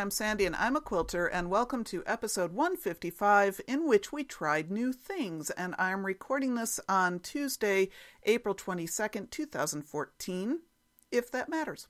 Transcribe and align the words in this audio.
I'm 0.00 0.10
Sandy 0.10 0.46
and 0.46 0.56
I'm 0.56 0.76
a 0.76 0.80
quilter, 0.80 1.26
and 1.26 1.50
welcome 1.50 1.84
to 1.84 2.02
episode 2.06 2.54
155 2.54 3.60
in 3.68 3.86
which 3.86 4.10
we 4.10 4.24
tried 4.24 4.70
new 4.70 4.94
things. 4.94 5.50
And 5.50 5.74
I'm 5.78 6.06
recording 6.06 6.54
this 6.54 6.80
on 6.88 7.20
Tuesday, 7.20 7.90
April 8.22 8.54
22nd, 8.54 9.28
2014, 9.28 10.60
if 11.12 11.30
that 11.30 11.50
matters. 11.50 11.86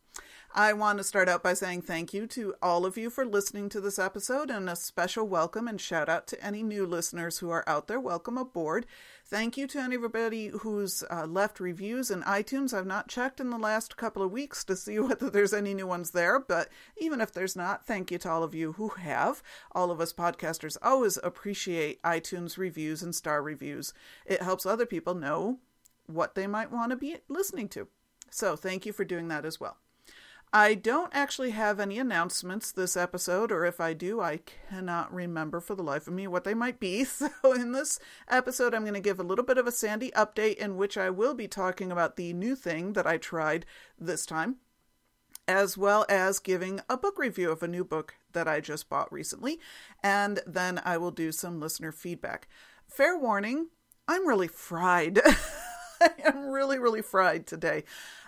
I 0.52 0.73
want 0.73 0.98
to 0.98 1.04
start 1.04 1.28
out 1.28 1.45
by 1.45 1.54
saying 1.54 1.82
thank 1.82 2.12
you 2.12 2.27
to 2.27 2.56
all 2.60 2.84
of 2.84 2.98
you 2.98 3.10
for 3.10 3.24
listening 3.24 3.68
to 3.68 3.80
this 3.80 4.01
episode 4.01 4.51
and 4.51 4.68
a 4.68 4.74
special 4.74 5.29
welcome 5.29 5.68
and 5.68 5.80
shout 5.80 6.09
out 6.09 6.27
to 6.27 6.45
any 6.45 6.65
new 6.65 6.87
listeners 6.87 7.38
who 7.38 7.51
are 7.51 7.62
out 7.68 7.87
there. 7.87 8.01
Welcome 8.01 8.37
aboard. 8.37 8.87
Thank 9.30 9.56
you 9.56 9.68
to 9.68 9.78
anybody 9.78 10.48
who's 10.48 11.04
uh, 11.08 11.24
left 11.24 11.60
reviews 11.60 12.10
in 12.10 12.22
iTunes. 12.24 12.74
I've 12.74 12.84
not 12.84 13.06
checked 13.06 13.38
in 13.38 13.50
the 13.50 13.58
last 13.58 13.96
couple 13.96 14.24
of 14.24 14.32
weeks 14.32 14.64
to 14.64 14.74
see 14.74 14.98
whether 14.98 15.30
there's 15.30 15.54
any 15.54 15.72
new 15.72 15.86
ones 15.86 16.10
there, 16.10 16.40
but 16.40 16.68
even 16.96 17.20
if 17.20 17.32
there's 17.32 17.54
not, 17.54 17.86
thank 17.86 18.10
you 18.10 18.18
to 18.18 18.28
all 18.28 18.42
of 18.42 18.56
you 18.56 18.72
who 18.72 18.88
have. 18.88 19.40
All 19.70 19.92
of 19.92 20.00
us 20.00 20.12
podcasters 20.12 20.76
always 20.82 21.16
appreciate 21.22 22.02
iTunes 22.02 22.59
reviews 22.59 23.04
and 23.04 23.14
star 23.14 23.40
reviews. 23.40 23.95
It 24.26 24.42
helps 24.42 24.66
other 24.66 24.84
people 24.84 25.14
know 25.14 25.60
what 26.06 26.34
they 26.34 26.48
might 26.48 26.72
want 26.72 26.90
to 26.90 26.96
be 26.96 27.18
listening 27.28 27.68
to. 27.68 27.87
So 28.30 28.56
thank 28.56 28.84
you 28.84 28.92
for 28.92 29.04
doing 29.04 29.28
that 29.28 29.44
as 29.44 29.60
well. 29.60 29.76
I 30.52 30.74
don't 30.74 31.15
actually 31.15 31.51
have 31.51 31.79
any 31.79 32.01
announcements 32.01 32.73
this 32.73 32.96
episode, 32.96 33.52
or 33.52 33.65
if 33.65 33.80
I 33.80 33.93
do, 33.93 34.20
I 34.20 34.40
cannot 34.68 35.15
remember 35.15 35.60
for 35.60 35.76
the 35.76 35.82
life 35.82 36.09
of 36.09 36.15
me 36.15 36.26
what 36.26 36.43
they 36.43 36.54
might 36.54 36.80
be. 36.80 37.04
So, 37.20 37.52
in 37.52 37.73
this 37.73 38.01
episode, 38.29 38.74
I'm 38.74 38.82
going 38.82 38.95
to 38.95 39.01
give 39.01 39.21
a 39.21 39.24
little 39.24 39.45
bit 39.45 39.59
of 39.59 39.66
a 39.66 39.73
Sandy 39.73 40.10
update 40.12 40.56
in 40.56 40.76
which 40.76 40.96
I 40.96 41.10
will 41.10 41.34
be 41.34 41.46
talking 41.46 41.93
about 41.93 42.16
the 42.16 42.32
new 42.32 42.56
thing 42.56 42.95
that 42.95 43.06
I 43.06 43.16
tried 43.16 43.65
this 43.98 44.26
time, 44.26 44.56
as 45.46 45.78
well 45.78 46.04
as 46.09 46.38
giving 46.38 46.80
a 46.88 46.96
book 46.96 47.18
review 47.18 47.52
of 47.52 47.62
a 47.62 47.68
new 47.68 47.84
book 47.84 48.16
that 48.32 48.48
I 48.48 48.60
just 48.60 48.88
bought 48.88 49.12
recently, 49.12 49.60
and 50.02 50.40
then 50.46 50.80
I 50.84 50.96
will 50.96 51.12
do 51.12 51.30
some 51.30 51.60
listener 51.60 51.93
feedback. 51.93 52.48
Fair 52.88 53.16
warning, 53.16 53.68
I'm 54.09 54.26
really 54.26 54.48
fried. 54.48 55.21
I 56.02 56.10
am 56.24 56.48
really, 56.48 56.79
really 56.79 57.02
fried 57.02 57.46
today. 57.46 57.84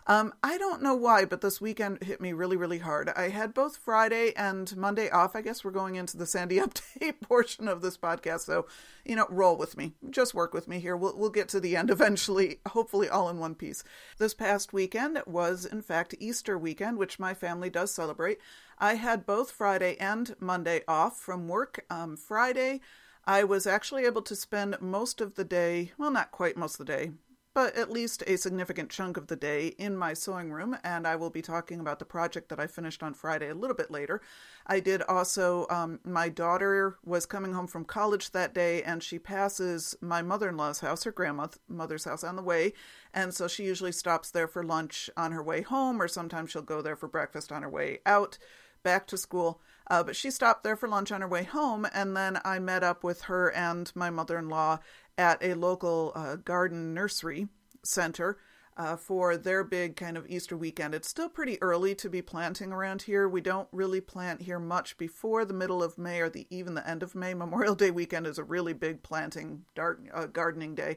Um, 0.06 0.34
I 0.42 0.58
don't 0.58 0.82
know 0.82 0.94
why, 0.96 1.24
but 1.24 1.42
this 1.42 1.60
weekend 1.60 2.02
hit 2.02 2.20
me 2.20 2.32
really, 2.32 2.56
really 2.56 2.78
hard. 2.78 3.08
I 3.10 3.28
had 3.28 3.54
both 3.54 3.76
Friday 3.76 4.32
and 4.36 4.76
Monday 4.76 5.08
off. 5.08 5.36
I 5.36 5.42
guess 5.42 5.62
we're 5.62 5.70
going 5.70 5.94
into 5.94 6.16
the 6.16 6.26
Sandy 6.26 6.56
update 6.58 7.20
portion 7.20 7.68
of 7.68 7.82
this 7.82 7.96
podcast, 7.96 8.40
so 8.40 8.66
you 9.04 9.14
know, 9.14 9.26
roll 9.30 9.56
with 9.56 9.76
me. 9.76 9.92
Just 10.10 10.34
work 10.34 10.52
with 10.52 10.66
me 10.66 10.80
here. 10.80 10.96
We'll 10.96 11.16
we'll 11.16 11.30
get 11.30 11.48
to 11.50 11.60
the 11.60 11.76
end 11.76 11.90
eventually, 11.92 12.58
hopefully 12.68 13.08
all 13.08 13.28
in 13.28 13.38
one 13.38 13.54
piece. 13.54 13.84
This 14.18 14.34
past 14.34 14.72
weekend 14.72 15.22
was 15.24 15.64
in 15.64 15.82
fact 15.82 16.16
Easter 16.18 16.58
weekend, 16.58 16.98
which 16.98 17.20
my 17.20 17.32
family 17.32 17.70
does 17.70 17.92
celebrate. 17.92 18.38
I 18.78 18.94
had 18.94 19.24
both 19.24 19.52
Friday 19.52 19.96
and 20.00 20.34
Monday 20.40 20.82
off 20.88 21.18
from 21.18 21.48
work. 21.48 21.84
Um, 21.90 22.16
Friday. 22.16 22.80
I 23.24 23.44
was 23.44 23.68
actually 23.68 24.04
able 24.04 24.22
to 24.22 24.34
spend 24.34 24.80
most 24.80 25.20
of 25.20 25.36
the 25.36 25.44
day, 25.44 25.92
well, 25.96 26.10
not 26.10 26.32
quite 26.32 26.56
most 26.56 26.80
of 26.80 26.86
the 26.86 26.92
day, 26.92 27.12
but 27.54 27.76
at 27.76 27.90
least 27.90 28.22
a 28.26 28.36
significant 28.36 28.90
chunk 28.90 29.16
of 29.16 29.26
the 29.26 29.36
day 29.36 29.68
in 29.78 29.96
my 29.96 30.14
sewing 30.14 30.52
room, 30.52 30.76
and 30.82 31.06
I 31.06 31.16
will 31.16 31.30
be 31.30 31.42
talking 31.42 31.80
about 31.80 31.98
the 31.98 32.04
project 32.04 32.48
that 32.48 32.60
I 32.60 32.66
finished 32.66 33.02
on 33.02 33.14
Friday 33.14 33.48
a 33.48 33.54
little 33.54 33.76
bit 33.76 33.90
later. 33.90 34.20
I 34.66 34.80
did 34.80 35.02
also, 35.02 35.66
um, 35.68 36.00
my 36.04 36.28
daughter 36.28 36.98
was 37.04 37.26
coming 37.26 37.52
home 37.52 37.66
from 37.66 37.84
college 37.84 38.30
that 38.30 38.54
day, 38.54 38.82
and 38.82 39.02
she 39.02 39.18
passes 39.18 39.94
my 40.00 40.22
mother 40.22 40.48
in 40.48 40.56
law's 40.56 40.80
house, 40.80 41.04
her 41.04 41.12
grandmother's 41.12 41.58
mother's 41.68 42.04
house, 42.04 42.24
on 42.24 42.36
the 42.36 42.42
way, 42.42 42.72
and 43.12 43.34
so 43.34 43.48
she 43.48 43.64
usually 43.64 43.92
stops 43.92 44.30
there 44.30 44.48
for 44.48 44.62
lunch 44.62 45.10
on 45.16 45.32
her 45.32 45.42
way 45.42 45.62
home, 45.62 46.00
or 46.00 46.08
sometimes 46.08 46.50
she'll 46.50 46.62
go 46.62 46.80
there 46.80 46.96
for 46.96 47.08
breakfast 47.08 47.52
on 47.52 47.62
her 47.62 47.70
way 47.70 47.98
out 48.06 48.38
back 48.82 49.06
to 49.06 49.16
school. 49.16 49.60
Uh, 49.88 50.02
but 50.02 50.16
she 50.16 50.30
stopped 50.30 50.64
there 50.64 50.76
for 50.76 50.88
lunch 50.88 51.10
on 51.12 51.20
her 51.20 51.28
way 51.28 51.42
home, 51.42 51.86
and 51.92 52.16
then 52.16 52.38
I 52.44 52.58
met 52.58 52.82
up 52.82 53.02
with 53.04 53.22
her 53.22 53.50
and 53.52 53.90
my 53.94 54.10
mother 54.10 54.38
in 54.38 54.48
law 54.48 54.78
at 55.18 55.42
a 55.42 55.54
local 55.54 56.12
uh, 56.14 56.36
garden 56.36 56.94
nursery 56.94 57.48
center 57.84 58.38
uh, 58.76 58.96
for 58.96 59.36
their 59.36 59.62
big 59.62 59.96
kind 59.96 60.16
of 60.16 60.26
Easter 60.28 60.56
weekend. 60.56 60.94
It's 60.94 61.08
still 61.08 61.28
pretty 61.28 61.60
early 61.60 61.94
to 61.96 62.08
be 62.08 62.22
planting 62.22 62.72
around 62.72 63.02
here. 63.02 63.28
We 63.28 63.40
don't 63.40 63.68
really 63.70 64.00
plant 64.00 64.42
here 64.42 64.58
much 64.58 64.96
before 64.96 65.44
the 65.44 65.54
middle 65.54 65.82
of 65.82 65.98
May 65.98 66.20
or 66.20 66.30
the 66.30 66.46
even 66.50 66.74
the 66.74 66.88
end 66.88 67.02
of 67.02 67.14
May. 67.14 67.34
Memorial 67.42 67.74
Day 67.74 67.90
weekend 67.90 68.26
is 68.26 68.38
a 68.38 68.44
really 68.44 68.72
big 68.72 69.02
planting 69.02 69.64
dark, 69.74 70.00
uh, 70.12 70.26
gardening 70.26 70.74
day 70.74 70.96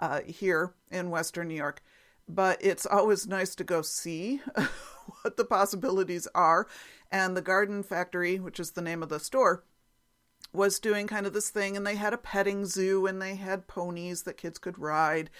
uh, 0.00 0.20
here 0.26 0.74
in 0.90 1.10
Western 1.10 1.48
New 1.48 1.54
York. 1.54 1.82
But 2.28 2.58
it's 2.60 2.86
always 2.86 3.26
nice 3.26 3.54
to 3.56 3.64
go 3.64 3.82
see 3.82 4.40
what 5.22 5.36
the 5.36 5.44
possibilities 5.44 6.26
are. 6.34 6.66
And 7.10 7.36
the 7.36 7.42
Garden 7.42 7.82
Factory, 7.82 8.38
which 8.38 8.58
is 8.58 8.70
the 8.70 8.82
name 8.82 9.02
of 9.02 9.10
the 9.10 9.20
store, 9.20 9.64
was 10.52 10.78
doing 10.78 11.06
kind 11.06 11.26
of 11.26 11.32
this 11.32 11.50
thing, 11.50 11.76
and 11.76 11.86
they 11.86 11.96
had 11.96 12.12
a 12.12 12.18
petting 12.18 12.66
zoo 12.66 13.06
and 13.06 13.20
they 13.20 13.36
had 13.36 13.66
ponies 13.66 14.22
that 14.24 14.36
kids 14.36 14.58
could 14.58 14.78
ride. 14.78 15.30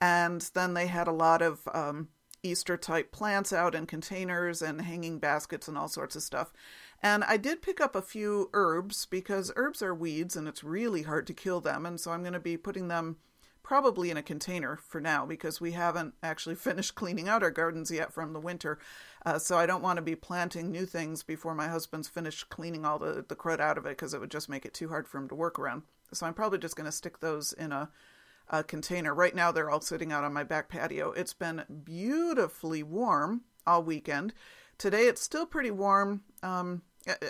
And 0.00 0.40
then 0.54 0.74
they 0.74 0.86
had 0.86 1.08
a 1.08 1.12
lot 1.12 1.42
of 1.42 1.68
um, 1.74 2.08
Easter 2.42 2.76
type 2.76 3.12
plants 3.12 3.52
out 3.52 3.74
in 3.74 3.86
containers 3.86 4.62
and 4.62 4.82
hanging 4.82 5.18
baskets 5.18 5.68
and 5.68 5.76
all 5.76 5.88
sorts 5.88 6.16
of 6.16 6.22
stuff. 6.22 6.52
And 7.02 7.24
I 7.24 7.36
did 7.36 7.62
pick 7.62 7.80
up 7.80 7.94
a 7.94 8.02
few 8.02 8.50
herbs 8.52 9.06
because 9.06 9.52
herbs 9.56 9.82
are 9.82 9.94
weeds 9.94 10.36
and 10.36 10.46
it's 10.46 10.64
really 10.64 11.02
hard 11.02 11.26
to 11.28 11.34
kill 11.34 11.60
them. 11.60 11.86
And 11.86 11.98
so 12.00 12.12
I'm 12.12 12.22
going 12.22 12.34
to 12.34 12.40
be 12.40 12.56
putting 12.56 12.88
them 12.88 13.16
probably 13.62 14.10
in 14.10 14.16
a 14.16 14.22
container 14.22 14.76
for 14.76 15.00
now 15.00 15.26
because 15.26 15.60
we 15.60 15.72
haven't 15.72 16.14
actually 16.22 16.54
finished 16.56 16.94
cleaning 16.94 17.28
out 17.28 17.42
our 17.42 17.50
gardens 17.50 17.90
yet 17.90 18.12
from 18.12 18.32
the 18.32 18.40
winter. 18.40 18.78
Uh, 19.24 19.38
so 19.38 19.56
I 19.56 19.66
don't 19.66 19.82
want 19.82 19.96
to 19.96 20.02
be 20.02 20.16
planting 20.16 20.70
new 20.70 20.86
things 20.86 21.22
before 21.22 21.54
my 21.54 21.68
husband's 21.68 22.08
finished 22.08 22.48
cleaning 22.48 22.84
all 22.84 22.98
the, 22.98 23.24
the 23.28 23.36
crud 23.36 23.60
out 23.60 23.78
of 23.78 23.86
it 23.86 23.90
because 23.90 24.14
it 24.14 24.20
would 24.20 24.30
just 24.30 24.48
make 24.48 24.64
it 24.64 24.74
too 24.74 24.88
hard 24.88 25.06
for 25.06 25.18
him 25.18 25.28
to 25.28 25.34
work 25.34 25.58
around. 25.58 25.82
So 26.12 26.26
I'm 26.26 26.34
probably 26.34 26.58
just 26.58 26.76
going 26.76 26.86
to 26.86 26.92
stick 26.92 27.20
those 27.20 27.52
in 27.52 27.72
a, 27.72 27.90
a 28.48 28.64
container. 28.64 29.14
Right 29.14 29.34
now 29.34 29.52
they're 29.52 29.70
all 29.70 29.80
sitting 29.80 30.12
out 30.12 30.24
on 30.24 30.32
my 30.32 30.44
back 30.44 30.68
patio. 30.68 31.12
It's 31.12 31.34
been 31.34 31.64
beautifully 31.84 32.82
warm 32.82 33.42
all 33.66 33.82
weekend. 33.82 34.34
Today 34.78 35.02
it's 35.02 35.20
still 35.20 35.46
pretty 35.46 35.70
warm. 35.70 36.22
Um, 36.42 36.82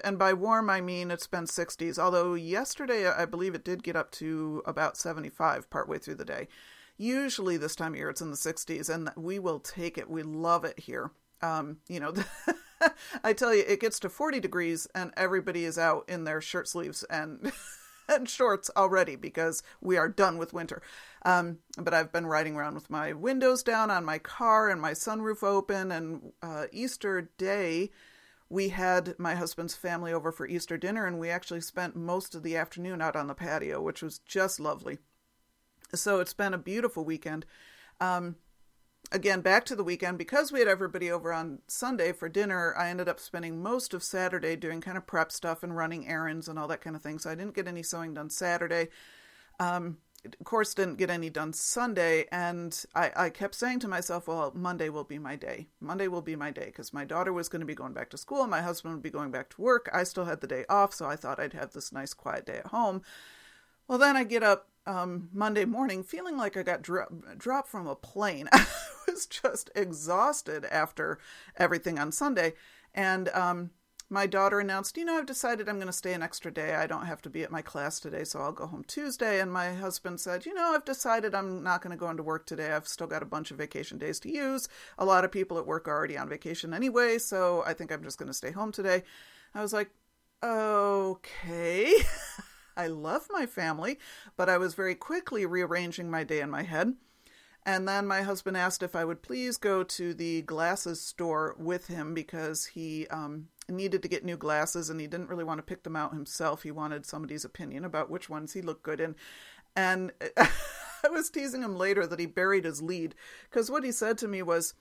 and 0.04 0.18
by 0.18 0.32
warm 0.32 0.68
I 0.70 0.80
mean 0.80 1.10
it's 1.10 1.26
been 1.26 1.44
60s. 1.44 1.98
Although 1.98 2.34
yesterday 2.34 3.08
I 3.08 3.24
believe 3.24 3.54
it 3.54 3.64
did 3.64 3.82
get 3.82 3.96
up 3.96 4.10
to 4.12 4.62
about 4.66 4.96
75 4.96 5.70
partway 5.70 5.98
through 5.98 6.16
the 6.16 6.24
day. 6.24 6.48
Usually 6.96 7.56
this 7.56 7.76
time 7.76 7.92
of 7.92 7.98
year 7.98 8.10
it's 8.10 8.20
in 8.20 8.30
the 8.30 8.36
60s, 8.36 8.92
and 8.92 9.10
we 9.16 9.38
will 9.38 9.60
take 9.60 9.96
it. 9.96 10.10
We 10.10 10.22
love 10.22 10.64
it 10.64 10.78
here. 10.78 11.12
Um, 11.42 11.78
you 11.88 11.98
know, 12.00 12.12
I 13.24 13.32
tell 13.32 13.54
you, 13.54 13.64
it 13.66 13.80
gets 13.80 13.98
to 14.00 14.10
40 14.10 14.40
degrees, 14.40 14.86
and 14.94 15.12
everybody 15.16 15.64
is 15.64 15.78
out 15.78 16.04
in 16.08 16.24
their 16.24 16.40
shirt 16.42 16.68
sleeves 16.68 17.02
and 17.04 17.52
and 18.08 18.28
shorts 18.28 18.70
already 18.76 19.16
because 19.16 19.62
we 19.80 19.96
are 19.96 20.08
done 20.08 20.36
with 20.36 20.52
winter. 20.52 20.82
Um, 21.24 21.58
but 21.78 21.94
I've 21.94 22.12
been 22.12 22.26
riding 22.26 22.56
around 22.56 22.74
with 22.74 22.90
my 22.90 23.12
windows 23.12 23.62
down 23.62 23.90
on 23.90 24.04
my 24.04 24.18
car 24.18 24.68
and 24.68 24.80
my 24.80 24.92
sunroof 24.92 25.42
open. 25.42 25.92
And 25.92 26.32
uh, 26.42 26.64
Easter 26.72 27.30
Day, 27.38 27.90
we 28.50 28.70
had 28.70 29.14
my 29.16 29.36
husband's 29.36 29.76
family 29.76 30.12
over 30.12 30.32
for 30.32 30.46
Easter 30.46 30.76
dinner, 30.76 31.06
and 31.06 31.18
we 31.18 31.30
actually 31.30 31.60
spent 31.60 31.94
most 31.94 32.34
of 32.34 32.42
the 32.42 32.56
afternoon 32.56 33.00
out 33.00 33.14
on 33.14 33.28
the 33.28 33.34
patio, 33.34 33.80
which 33.80 34.02
was 34.02 34.18
just 34.18 34.58
lovely. 34.58 34.98
So 35.94 36.20
it's 36.20 36.34
been 36.34 36.52
a 36.52 36.58
beautiful 36.58 37.04
weekend. 37.04 37.46
Um, 38.00 38.36
again, 39.12 39.40
back 39.40 39.64
to 39.66 39.76
the 39.76 39.84
weekend, 39.84 40.18
because 40.18 40.50
we 40.50 40.58
had 40.58 40.68
everybody 40.68 41.10
over 41.10 41.32
on 41.32 41.60
Sunday 41.68 42.12
for 42.12 42.28
dinner, 42.28 42.74
I 42.76 42.90
ended 42.90 43.08
up 43.08 43.20
spending 43.20 43.62
most 43.62 43.94
of 43.94 44.02
Saturday 44.02 44.56
doing 44.56 44.80
kind 44.80 44.98
of 44.98 45.06
prep 45.06 45.30
stuff 45.30 45.62
and 45.62 45.76
running 45.76 46.08
errands 46.08 46.48
and 46.48 46.58
all 46.58 46.68
that 46.68 46.80
kind 46.80 46.96
of 46.96 47.02
thing. 47.02 47.20
So 47.20 47.30
I 47.30 47.36
didn't 47.36 47.54
get 47.54 47.68
any 47.68 47.84
sewing 47.84 48.14
done 48.14 48.30
Saturday. 48.30 48.88
Um, 49.60 49.98
course, 50.44 50.74
didn't 50.74 50.98
get 50.98 51.10
any 51.10 51.30
done 51.30 51.52
Sunday, 51.52 52.26
and 52.30 52.84
I, 52.94 53.10
I 53.16 53.30
kept 53.30 53.54
saying 53.54 53.80
to 53.80 53.88
myself, 53.88 54.28
well, 54.28 54.52
Monday 54.54 54.88
will 54.88 55.04
be 55.04 55.18
my 55.18 55.36
day. 55.36 55.68
Monday 55.80 56.08
will 56.08 56.22
be 56.22 56.36
my 56.36 56.50
day 56.50 56.66
because 56.66 56.92
my 56.92 57.04
daughter 57.04 57.32
was 57.32 57.48
going 57.48 57.60
to 57.60 57.66
be 57.66 57.74
going 57.74 57.92
back 57.92 58.10
to 58.10 58.18
school, 58.18 58.46
my 58.46 58.60
husband 58.60 58.94
would 58.94 59.02
be 59.02 59.10
going 59.10 59.30
back 59.30 59.48
to 59.50 59.62
work. 59.62 59.88
I 59.92 60.04
still 60.04 60.24
had 60.24 60.40
the 60.40 60.46
day 60.46 60.64
off, 60.68 60.92
so 60.92 61.06
I 61.06 61.16
thought 61.16 61.40
I'd 61.40 61.54
have 61.54 61.72
this 61.72 61.92
nice 61.92 62.14
quiet 62.14 62.46
day 62.46 62.58
at 62.58 62.66
home. 62.66 63.02
Well, 63.88 63.98
then 63.98 64.16
I 64.16 64.24
get 64.24 64.42
up 64.42 64.68
um, 64.86 65.28
Monday 65.32 65.64
morning 65.64 66.02
feeling 66.02 66.36
like 66.36 66.56
I 66.56 66.62
got 66.62 66.82
dro- 66.82 67.22
dropped 67.36 67.68
from 67.68 67.86
a 67.86 67.96
plane. 67.96 68.48
I 68.52 68.66
was 69.06 69.26
just 69.26 69.70
exhausted 69.74 70.64
after 70.66 71.18
everything 71.56 71.98
on 71.98 72.12
Sunday, 72.12 72.54
and 72.94 73.28
um, 73.30 73.70
my 74.12 74.26
daughter 74.26 74.58
announced, 74.58 74.96
you 74.96 75.04
know, 75.04 75.18
I've 75.18 75.26
decided 75.26 75.68
I'm 75.68 75.76
going 75.76 75.86
to 75.86 75.92
stay 75.92 76.12
an 76.12 76.22
extra 76.22 76.52
day. 76.52 76.74
I 76.74 76.88
don't 76.88 77.06
have 77.06 77.22
to 77.22 77.30
be 77.30 77.44
at 77.44 77.52
my 77.52 77.62
class 77.62 78.00
today, 78.00 78.24
so 78.24 78.40
I'll 78.40 78.50
go 78.50 78.66
home 78.66 78.82
Tuesday. 78.84 79.40
And 79.40 79.52
my 79.52 79.72
husband 79.72 80.18
said, 80.18 80.44
you 80.44 80.52
know, 80.52 80.74
I've 80.74 80.84
decided 80.84 81.32
I'm 81.32 81.62
not 81.62 81.80
going 81.80 81.92
to 81.92 81.96
go 81.96 82.10
into 82.10 82.24
work 82.24 82.44
today. 82.44 82.72
I've 82.72 82.88
still 82.88 83.06
got 83.06 83.22
a 83.22 83.26
bunch 83.26 83.52
of 83.52 83.58
vacation 83.58 83.98
days 83.98 84.18
to 84.20 84.28
use. 84.28 84.68
A 84.98 85.04
lot 85.04 85.24
of 85.24 85.30
people 85.30 85.58
at 85.58 85.66
work 85.66 85.86
are 85.86 85.96
already 85.96 86.18
on 86.18 86.28
vacation 86.28 86.74
anyway, 86.74 87.18
so 87.18 87.62
I 87.64 87.72
think 87.72 87.92
I'm 87.92 88.02
just 88.02 88.18
going 88.18 88.26
to 88.26 88.34
stay 88.34 88.50
home 88.50 88.72
today. 88.72 89.04
I 89.54 89.62
was 89.62 89.72
like, 89.72 89.90
okay. 90.42 91.94
I 92.76 92.88
love 92.88 93.28
my 93.30 93.46
family, 93.46 94.00
but 94.36 94.48
I 94.48 94.58
was 94.58 94.74
very 94.74 94.96
quickly 94.96 95.46
rearranging 95.46 96.10
my 96.10 96.24
day 96.24 96.40
in 96.40 96.50
my 96.50 96.62
head. 96.64 96.94
And 97.66 97.86
then 97.86 98.06
my 98.06 98.22
husband 98.22 98.56
asked 98.56 98.82
if 98.82 98.96
I 98.96 99.04
would 99.04 99.22
please 99.22 99.56
go 99.56 99.82
to 99.84 100.14
the 100.14 100.42
glasses 100.42 101.00
store 101.00 101.54
with 101.58 101.88
him 101.88 102.14
because 102.14 102.66
he 102.66 103.06
um, 103.08 103.48
needed 103.70 104.02
to 104.02 104.08
get 104.08 104.24
new 104.24 104.36
glasses 104.36 104.90
and 104.90 105.00
he 105.00 105.06
didn't 105.06 105.28
really 105.28 105.44
want 105.44 105.58
to 105.58 105.62
pick 105.62 105.82
them 105.82 105.96
out 105.96 106.12
himself. 106.12 106.62
He 106.62 106.70
wanted 106.70 107.06
somebody's 107.06 107.44
opinion 107.44 107.84
about 107.84 108.10
which 108.10 108.28
ones 108.28 108.52
he 108.52 108.62
looked 108.62 108.82
good 108.82 109.00
in. 109.00 109.16
And 109.76 110.12
I 110.36 111.08
was 111.08 111.30
teasing 111.30 111.62
him 111.62 111.76
later 111.76 112.06
that 112.06 112.18
he 112.18 112.26
buried 112.26 112.64
his 112.64 112.82
lead 112.82 113.14
because 113.50 113.70
what 113.70 113.84
he 113.84 113.92
said 113.92 114.18
to 114.18 114.28
me 114.28 114.42
was, 114.42 114.74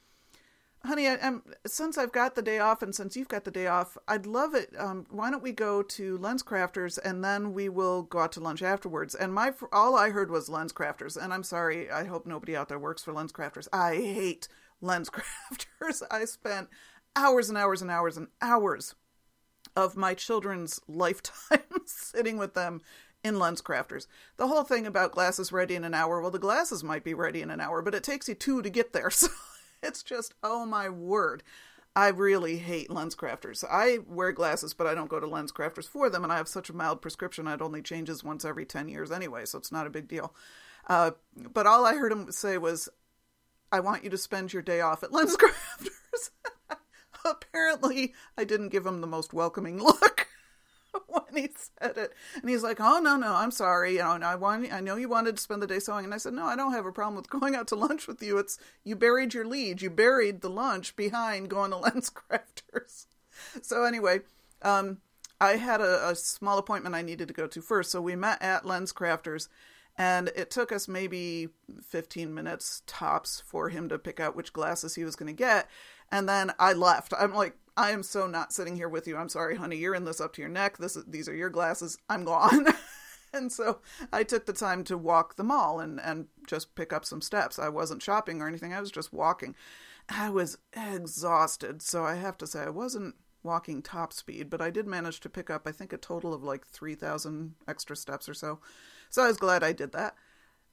honey, 0.85 1.07
I, 1.07 1.15
am 1.15 1.43
since 1.65 1.97
I've 1.97 2.11
got 2.11 2.35
the 2.35 2.41
day 2.41 2.59
off 2.59 2.81
and 2.81 2.93
since 2.93 3.15
you've 3.15 3.27
got 3.27 3.43
the 3.43 3.51
day 3.51 3.67
off, 3.67 3.97
I'd 4.07 4.25
love 4.25 4.53
it. 4.53 4.73
Um, 4.77 5.05
why 5.09 5.31
don't 5.31 5.43
we 5.43 5.51
go 5.51 5.81
to 5.81 6.17
Lens 6.17 6.43
Crafters 6.43 6.97
and 7.03 7.23
then 7.23 7.53
we 7.53 7.69
will 7.69 8.03
go 8.03 8.19
out 8.19 8.31
to 8.33 8.39
lunch 8.39 8.61
afterwards? 8.61 9.15
And 9.15 9.33
my 9.33 9.53
all 9.71 9.95
I 9.95 10.09
heard 10.09 10.31
was 10.31 10.49
Lens 10.49 10.73
Crafters, 10.73 11.21
and 11.21 11.33
I'm 11.33 11.43
sorry. 11.43 11.89
I 11.91 12.05
hope 12.05 12.25
nobody 12.25 12.55
out 12.55 12.69
there 12.69 12.79
works 12.79 13.03
for 13.03 13.13
Lens 13.13 13.31
Crafters. 13.31 13.67
I 13.73 13.95
hate 13.95 14.47
Lens 14.81 15.09
Crafters. 15.09 16.03
I 16.11 16.25
spent 16.25 16.69
hours 17.15 17.49
and 17.49 17.57
hours 17.57 17.81
and 17.81 17.91
hours 17.91 18.17
and 18.17 18.27
hours 18.41 18.95
of 19.75 19.97
my 19.97 20.13
children's 20.13 20.79
lifetime 20.87 21.59
sitting 21.85 22.37
with 22.37 22.53
them 22.53 22.81
in 23.23 23.37
lens 23.37 23.61
crafters. 23.61 24.07
The 24.37 24.47
whole 24.47 24.63
thing 24.63 24.87
about 24.87 25.11
glasses 25.11 25.51
ready 25.51 25.75
in 25.75 25.83
an 25.83 25.93
hour, 25.93 26.21
well, 26.21 26.31
the 26.31 26.39
glasses 26.39 26.83
might 26.83 27.03
be 27.03 27.13
ready 27.13 27.41
in 27.41 27.51
an 27.51 27.59
hour, 27.59 27.81
but 27.81 27.95
it 27.95 28.03
takes 28.03 28.29
you 28.29 28.35
two 28.35 28.61
to 28.61 28.69
get 28.69 28.93
there. 28.93 29.09
So 29.19 29.27
it's 29.81 30.03
just, 30.03 30.33
oh 30.43 30.65
my 30.65 30.89
word. 30.89 31.41
I 31.95 32.09
really 32.09 32.57
hate 32.57 32.89
lens 32.91 33.15
crafters. 33.15 33.63
I 33.69 33.99
wear 34.05 34.33
glasses, 34.33 34.73
but 34.73 34.87
I 34.87 34.93
don't 34.93 35.09
go 35.09 35.21
to 35.21 35.27
lens 35.27 35.53
crafters 35.53 35.87
for 35.87 36.09
them, 36.09 36.23
and 36.23 36.33
I 36.33 36.37
have 36.37 36.49
such 36.49 36.69
a 36.69 36.75
mild 36.75 37.01
prescription, 37.01 37.47
it 37.47 37.61
only 37.61 37.81
changes 37.81 38.23
once 38.23 38.43
every 38.43 38.65
10 38.65 38.89
years 38.89 39.09
anyway, 39.09 39.45
so 39.45 39.57
it's 39.57 39.71
not 39.71 39.87
a 39.87 39.89
big 39.89 40.09
deal. 40.09 40.33
Uh, 40.87 41.11
but 41.53 41.65
all 41.65 41.85
I 41.85 41.95
heard 41.95 42.11
him 42.11 42.29
say 42.29 42.57
was, 42.57 42.89
I 43.71 43.79
want 43.79 44.03
you 44.03 44.09
to 44.09 44.17
spend 44.17 44.51
your 44.51 44.61
day 44.61 44.81
off 44.81 45.01
at 45.01 45.13
lens 45.13 45.37
crafters. 45.37 46.29
Apparently, 47.29 48.13
I 48.37 48.43
didn't 48.43 48.69
give 48.69 48.85
him 48.85 49.01
the 49.01 49.07
most 49.07 49.33
welcoming 49.33 49.77
look. 49.83 50.27
when 51.07 51.43
he 51.43 51.49
said 51.79 51.97
it. 51.97 52.13
And 52.41 52.49
he's 52.49 52.63
like, 52.63 52.79
"Oh 52.79 52.99
no, 52.99 53.15
no, 53.15 53.33
I'm 53.33 53.51
sorry. 53.51 53.93
You 53.93 53.99
know, 53.99 54.19
I 54.23 54.35
want, 54.35 54.71
I 54.71 54.79
know 54.79 54.95
you 54.95 55.09
wanted 55.09 55.37
to 55.37 55.41
spend 55.41 55.61
the 55.61 55.67
day 55.67 55.79
sewing." 55.79 56.05
And 56.05 56.13
I 56.13 56.17
said, 56.17 56.33
"No, 56.33 56.45
I 56.45 56.55
don't 56.55 56.73
have 56.73 56.85
a 56.85 56.91
problem 56.91 57.15
with 57.15 57.29
going 57.39 57.55
out 57.55 57.67
to 57.67 57.75
lunch 57.75 58.07
with 58.07 58.21
you. 58.21 58.37
It's 58.37 58.57
you 58.83 58.95
buried 58.95 59.33
your 59.33 59.45
lead. 59.45 59.81
You 59.81 59.89
buried 59.89 60.41
the 60.41 60.49
lunch 60.49 60.95
behind 60.95 61.49
going 61.49 61.71
to 61.71 61.77
Lens 61.77 62.09
Crafters." 62.09 63.05
So 63.61 63.83
anyway, 63.83 64.21
um, 64.61 64.97
I 65.39 65.51
had 65.51 65.81
a, 65.81 66.09
a 66.09 66.15
small 66.15 66.57
appointment 66.57 66.95
I 66.95 67.01
needed 67.01 67.27
to 67.29 67.33
go 67.33 67.47
to 67.47 67.61
first, 67.61 67.91
so 67.91 68.01
we 68.01 68.15
met 68.15 68.41
at 68.41 68.65
Lens 68.65 68.93
Crafters. 68.93 69.47
And 69.97 70.29
it 70.33 70.49
took 70.49 70.71
us 70.71 70.87
maybe 70.87 71.49
15 71.83 72.33
minutes 72.33 72.83
tops 72.87 73.43
for 73.45 73.67
him 73.67 73.89
to 73.89 73.99
pick 73.99 74.21
out 74.21 74.33
which 74.33 74.53
glasses 74.53 74.95
he 74.95 75.03
was 75.03 75.17
going 75.17 75.27
to 75.27 75.33
get. 75.33 75.67
And 76.11 76.27
then 76.27 76.51
I 76.59 76.73
left. 76.73 77.13
I'm 77.17 77.33
like, 77.33 77.55
I 77.77 77.91
am 77.91 78.03
so 78.03 78.27
not 78.27 78.51
sitting 78.51 78.75
here 78.75 78.89
with 78.89 79.07
you. 79.07 79.15
I'm 79.15 79.29
sorry, 79.29 79.55
honey. 79.55 79.77
You're 79.77 79.95
in 79.95 80.05
this 80.05 80.19
up 80.19 80.33
to 80.33 80.41
your 80.41 80.49
neck. 80.49 80.77
This 80.77 80.95
is, 80.95 81.05
these 81.07 81.29
are 81.29 81.35
your 81.35 81.49
glasses. 81.49 81.97
I'm 82.09 82.25
gone. 82.25 82.67
and 83.33 83.51
so 83.51 83.79
I 84.11 84.23
took 84.23 84.45
the 84.45 84.53
time 84.53 84.83
to 84.85 84.97
walk 84.97 85.35
the 85.35 85.43
mall 85.43 85.79
and 85.79 85.99
and 85.99 86.27
just 86.47 86.75
pick 86.75 86.91
up 86.91 87.05
some 87.05 87.21
steps. 87.21 87.59
I 87.59 87.69
wasn't 87.69 88.03
shopping 88.03 88.41
or 88.41 88.47
anything. 88.47 88.73
I 88.73 88.81
was 88.81 88.91
just 88.91 89.13
walking. 89.13 89.55
I 90.09 90.29
was 90.29 90.57
exhausted, 90.73 91.81
so 91.81 92.03
I 92.03 92.15
have 92.15 92.37
to 92.39 92.47
say 92.47 92.61
I 92.61 92.69
wasn't 92.69 93.15
walking 93.43 93.81
top 93.81 94.11
speed, 94.11 94.49
but 94.49 94.61
I 94.61 94.69
did 94.69 94.87
manage 94.87 95.19
to 95.21 95.29
pick 95.29 95.49
up 95.49 95.67
I 95.67 95.71
think 95.71 95.93
a 95.93 95.97
total 95.97 96.33
of 96.33 96.43
like 96.43 96.65
3000 96.65 97.55
extra 97.67 97.95
steps 97.95 98.27
or 98.27 98.33
so. 98.33 98.59
So 99.09 99.23
I 99.23 99.27
was 99.27 99.37
glad 99.37 99.63
I 99.63 99.71
did 99.71 99.91
that. 99.93 100.15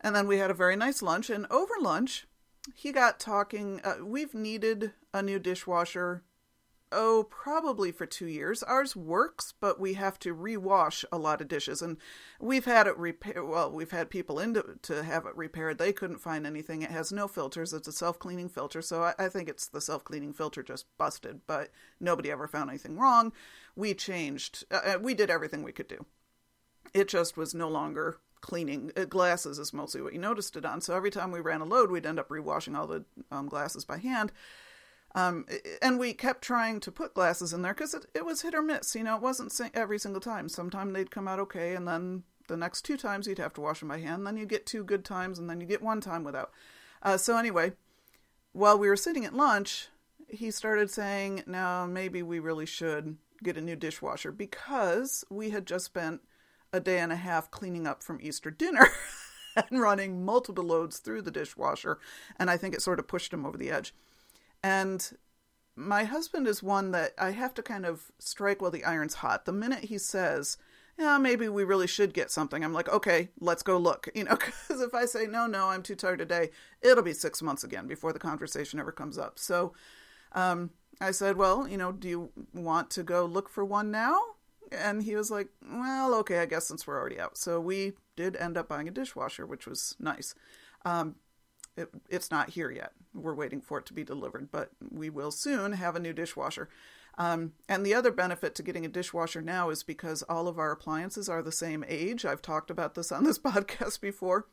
And 0.01 0.15
then 0.15 0.27
we 0.27 0.39
had 0.39 0.51
a 0.51 0.55
very 0.55 0.77
nice 0.77 1.03
lunch 1.03 1.31
and 1.31 1.47
over 1.51 1.75
lunch 1.81 2.27
he 2.75 2.93
got 2.93 3.21
talking 3.21 3.81
uh, 3.85 3.97
we've 4.05 4.35
needed 4.35 4.93
a 5.13 5.23
new 5.23 5.39
dishwasher 5.39 6.23
oh, 6.93 7.27
probably 7.29 7.93
for 7.93 8.07
two 8.07 8.27
years. 8.27 8.63
Ours 8.63 8.95
works, 8.95 9.53
but 9.61 9.81
we 9.81 9.95
have 9.95 10.19
to 10.21 10.35
rewash 10.35 11.05
a 11.11 11.19
lot 11.19 11.41
of 11.41 11.49
dishes, 11.49 11.83
and 11.83 11.97
we've 12.41 12.65
had 12.65 12.87
it 12.87 12.97
repair. 12.97 13.45
Well, 13.45 13.71
we've 13.71 13.91
had 13.91 14.11
people 14.11 14.39
in 14.39 14.55
to, 14.55 14.77
to 14.83 15.03
have 15.03 15.27
it 15.27 15.37
repaired. 15.37 15.79
They 15.79 15.93
couldn't 15.93 16.19
find 16.19 16.47
anything. 16.47 16.83
It 16.83 16.91
has 16.91 17.13
no 17.13 17.29
filters. 17.29 17.73
It's 17.73 17.89
a 17.89 17.93
self 17.93 18.19
cleaning 18.19 18.49
filter, 18.49 18.83
so 18.83 19.03
I, 19.03 19.15
I 19.19 19.29
think 19.29 19.49
it's 19.49 19.69
the 19.69 19.81
self 19.81 20.05
cleaning 20.05 20.33
filter 20.33 20.63
just 20.63 20.87
busted. 20.99 21.41
But 21.47 21.71
nobody 22.01 22.31
ever 22.31 22.49
found 22.49 22.71
anything 22.71 22.99
wrong. 22.99 23.33
We 23.75 23.95
changed. 23.95 24.65
Uh, 24.71 24.81
uh 24.95 24.99
we 25.01 25.15
did 25.15 25.31
everything 25.31 25.63
we 25.63 25.73
could 25.73 25.89
do. 25.89 26.07
It 26.95 27.09
just 27.09 27.37
was 27.37 27.55
no 27.55 27.69
longer 27.69 28.19
cleaning 28.41 28.93
uh, 28.97 29.05
glasses 29.05 29.59
is 29.59 29.73
mostly 29.73 30.01
what 30.03 30.13
you 30.13 30.19
noticed 30.19 30.57
it 30.57 30.65
on. 30.65 30.81
So 30.81 30.95
every 30.95 31.11
time 31.11 31.31
we 31.31 31.41
ran 31.41 31.61
a 31.61 31.65
load, 31.65 31.91
we'd 31.91 32.07
end 32.07 32.19
up 32.19 32.29
rewashing 32.29 32.77
all 32.77 32.87
the 32.87 33.05
um, 33.31 33.49
glasses 33.49 33.85
by 33.85 33.99
hand. 33.99 34.33
Um, 35.15 35.47
and 35.81 35.99
we 35.99 36.13
kept 36.13 36.43
trying 36.43 36.79
to 36.81 36.93
put 36.93 37.15
glasses 37.15 37.53
in 37.53 37.63
there 37.63 37.73
because 37.73 37.95
it, 37.95 38.05
it 38.15 38.27
was 38.27 38.43
hit 38.43 38.55
or 38.55 38.61
miss. 38.61 38.95
You 38.95 39.03
know, 39.03 39.17
it 39.17 39.23
wasn't 39.23 39.59
every 39.73 39.99
single 39.99 40.21
time. 40.21 40.49
Sometimes 40.49 40.93
they'd 40.93 41.11
come 41.11 41.27
out 41.27 41.41
okay, 41.41 41.75
and 41.75 41.89
then 41.89 42.25
the 42.49 42.57
next 42.57 42.83
two 42.83 42.99
times 42.99 43.27
you'd 43.27 43.39
have 43.39 43.55
to 43.55 43.63
wash 43.63 43.81
them 43.81 43.89
by 43.89 43.99
hand. 43.99 44.27
Then 44.27 44.37
you'd 44.37 44.51
get 44.51 44.67
two 44.67 44.85
good 44.85 45.05
times, 45.05 45.39
and 45.39 45.49
then 45.49 45.61
you 45.61 45.67
get 45.67 45.83
one 45.83 46.03
time 46.03 46.23
without. 46.23 46.51
Uh, 47.03 47.17
so 47.17 47.39
anyway, 47.39 47.73
while 48.53 48.79
we 48.79 48.89
were 48.89 48.97
sitting 48.97 49.25
at 49.25 49.35
lunch, 49.35 49.89
he 50.29 50.51
started 50.51 50.91
saying, 50.91 51.45
"Now 51.47 51.87
maybe 51.87 52.23
we 52.23 52.39
really 52.39 52.67
should 52.67 53.17
get 53.43 53.57
a 53.57 53.63
new 53.63 53.77
dishwasher 53.77 54.33
because 54.33 55.25
we 55.31 55.51
had 55.51 55.67
just 55.67 55.87
spent 55.87 56.21
a 56.77 56.81
day 56.81 56.99
and 57.01 57.13
a 57.13 57.17
half 57.17 57.51
cleaning 57.51 57.87
up 57.87 58.03
from 58.03 58.21
Easter 58.23 58.51
dinner." 58.51 58.89
and 59.57 59.81
running 59.81 60.25
multiple 60.25 60.65
loads 60.65 60.99
through 60.99 61.23
the 61.23 61.31
dishwasher, 61.31 61.99
and 62.39 62.51
I 62.51 62.57
think 62.57 62.75
it 62.75 62.83
sort 62.83 62.99
of 62.99 63.09
pushed 63.09 63.33
him 63.33 63.47
over 63.47 63.57
the 63.57 63.71
edge. 63.71 63.95
And 64.63 65.17
my 65.75 66.05
husband 66.05 66.47
is 66.47 66.63
one 66.63 66.91
that 66.93 67.13
I 67.19 67.31
have 67.31 67.55
to 67.55 67.63
kind 67.63 67.85
of 67.85 68.11
strike 68.19 68.61
while 68.61 68.71
the 68.71 68.85
iron's 68.85 69.15
hot. 69.15 69.45
The 69.45 69.53
minute 69.53 69.85
he 69.85 69.99
says, 69.99 70.57
yeah, 70.99 71.19
maybe 71.19 71.49
we 71.49 71.65
really 71.65 71.87
should 71.87 72.15
get 72.15 72.31
something, 72.31 72.65
I'm 72.65 72.73
like, 72.73 72.89
okay, 72.89 73.29
let's 73.41 73.63
go 73.63 73.77
look. 73.77 74.09
You 74.15 74.25
know, 74.25 74.37
because 74.37 74.81
if 74.81 74.95
I 74.95 75.05
say, 75.05 75.27
no, 75.27 75.47
no, 75.47 75.69
I'm 75.69 75.83
too 75.83 75.95
tired 75.95 76.19
today, 76.19 76.51
it'll 76.81 77.05
be 77.05 77.13
six 77.13 77.43
months 77.43 77.65
again 77.65 77.87
before 77.87 78.13
the 78.13 78.19
conversation 78.19 78.81
ever 78.81 78.93
comes 78.93 79.19
up. 79.19 79.39
So 79.39 79.75
um, 80.33 80.71
I 81.01 81.11
said, 81.11 81.37
well, 81.37 81.69
you 81.69 81.77
know, 81.77 81.93
do 81.93 82.09
you 82.09 82.31
want 82.55 82.91
to 82.91 83.03
go 83.03 83.27
look 83.27 83.51
for 83.51 83.65
one 83.65 83.91
now? 83.91 84.19
And 84.73 85.03
he 85.03 85.17
was 85.17 85.31
like, 85.31 85.49
well, 85.63 86.15
okay, 86.17 86.39
I 86.39 86.47
guess 86.47 86.67
since 86.67 86.87
we're 86.87 86.99
already 86.99 87.21
out. 87.21 87.37
So 87.39 87.61
we 87.61 87.93
did 88.17 88.37
end 88.37 88.57
up 88.57 88.69
buying 88.69 88.89
a 88.89 88.93
dishwasher, 88.93 89.47
which 89.47 89.67
was 89.67 89.95
nice. 89.99 90.35
Um, 90.85 91.17
it, 91.77 91.89
it's 92.09 92.31
not 92.31 92.51
here 92.51 92.71
yet. 92.71 92.93
We're 93.15 93.35
waiting 93.35 93.61
for 93.61 93.79
it 93.79 93.87
to 93.87 93.93
be 93.93 94.05
delivered, 94.05 94.51
but 94.51 94.71
we 94.91 95.11
will 95.11 95.31
soon 95.31 95.73
have 95.73 95.95
a 95.95 96.01
new 96.01 96.13
dishwasher. 96.13 96.69
Um, 97.19 97.53
and 97.69 97.85
the 97.85 97.95
other 97.95 98.11
benefit 98.11 98.55
to 98.57 98.63
getting 98.63 98.85
a 98.85 98.91
dishwasher 98.91 99.41
now 99.41 99.71
is 99.71 99.83
because 99.83 100.23
all 100.23 100.49
of 100.49 100.59
our 100.59 100.73
appliances 100.73 101.29
are 101.29 101.43
the 101.43 101.53
same 101.53 101.85
age. 101.89 102.25
I've 102.25 102.43
talked 102.43 102.71
about 102.71 102.95
this 102.95 103.11
on 103.11 103.25
this 103.25 103.39
podcast 103.41 104.01
before. 104.01 104.47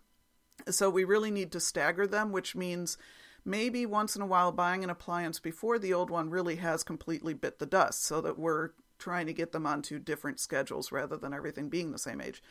So 0.69 0.89
we 0.89 1.03
really 1.03 1.31
need 1.31 1.51
to 1.53 1.59
stagger 1.59 2.07
them, 2.07 2.31
which 2.31 2.55
means 2.55 2.97
maybe 3.43 3.85
once 3.85 4.15
in 4.15 4.21
a 4.21 4.25
while 4.25 4.51
buying 4.51 4.83
an 4.83 4.89
appliance 4.89 5.39
before 5.39 5.77
the 5.77 5.93
old 5.93 6.09
one 6.09 6.29
really 6.29 6.57
has 6.57 6.83
completely 6.83 7.33
bit 7.33 7.59
the 7.59 7.65
dust 7.65 8.03
so 8.03 8.21
that 8.21 8.39
we're 8.39 8.69
trying 9.03 9.25
to 9.25 9.33
get 9.33 9.51
them 9.51 9.67
onto 9.67 9.99
different 9.99 10.39
schedules 10.39 10.89
rather 10.89 11.17
than 11.17 11.33
everything 11.33 11.67
being 11.67 11.91
the 11.91 11.99
same 11.99 12.21
age. 12.21 12.41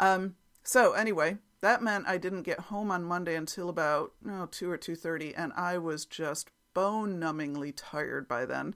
Um, 0.00 0.34
so 0.64 0.92
anyway, 0.94 1.38
that 1.60 1.82
meant 1.82 2.08
I 2.08 2.18
didn't 2.18 2.42
get 2.42 2.58
home 2.58 2.90
on 2.90 3.04
Monday 3.04 3.36
until 3.36 3.68
about 3.68 4.12
oh, 4.28 4.46
2 4.46 4.68
or 4.68 4.76
2:30 4.76 5.34
and 5.36 5.52
I 5.52 5.78
was 5.78 6.04
just 6.04 6.50
bone-numbingly 6.74 7.74
tired 7.76 8.26
by 8.26 8.44
then. 8.44 8.74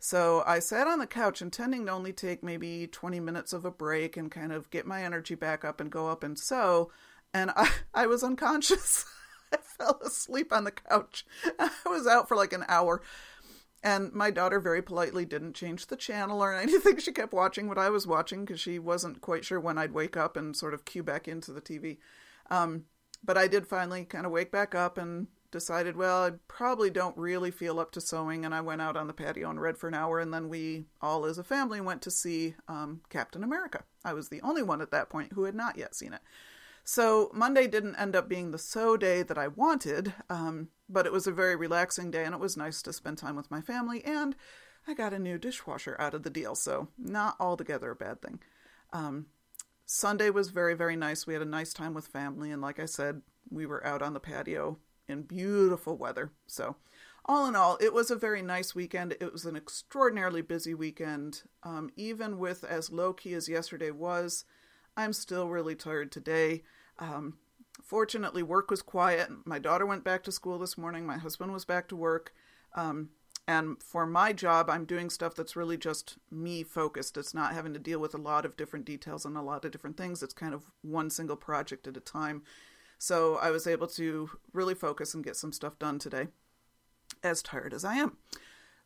So 0.00 0.42
I 0.46 0.58
sat 0.58 0.88
on 0.88 0.98
the 0.98 1.06
couch 1.06 1.40
intending 1.40 1.86
to 1.86 1.92
only 1.92 2.12
take 2.12 2.42
maybe 2.42 2.88
20 2.88 3.20
minutes 3.20 3.52
of 3.52 3.64
a 3.64 3.70
break 3.70 4.16
and 4.16 4.28
kind 4.28 4.52
of 4.52 4.70
get 4.70 4.84
my 4.84 5.04
energy 5.04 5.36
back 5.36 5.64
up 5.64 5.80
and 5.80 5.92
go 5.92 6.08
up 6.08 6.24
and 6.24 6.36
sew 6.36 6.90
and 7.32 7.52
I 7.54 7.70
I 7.94 8.06
was 8.06 8.24
unconscious. 8.24 9.04
I 9.52 9.58
fell 9.58 10.00
asleep 10.04 10.52
on 10.52 10.64
the 10.64 10.72
couch. 10.72 11.24
I 11.60 11.70
was 11.86 12.08
out 12.08 12.28
for 12.28 12.36
like 12.36 12.52
an 12.52 12.64
hour. 12.68 13.00
And 13.82 14.12
my 14.12 14.30
daughter 14.30 14.58
very 14.58 14.82
politely 14.82 15.24
didn't 15.24 15.54
change 15.54 15.86
the 15.86 15.96
channel 15.96 16.42
or 16.42 16.52
anything. 16.56 16.98
She 16.98 17.12
kept 17.12 17.32
watching 17.32 17.68
what 17.68 17.78
I 17.78 17.90
was 17.90 18.06
watching 18.06 18.44
because 18.44 18.60
she 18.60 18.78
wasn't 18.78 19.20
quite 19.20 19.44
sure 19.44 19.60
when 19.60 19.78
I'd 19.78 19.92
wake 19.92 20.16
up 20.16 20.36
and 20.36 20.56
sort 20.56 20.74
of 20.74 20.84
cue 20.84 21.02
back 21.02 21.28
into 21.28 21.52
the 21.52 21.60
TV. 21.60 21.98
Um, 22.50 22.84
but 23.22 23.36
I 23.36 23.48
did 23.48 23.66
finally 23.66 24.04
kind 24.04 24.26
of 24.26 24.32
wake 24.32 24.50
back 24.50 24.74
up 24.74 24.98
and 24.98 25.26
decided, 25.50 25.96
well, 25.96 26.24
I 26.24 26.32
probably 26.46 26.90
don't 26.90 27.16
really 27.16 27.50
feel 27.50 27.80
up 27.80 27.90
to 27.92 28.00
sewing, 28.00 28.44
and 28.44 28.54
I 28.54 28.60
went 28.60 28.82
out 28.82 28.96
on 28.96 29.06
the 29.06 29.14
patio 29.14 29.50
and 29.50 29.60
read 29.60 29.78
for 29.78 29.88
an 29.88 29.94
hour, 29.94 30.18
and 30.18 30.32
then 30.32 30.48
we 30.48 30.84
all 31.00 31.24
as 31.24 31.38
a 31.38 31.44
family 31.44 31.80
went 31.80 32.02
to 32.02 32.10
see 32.10 32.54
um, 32.68 33.00
Captain 33.08 33.42
America. 33.42 33.84
I 34.04 34.12
was 34.12 34.28
the 34.28 34.42
only 34.42 34.62
one 34.62 34.80
at 34.80 34.90
that 34.90 35.08
point 35.08 35.32
who 35.32 35.44
had 35.44 35.54
not 35.54 35.78
yet 35.78 35.94
seen 35.94 36.12
it. 36.12 36.20
So 36.84 37.30
Monday 37.34 37.66
didn't 37.66 37.96
end 37.96 38.16
up 38.16 38.28
being 38.28 38.50
the 38.50 38.58
sew 38.58 38.96
day 38.96 39.22
that 39.22 39.38
I 39.38 39.48
wanted, 39.48 40.14
um, 40.30 40.68
but 40.88 41.06
it 41.06 41.12
was 41.12 41.26
a 41.26 41.32
very 41.32 41.56
relaxing 41.56 42.10
day, 42.10 42.24
and 42.24 42.34
it 42.34 42.40
was 42.40 42.56
nice 42.56 42.82
to 42.82 42.92
spend 42.92 43.18
time 43.18 43.36
with 43.36 43.50
my 43.50 43.60
family, 43.60 44.04
and 44.04 44.34
I 44.86 44.94
got 44.94 45.12
a 45.12 45.18
new 45.18 45.38
dishwasher 45.38 45.96
out 45.98 46.14
of 46.14 46.22
the 46.22 46.30
deal, 46.30 46.54
so 46.54 46.88
not 46.96 47.36
altogether 47.38 47.90
a 47.90 47.96
bad 47.96 48.22
thing. 48.22 48.40
Um, 48.92 49.26
Sunday 49.84 50.30
was 50.30 50.50
very, 50.50 50.74
very 50.74 50.96
nice. 50.96 51.26
We 51.26 51.32
had 51.34 51.42
a 51.42 51.46
nice 51.46 51.72
time 51.72 51.94
with 51.94 52.06
family, 52.06 52.50
and 52.50 52.62
like 52.62 52.78
I 52.78 52.86
said, 52.86 53.22
we 53.50 53.66
were 53.66 53.86
out 53.86 54.02
on 54.02 54.14
the 54.14 54.20
patio 54.20 54.78
in 55.08 55.22
beautiful 55.22 55.96
weather. 55.96 56.32
So, 56.46 56.76
all 57.24 57.46
in 57.46 57.56
all, 57.56 57.76
it 57.80 57.92
was 57.92 58.10
a 58.10 58.16
very 58.16 58.42
nice 58.42 58.74
weekend. 58.74 59.16
It 59.20 59.32
was 59.32 59.44
an 59.44 59.56
extraordinarily 59.56 60.42
busy 60.42 60.74
weekend. 60.74 61.42
Um, 61.62 61.90
even 61.96 62.38
with 62.38 62.64
as 62.64 62.90
low 62.90 63.12
key 63.12 63.34
as 63.34 63.48
yesterday 63.48 63.90
was, 63.90 64.44
I'm 64.96 65.12
still 65.12 65.48
really 65.48 65.74
tired 65.74 66.10
today. 66.10 66.64
Um, 66.98 67.38
fortunately, 67.88 68.42
work 68.42 68.70
was 68.70 68.82
quiet. 68.82 69.30
My 69.46 69.58
daughter 69.58 69.86
went 69.86 70.04
back 70.04 70.22
to 70.24 70.32
school 70.32 70.58
this 70.58 70.76
morning. 70.76 71.06
My 71.06 71.16
husband 71.16 71.52
was 71.52 71.64
back 71.64 71.88
to 71.88 71.96
work. 71.96 72.34
Um, 72.74 73.08
and 73.46 73.82
for 73.82 74.04
my 74.04 74.34
job, 74.34 74.68
I'm 74.68 74.84
doing 74.84 75.08
stuff 75.08 75.34
that's 75.34 75.56
really 75.56 75.78
just 75.78 76.18
me 76.30 76.62
focused. 76.62 77.16
It's 77.16 77.32
not 77.32 77.54
having 77.54 77.72
to 77.72 77.78
deal 77.78 77.98
with 77.98 78.12
a 78.12 78.18
lot 78.18 78.44
of 78.44 78.58
different 78.58 78.84
details 78.84 79.24
and 79.24 79.38
a 79.38 79.42
lot 79.42 79.64
of 79.64 79.70
different 79.70 79.96
things. 79.96 80.22
It's 80.22 80.34
kind 80.34 80.52
of 80.52 80.64
one 80.82 81.08
single 81.08 81.36
project 81.36 81.86
at 81.86 81.96
a 81.96 82.00
time. 82.00 82.42
So 82.98 83.36
I 83.36 83.50
was 83.50 83.66
able 83.66 83.86
to 83.86 84.28
really 84.52 84.74
focus 84.74 85.14
and 85.14 85.24
get 85.24 85.36
some 85.36 85.52
stuff 85.52 85.78
done 85.78 85.98
today, 85.98 86.26
as 87.22 87.42
tired 87.42 87.72
as 87.72 87.86
I 87.86 87.94
am. 87.94 88.18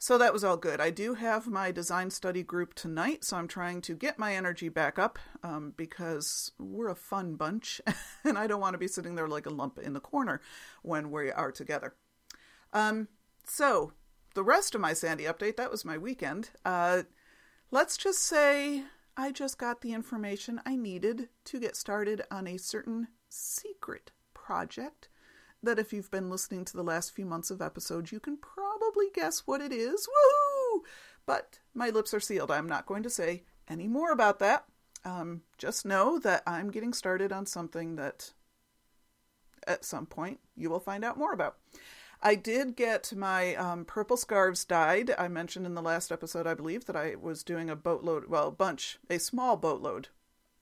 So 0.03 0.19
that 0.19 0.33
was 0.33 0.43
all 0.43 0.57
good. 0.57 0.81
I 0.81 0.91
do 0.91 1.15
have 1.15 1.47
my 1.47 1.71
design 1.71 2.11
study 2.11 2.43
group 2.43 2.75
tonight, 2.75 3.23
so 3.23 3.37
I'm 3.37 3.47
trying 3.47 3.81
to 3.83 3.95
get 3.95 4.19
my 4.19 4.35
energy 4.35 4.69
back 4.69 4.99
up 4.99 5.17
um, 5.45 5.75
because 5.77 6.51
we're 6.59 6.89
a 6.89 6.97
fun 6.97 7.37
bunch 7.37 7.81
and 8.25 8.37
I 8.37 8.49
don't 8.49 8.61
want 8.61 8.75
to 8.75 8.79
be 8.79 8.89
sitting 8.89 9.15
there 9.15 9.29
like 9.29 9.47
a 9.47 9.51
lump 9.51 9.79
in 9.79 9.93
the 9.93 10.01
corner 10.01 10.41
when 10.83 11.13
we 11.13 11.31
are 11.31 11.53
together. 11.53 11.95
Um, 12.73 13.07
so 13.47 13.93
the 14.35 14.43
rest 14.43 14.75
of 14.75 14.81
my 14.81 14.93
Sandy 14.93 15.23
update, 15.23 15.57
that 15.57 15.71
was 15.71 15.85
my 15.85 15.97
weekend. 15.97 16.51
Uh, 16.65 17.03
let's 17.71 17.97
just 17.97 18.25
say 18.25 18.83
I 19.17 19.31
just 19.31 19.57
got 19.57 19.83
the 19.83 19.93
information 19.93 20.61
I 20.67 20.75
needed 20.75 21.29
to 21.45 21.61
get 21.61 21.77
started 21.77 22.23
on 22.29 22.49
a 22.49 22.57
certain 22.57 23.07
secret 23.29 24.11
project 24.35 25.09
that 25.63 25.79
if 25.79 25.93
you've 25.93 26.11
been 26.11 26.29
listening 26.29 26.65
to 26.65 26.77
the 26.77 26.83
last 26.83 27.15
few 27.15 27.25
months 27.25 27.53
of 27.53 27.63
episodes, 27.63 28.11
you 28.11 28.19
can 28.19 28.37
probably 28.37 28.72
guess 29.15 29.41
what 29.47 29.61
it 29.61 29.73
is. 29.73 30.07
Woohoo! 30.07 30.81
But 31.27 31.59
my 31.75 31.91
lips 31.91 32.13
are 32.15 32.21
sealed. 32.21 32.51
I'm 32.51 32.69
not 32.69 32.87
going 32.87 33.03
to 33.05 33.11
say 33.11 33.45
any 33.69 33.89
more 33.89 34.11
about 34.11 34.39
that. 34.41 34.65
Um, 35.05 35.43
just 35.59 35.85
know 35.85 36.19
that 36.21 36.43
I'm 36.47 36.71
getting 36.71 36.93
started 36.93 37.33
on 37.33 37.47
something 37.47 37.97
that 37.97 38.33
at 39.67 39.85
some 39.85 40.07
point 40.07 40.41
you 40.57 40.71
will 40.71 40.81
find 40.81 41.05
out 41.05 41.19
more 41.19 41.33
about. 41.33 41.57
I 42.25 42.37
did 42.37 42.77
get 42.77 43.13
my 43.17 43.57
um, 43.57 43.85
purple 43.85 44.17
scarves 44.17 44.65
dyed. 44.65 45.13
I 45.19 45.27
mentioned 45.27 45.67
in 45.67 45.75
the 45.75 45.83
last 45.83 46.13
episode, 46.13 46.47
I 46.47 46.55
believe, 46.55 46.85
that 46.85 46.95
I 46.95 47.17
was 47.21 47.43
doing 47.43 47.69
a 47.69 47.75
boatload, 47.75 48.29
well, 48.29 48.49
a 48.49 48.53
bunch, 48.53 48.99
a 49.11 49.19
small 49.19 49.57
boatload, 49.57 50.09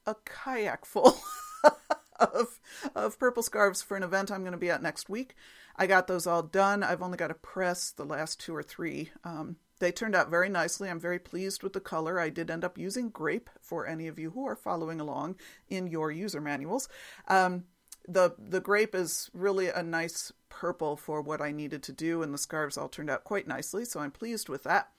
a 0.07 0.17
kayak 0.25 0.87
full 0.87 1.19
of, 2.19 2.61
of 2.95 3.19
purple 3.19 3.43
scarves 3.43 3.83
for 3.83 3.95
an 3.95 4.03
event 4.03 4.31
I'm 4.31 4.41
going 4.41 4.53
to 4.53 4.59
be 4.59 4.71
at 4.71 4.83
next 4.83 5.11
week. 5.11 5.35
I 5.81 5.87
got 5.87 6.07
those 6.07 6.27
all 6.27 6.43
done. 6.43 6.83
I've 6.83 7.01
only 7.01 7.17
got 7.17 7.29
to 7.29 7.35
press 7.35 7.91
the 7.91 8.05
last 8.05 8.39
two 8.39 8.55
or 8.55 8.63
three. 8.63 9.13
Um, 9.25 9.57
they 9.79 9.91
turned 9.91 10.15
out 10.15 10.29
very 10.29 10.51
nicely. 10.51 10.91
I'm 10.91 11.01
very 11.01 11.19
pleased 11.19 11.63
with 11.63 11.73
the 11.73 11.81
color. 11.81 12.21
I 12.21 12.29
did 12.29 12.51
end 12.51 12.65
up 12.65 12.77
using 12.77 13.09
grape 13.09 13.49
for 13.63 13.87
any 13.87 14.07
of 14.07 14.19
you 14.19 14.33
who 14.33 14.47
are 14.47 14.55
following 14.55 15.01
along 15.01 15.37
in 15.71 15.87
your 15.87 16.13
user 16.13 16.39
manuals. 16.39 16.87
Um, 17.29 17.65
the 18.07 18.35
the 18.39 18.61
grape 18.61 18.95
is 18.95 19.31
really 19.33 19.69
a 19.69 19.83
nice 19.83 20.33
purple 20.51 20.99
for 20.99 21.23
what 21.23 21.41
I 21.41 21.51
needed 21.51 21.83
to 21.85 21.93
do, 21.93 22.23
and 22.23 22.35
the 22.35 22.39
scarves 22.39 22.77
all 22.77 22.91
turned 22.91 23.09
out 23.09 23.25
quite 23.25 23.49
nicely, 23.49 23.87
so 23.87 24.01
I'm 24.01 24.11
pleased 24.11 24.51
with 24.51 24.65
that. 24.65 24.91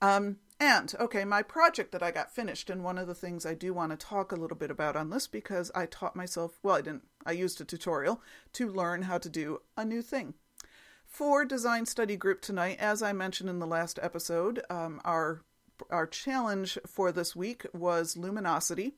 Um, 0.00 0.36
and 0.60 0.94
okay, 0.98 1.24
my 1.24 1.42
project 1.42 1.92
that 1.92 2.02
I 2.02 2.10
got 2.10 2.34
finished, 2.34 2.70
and 2.70 2.82
one 2.82 2.98
of 2.98 3.06
the 3.06 3.14
things 3.14 3.44
I 3.44 3.54
do 3.54 3.74
want 3.74 3.92
to 3.92 3.96
talk 3.96 4.32
a 4.32 4.36
little 4.36 4.56
bit 4.56 4.70
about 4.70 4.96
on 4.96 5.10
this 5.10 5.26
because 5.26 5.70
I 5.74 5.86
taught 5.86 6.16
myself, 6.16 6.58
well, 6.62 6.76
I 6.76 6.80
didn't, 6.80 7.04
I 7.28 7.32
used 7.32 7.60
a 7.60 7.64
tutorial 7.64 8.22
to 8.54 8.66
learn 8.68 9.02
how 9.02 9.18
to 9.18 9.28
do 9.28 9.60
a 9.76 9.84
new 9.84 10.00
thing. 10.00 10.32
For 11.06 11.44
design 11.44 11.84
study 11.84 12.16
group 12.16 12.40
tonight, 12.40 12.78
as 12.80 13.02
I 13.02 13.12
mentioned 13.12 13.50
in 13.50 13.58
the 13.58 13.66
last 13.66 13.98
episode, 14.02 14.62
um, 14.70 15.00
our 15.04 15.42
our 15.90 16.06
challenge 16.06 16.78
for 16.86 17.12
this 17.12 17.36
week 17.36 17.66
was 17.72 18.16
luminosity, 18.16 18.94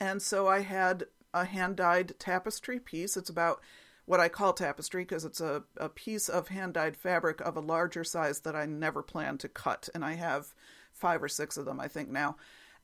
and 0.00 0.20
so 0.20 0.48
I 0.48 0.60
had 0.60 1.04
a 1.32 1.44
hand 1.44 1.76
dyed 1.76 2.14
tapestry 2.18 2.80
piece. 2.80 3.16
It's 3.16 3.30
about 3.30 3.60
what 4.06 4.20
I 4.20 4.28
call 4.28 4.54
tapestry 4.54 5.02
because 5.02 5.24
it's 5.24 5.40
a, 5.40 5.64
a 5.76 5.90
piece 5.90 6.28
of 6.28 6.48
hand 6.48 6.74
dyed 6.74 6.96
fabric 6.96 7.40
of 7.42 7.56
a 7.56 7.60
larger 7.60 8.04
size 8.04 8.40
that 8.40 8.56
I 8.56 8.64
never 8.64 9.02
planned 9.02 9.40
to 9.40 9.48
cut. 9.48 9.88
And 9.94 10.04
I 10.04 10.14
have 10.14 10.54
five 10.92 11.22
or 11.22 11.28
six 11.28 11.56
of 11.56 11.66
them, 11.66 11.80
I 11.80 11.88
think, 11.88 12.08
now. 12.08 12.36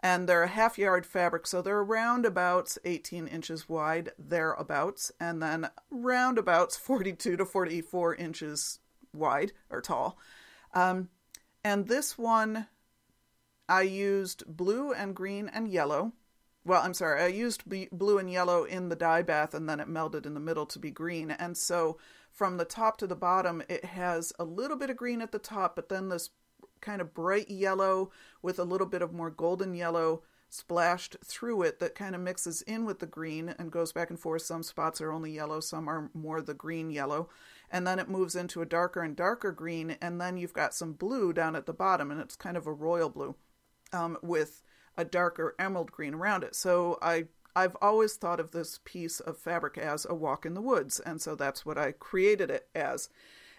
And 0.02 0.28
they're 0.28 0.42
a 0.42 0.48
half 0.48 0.78
yard 0.78 1.06
fabric, 1.06 1.46
so 1.46 1.62
they're 1.62 1.84
roundabouts 1.84 2.78
18 2.84 3.28
inches 3.28 3.68
wide, 3.68 4.10
thereabouts, 4.18 5.12
and 5.20 5.40
then 5.40 5.70
roundabouts 5.90 6.76
42 6.78 7.36
to 7.36 7.44
44 7.44 8.14
inches 8.16 8.80
wide 9.14 9.52
or 9.70 9.80
tall. 9.80 10.18
Um, 10.74 11.08
and 11.62 11.86
this 11.86 12.18
one, 12.18 12.66
I 13.68 13.82
used 13.82 14.44
blue 14.46 14.92
and 14.92 15.14
green 15.14 15.48
and 15.48 15.68
yellow 15.68 16.12
well, 16.64 16.82
I'm 16.82 16.94
sorry, 16.94 17.22
I 17.22 17.26
used 17.26 17.64
blue 17.90 18.18
and 18.18 18.30
yellow 18.30 18.64
in 18.64 18.88
the 18.88 18.96
dye 18.96 19.22
bath 19.22 19.52
and 19.54 19.68
then 19.68 19.80
it 19.80 19.88
melded 19.88 20.26
in 20.26 20.34
the 20.34 20.40
middle 20.40 20.66
to 20.66 20.78
be 20.78 20.90
green. 20.90 21.30
And 21.32 21.56
so 21.56 21.98
from 22.30 22.56
the 22.56 22.64
top 22.64 22.98
to 22.98 23.06
the 23.06 23.16
bottom, 23.16 23.62
it 23.68 23.84
has 23.84 24.32
a 24.38 24.44
little 24.44 24.76
bit 24.76 24.90
of 24.90 24.96
green 24.96 25.20
at 25.20 25.32
the 25.32 25.38
top, 25.38 25.74
but 25.74 25.88
then 25.88 26.08
this 26.08 26.30
kind 26.82 27.00
of 27.00 27.14
bright 27.14 27.50
yellow 27.50 28.10
with 28.42 28.58
a 28.58 28.64
little 28.64 28.86
bit 28.86 29.00
of 29.00 29.12
more 29.12 29.30
golden 29.30 29.74
yellow 29.74 30.22
splashed 30.50 31.16
through 31.24 31.62
it 31.62 31.80
that 31.80 31.94
kind 31.94 32.14
of 32.14 32.20
mixes 32.20 32.60
in 32.62 32.84
with 32.84 32.98
the 32.98 33.06
green 33.06 33.54
and 33.58 33.72
goes 33.72 33.90
back 33.90 34.10
and 34.10 34.20
forth. 34.20 34.42
Some 34.42 34.62
spots 34.62 35.00
are 35.00 35.10
only 35.10 35.32
yellow, 35.32 35.60
some 35.60 35.88
are 35.88 36.10
more 36.12 36.42
the 36.42 36.52
green 36.52 36.90
yellow. 36.90 37.30
And 37.70 37.86
then 37.86 37.98
it 37.98 38.10
moves 38.10 38.36
into 38.36 38.60
a 38.60 38.66
darker 38.66 39.00
and 39.00 39.16
darker 39.16 39.50
green, 39.50 39.96
and 40.02 40.20
then 40.20 40.36
you've 40.36 40.52
got 40.52 40.74
some 40.74 40.92
blue 40.92 41.32
down 41.32 41.56
at 41.56 41.64
the 41.64 41.72
bottom, 41.72 42.10
and 42.10 42.20
it's 42.20 42.36
kind 42.36 42.58
of 42.58 42.66
a 42.66 42.72
royal 42.72 43.08
blue 43.08 43.34
um, 43.94 44.18
with 44.22 44.62
a 44.94 45.06
darker 45.06 45.54
emerald 45.58 45.90
green 45.90 46.12
around 46.12 46.44
it. 46.44 46.54
So 46.54 46.98
I 47.00 47.28
I've 47.54 47.76
always 47.82 48.14
thought 48.14 48.40
of 48.40 48.50
this 48.50 48.80
piece 48.84 49.20
of 49.20 49.38
fabric 49.38 49.76
as 49.76 50.06
a 50.08 50.14
walk 50.14 50.46
in 50.46 50.54
the 50.54 50.62
woods, 50.62 51.00
and 51.00 51.20
so 51.20 51.34
that's 51.34 51.66
what 51.66 51.78
I 51.78 51.92
created 51.92 52.50
it 52.50 52.68
as. 52.74 53.08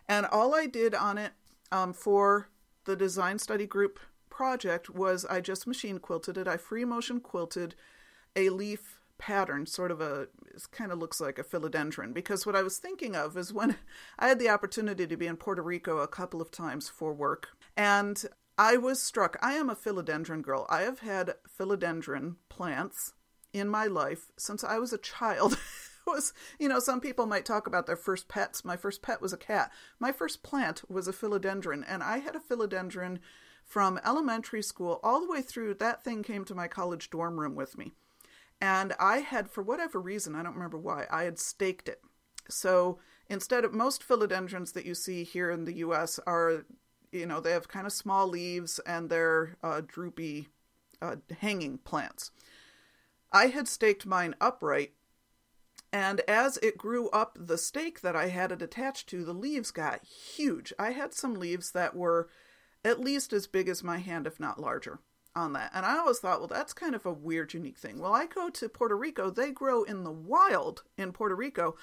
And 0.08 0.26
all 0.26 0.54
I 0.54 0.66
did 0.66 0.96
on 0.96 1.18
it 1.18 1.34
um, 1.72 1.94
for 1.94 2.50
the 2.86 2.96
design 2.96 3.40
study 3.40 3.66
group 3.66 4.00
project 4.30 4.90
was 4.90 5.26
I 5.26 5.42
just 5.42 5.68
machine 5.68 6.00
quilted 6.00 6.38
it. 6.38 6.48
I 6.48 6.58
free 6.58 6.86
motion 6.86 7.20
quilted 7.20 7.76
a 8.36 8.50
leaf 8.50 9.00
pattern, 9.18 9.66
sort 9.66 9.92
of 9.92 10.02
a, 10.02 10.28
it 10.54 10.68
kind 10.72 10.92
of 10.92 11.00
looks 11.00 11.22
like 11.22 11.40
a 11.40 11.44
philodendron. 11.44 12.14
Because 12.14 12.46
what 12.46 12.56
I 12.56 12.64
was 12.64 12.78
thinking 12.78 13.16
of 13.16 13.38
is 13.38 13.54
when 13.54 13.78
I 14.20 14.28
had 14.28 14.40
the 14.40 14.50
opportunity 14.50 15.08
to 15.08 15.18
be 15.18 15.28
in 15.28 15.38
Puerto 15.38 15.62
Rico 15.62 15.98
a 16.00 16.08
couple 16.08 16.42
of 16.42 16.52
times 16.52 16.90
for 16.90 17.14
work, 17.14 17.50
and 17.78 18.24
I 18.58 18.78
was 18.78 19.02
struck. 19.02 19.38
I 19.42 19.54
am 19.54 19.70
a 19.70 19.76
philodendron 19.76 20.42
girl. 20.42 20.66
I 20.70 20.82
have 20.82 21.00
had 21.00 21.36
philodendron 21.60 22.36
plants 22.50 23.14
in 23.54 23.68
my 23.70 23.86
life 23.86 24.32
since 24.38 24.64
I 24.64 24.80
was 24.80 24.94
a 24.94 24.98
child. 24.98 25.58
was, 26.06 26.34
you 26.60 26.68
know, 26.68 26.80
some 26.80 27.00
people 27.00 27.26
might 27.26 27.46
talk 27.46 27.68
about 27.68 27.86
their 27.86 27.96
first 27.96 28.28
pets. 28.28 28.66
My 28.66 28.76
first 28.78 29.02
pet 29.02 29.22
was 29.22 29.34
a 29.34 29.38
cat. 29.38 29.72
My 30.00 30.12
first 30.12 30.44
plant 30.44 30.90
was 30.90 31.08
a 31.08 31.14
philodendron, 31.14 31.84
and 31.88 32.04
I 32.04 32.20
had 32.20 32.36
a 32.36 32.40
philodendron 32.40 33.20
from 33.64 34.00
elementary 34.06 34.62
school 34.62 35.00
all 35.04 35.22
the 35.22 35.32
way 35.32 35.42
through. 35.42 35.76
That 35.76 36.04
thing 36.04 36.24
came 36.24 36.46
to 36.46 36.56
my 36.56 36.68
college 36.68 37.10
dorm 37.10 37.40
room 37.40 37.56
with 37.56 37.78
me. 37.78 37.94
And 38.62 38.94
I 39.00 39.18
had, 39.18 39.50
for 39.50 39.64
whatever 39.64 40.00
reason, 40.00 40.36
I 40.36 40.44
don't 40.44 40.54
remember 40.54 40.78
why, 40.78 41.06
I 41.12 41.24
had 41.24 41.40
staked 41.40 41.90
it. 41.90 42.02
So 42.50 43.00
instead 43.30 43.66
of 43.66 43.74
most 43.74 44.08
philodendrons 44.08 44.74
that 44.74 44.86
you 44.86 44.96
see 44.96 45.24
here 45.24 45.50
in 45.50 45.66
the 45.66 45.78
US 45.78 46.20
are 46.28 46.66
you 47.14 47.28
know, 47.28 47.40
they 47.40 47.52
have 47.52 47.68
kind 47.68 47.86
of 47.86 47.94
small 47.94 48.28
leaves 48.28 48.80
and 48.80 49.10
they're 49.10 49.56
uh, 49.64 49.82
droopy 49.86 50.50
uh, 51.02 51.18
hanging 51.40 51.78
plants. 51.78 52.32
I 53.32 53.48
had 53.48 53.68
staked 53.68 54.06
mine 54.06 54.36
upright, 54.42 54.94
and 55.94 56.22
as 56.22 56.58
it 56.64 56.76
grew 56.76 57.08
up 57.12 57.38
the 57.40 57.58
stake 57.58 58.02
that 58.02 58.16
I 58.16 58.30
had 58.30 58.52
it 58.52 58.64
attached 58.64 59.08
to, 59.10 59.24
the 59.24 59.32
leaves 59.32 59.70
got 59.70 60.04
huge. 60.04 60.74
I 60.80 60.90
had 60.90 61.14
some 61.14 61.36
leaves 61.36 61.72
that 61.74 61.96
were 61.96 62.28
at 62.84 63.00
least 63.00 63.32
as 63.32 63.46
big 63.46 63.70
as 63.70 63.84
my 63.84 64.00
hand, 64.00 64.26
if 64.26 64.40
not 64.40 64.60
larger, 64.60 64.98
on 65.36 65.54
that. 65.54 65.70
And 65.72 65.86
I 65.86 66.00
always 66.00 66.18
thought, 66.18 66.40
well, 66.40 66.48
that's 66.48 66.74
kind 66.74 66.96
of 66.96 67.06
a 67.06 67.14
weird, 67.14 67.54
unique 67.54 67.78
thing. 67.78 68.00
Well, 68.00 68.12
I 68.12 68.26
go 68.26 68.50
to 68.50 68.70
Puerto 68.70 68.98
Rico, 68.98 69.30
they 69.30 69.52
grow 69.52 69.84
in 69.84 70.04
the 70.04 70.12
wild 70.12 70.82
in 70.98 71.14
Puerto 71.14 71.36
Rico, 71.36 71.76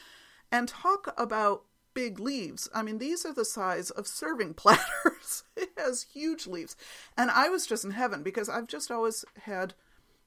and 0.51 0.67
talk 0.67 1.15
about 1.17 1.67
big 1.95 2.19
leaves. 2.19 2.69
I 2.75 2.83
mean, 2.83 2.99
these 2.99 3.25
are 3.25 3.33
the 3.33 3.45
size 3.45 3.91
of 3.91 4.09
serving 4.09 4.55
platters. 4.55 5.45
it 5.57 5.71
has 5.79 6.07
huge 6.13 6.49
leaves. 6.49 6.75
And 7.17 7.31
I 7.31 7.49
was 7.49 7.65
just 7.65 7.85
in 7.85 7.93
heaven 7.93 8.25
because 8.25 8.49
I've 8.49 8.67
just 8.67 8.91
always 8.91 9.25
had 9.45 9.75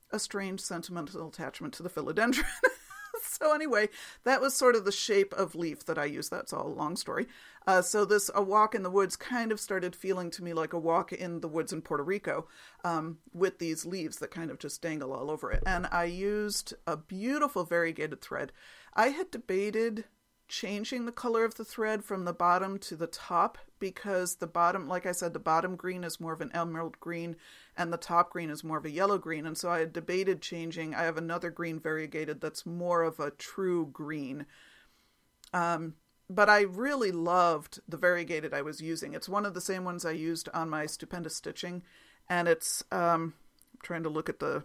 a 0.10 0.20
strange 0.20 0.62
sentimental 0.62 1.28
attachment 1.28 1.74
to 1.74 1.84
the 1.84 1.90
philodendron. 1.90 2.46
so 3.28 3.54
anyway, 3.54 3.90
that 4.24 4.42
was 4.42 4.54
sort 4.54 4.76
of 4.76 4.86
the 4.86 4.92
shape 4.92 5.34
of 5.34 5.56
leaf 5.56 5.86
that 5.86 5.98
I 5.98 6.06
used. 6.06 6.32
That's 6.32 6.54
all 6.54 6.68
a 6.68 6.70
long 6.70 6.96
story. 6.96 7.28
Uh, 7.66 7.82
so 7.82 8.04
this 8.04 8.30
a 8.36 8.42
walk 8.42 8.76
in 8.76 8.84
the 8.84 8.90
woods 8.90 9.16
kind 9.16 9.52
of 9.52 9.60
started 9.60 9.96
feeling 9.96 10.30
to 10.32 10.44
me 10.44 10.54
like 10.54 10.74
a 10.74 10.80
walk 10.80 11.14
in 11.14 11.40
the 11.40 11.48
woods 11.48 11.72
in 11.72 11.82
Puerto 11.82 12.04
Rico, 12.04 12.48
um, 12.84 13.20
with 13.34 13.60
these 13.60 13.86
leaves 13.86 14.20
that 14.20 14.32
kind 14.32 14.52
of 14.52 14.60
just 14.60 14.82
dangle 14.82 15.14
all 15.14 15.32
over 15.32 15.52
it. 15.52 15.64
And 15.66 15.88
I 15.92 16.06
used 16.06 16.74
a 16.86 16.98
beautiful 16.98 17.64
variegated 17.64 18.22
thread. 18.22 18.52
I 18.94 19.10
had 19.10 19.32
debated 19.32 20.06
changing 20.48 21.06
the 21.06 21.12
color 21.12 21.46
of 21.46 21.56
the 21.56 21.66
thread 21.66 22.04
from 22.04 22.26
the 22.26 22.34
bottom 22.34 22.78
to 22.78 22.96
the 22.96 23.08
top 23.08 23.58
because 23.80 24.36
the 24.36 24.48
bottom, 24.48 24.88
like 24.88 25.06
I 25.06 25.12
said, 25.12 25.34
the 25.34 25.40
bottom 25.40 25.76
green 25.76 26.04
is 26.04 26.20
more 26.20 26.34
of 26.34 26.42
an 26.42 26.52
emerald 26.54 27.00
green 27.00 27.36
and 27.76 27.92
the 27.92 27.98
top 27.98 28.30
green 28.30 28.50
is 28.50 28.64
more 28.64 28.78
of 28.78 28.86
a 28.86 28.92
yellow 28.92 29.18
green. 29.18 29.46
And 29.46 29.58
so 29.58 29.70
I 29.70 29.80
had 29.80 29.94
debated 29.94 30.42
changing. 30.42 30.94
I 30.94 31.04
have 31.04 31.18
another 31.18 31.50
green 31.50 31.80
variegated 31.80 32.42
that's 32.42 32.66
more 32.66 33.04
of 33.04 33.20
a 33.20 33.32
true 33.32 33.90
green. 33.92 34.46
Um, 35.54 35.96
but 36.30 36.50
I 36.50 36.62
really 36.62 37.12
loved 37.12 37.80
the 37.88 37.98
variegated 37.98 38.54
I 38.54 38.62
was 38.62 38.82
using. 38.82 39.14
It's 39.14 39.30
one 39.30 39.46
of 39.46 39.54
the 39.54 39.62
same 39.62 39.84
ones 39.84 40.06
I 40.06 40.12
used 40.12 40.50
on 40.54 40.70
my 40.70 40.86
stupendous 40.86 41.36
stitching, 41.36 41.84
and 42.30 42.48
it's 42.48 42.84
um, 42.92 43.34
I'm 43.74 43.80
trying 43.84 44.04
to 44.04 44.10
look 44.10 44.30
at 44.30 44.40
the 44.40 44.64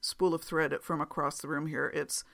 spool 0.00 0.34
of 0.34 0.42
thread 0.42 0.76
from 0.82 1.00
across 1.00 1.38
the 1.38 1.48
room 1.48 1.66
here. 1.66 1.90
It's 1.94 2.24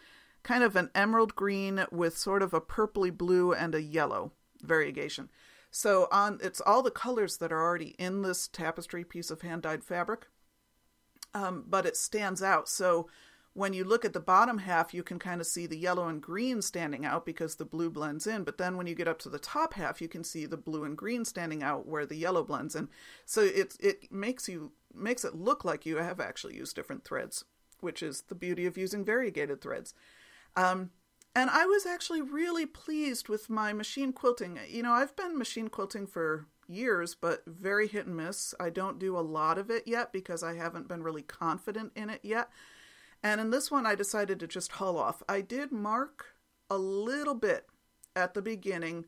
kind 0.43 0.65
of 0.65 0.77
an 0.77 0.91
emerald 0.95 1.35
green 1.35 1.87
with 1.91 2.19
sort 2.19 2.43
of 2.43 2.53
a 2.53 2.61
purpley 2.61 3.17
blue 3.17 3.53
and 3.53 3.75
a 3.75 3.83
yellow 3.83 4.33
variegation. 4.63 5.29
So 5.71 6.09
on 6.13 6.39
it's 6.43 6.61
all 6.61 6.83
the 6.83 6.91
colors 6.91 7.39
that 7.39 7.53
are 7.53 7.63
already 7.63 7.95
in 7.99 8.23
this 8.23 8.47
tapestry 8.49 9.05
piece 9.05 9.31
of 9.31 9.43
hand 9.43 9.63
dyed 9.63 9.83
fabric, 9.83 10.27
um, 11.35 11.65
but 11.67 11.87
it 11.87 11.97
stands 11.97 12.43
out. 12.43 12.69
So 12.69 13.09
when 13.55 13.75
you 13.75 13.85
look 13.85 14.05
at 14.05 14.15
the 14.15 14.21
bottom 14.21 14.59
half, 14.59 14.95
you 14.95 15.03
can 15.03 15.19
kind 15.19 15.41
of 15.41 15.47
see 15.47 15.67
the 15.67 15.77
yellow 15.77 16.09
and 16.09 16.23
green 16.23 16.63
standing 16.63 17.05
out 17.05 17.27
because 17.27 17.57
the 17.57 17.65
blue 17.65 17.91
blends 17.91 18.27
in. 18.27 18.45
But 18.45 18.57
then 18.57 18.77
when 18.77 18.87
you 18.87 18.95
get 18.95 19.09
up 19.09 19.19
to 19.21 19.29
the 19.29 19.39
top 19.39 19.75
half, 19.75 20.01
you 20.01 20.09
can 20.09 20.25
see 20.25 20.47
the 20.47 20.57
blue 20.57 20.85
and 20.85 20.97
green 20.97 21.25
standing 21.25 21.63
out 21.63 21.87
where 21.87 22.07
the 22.07 22.17
yellow 22.17 22.43
blends 22.45 22.75
in. 22.75 22.89
So 23.27 23.43
it 23.43 23.77
it 23.79 24.11
makes 24.11 24.49
you 24.49 24.73
makes 24.95 25.25
it 25.25 25.35
look 25.35 25.65
like 25.65 25.87
you 25.87 25.97
have 25.97 26.21
actually 26.21 26.57
used 26.57 26.77
different 26.77 27.05
threads, 27.05 27.45
which 27.81 28.03
is 28.03 28.23
the 28.29 28.35
beauty 28.35 28.67
of 28.67 28.79
using 28.79 29.05
variegated 29.05 29.61
threads. 29.61 29.95
Um, 30.57 30.91
and 31.35 31.49
I 31.49 31.65
was 31.65 31.87
actually 31.87 32.21
really 32.21 32.67
pleased 32.67 33.29
with 33.29 33.49
my 33.49 33.73
machine 33.73 34.13
quilting. 34.13 34.59
You 34.69 34.83
know, 34.83 34.93
I've 34.93 35.17
been 35.17 35.39
machine 35.39 35.69
quilting 35.69 36.07
for 36.07 36.47
years, 36.69 37.15
but 37.15 37.43
very 37.47 37.89
hit 37.89 38.07
and 38.07 38.17
miss. 38.17 38.55
I 38.61 38.71
don't 38.71 38.99
do 38.99 39.17
a 39.17 39.21
lot 39.21 39.59
of 39.59 39.71
it 39.71 39.85
yet 39.87 40.13
because 40.13 40.43
I 40.43 40.55
haven't 40.55 40.89
been 40.89 41.03
really 41.03 41.23
confident 41.23 41.93
in 41.97 42.11
it 42.11 42.21
yet. 42.23 42.51
And 43.23 43.41
in 43.41 43.51
this 43.51 43.71
one, 43.71 43.87
I 43.87 43.95
decided 43.95 44.41
to 44.41 44.47
just 44.47 44.73
haul 44.73 44.99
off. 44.99 45.23
I 45.29 45.41
did 45.41 45.73
mark 45.73 46.35
a 46.69 46.77
little 46.77 47.35
bit 47.35 47.67
at 48.15 48.35
the 48.35 48.43
beginning 48.43 49.07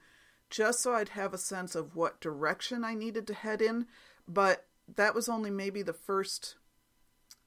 just 0.50 0.82
so 0.82 0.94
I'd 0.94 1.10
have 1.10 1.34
a 1.34 1.38
sense 1.38 1.74
of 1.74 1.96
what 1.96 2.20
direction 2.20 2.84
I 2.84 2.94
needed 2.94 3.26
to 3.26 3.34
head 3.34 3.60
in, 3.60 3.86
but 4.28 4.66
that 4.94 5.14
was 5.14 5.28
only 5.28 5.50
maybe 5.50 5.82
the 5.82 5.92
first 5.92 6.56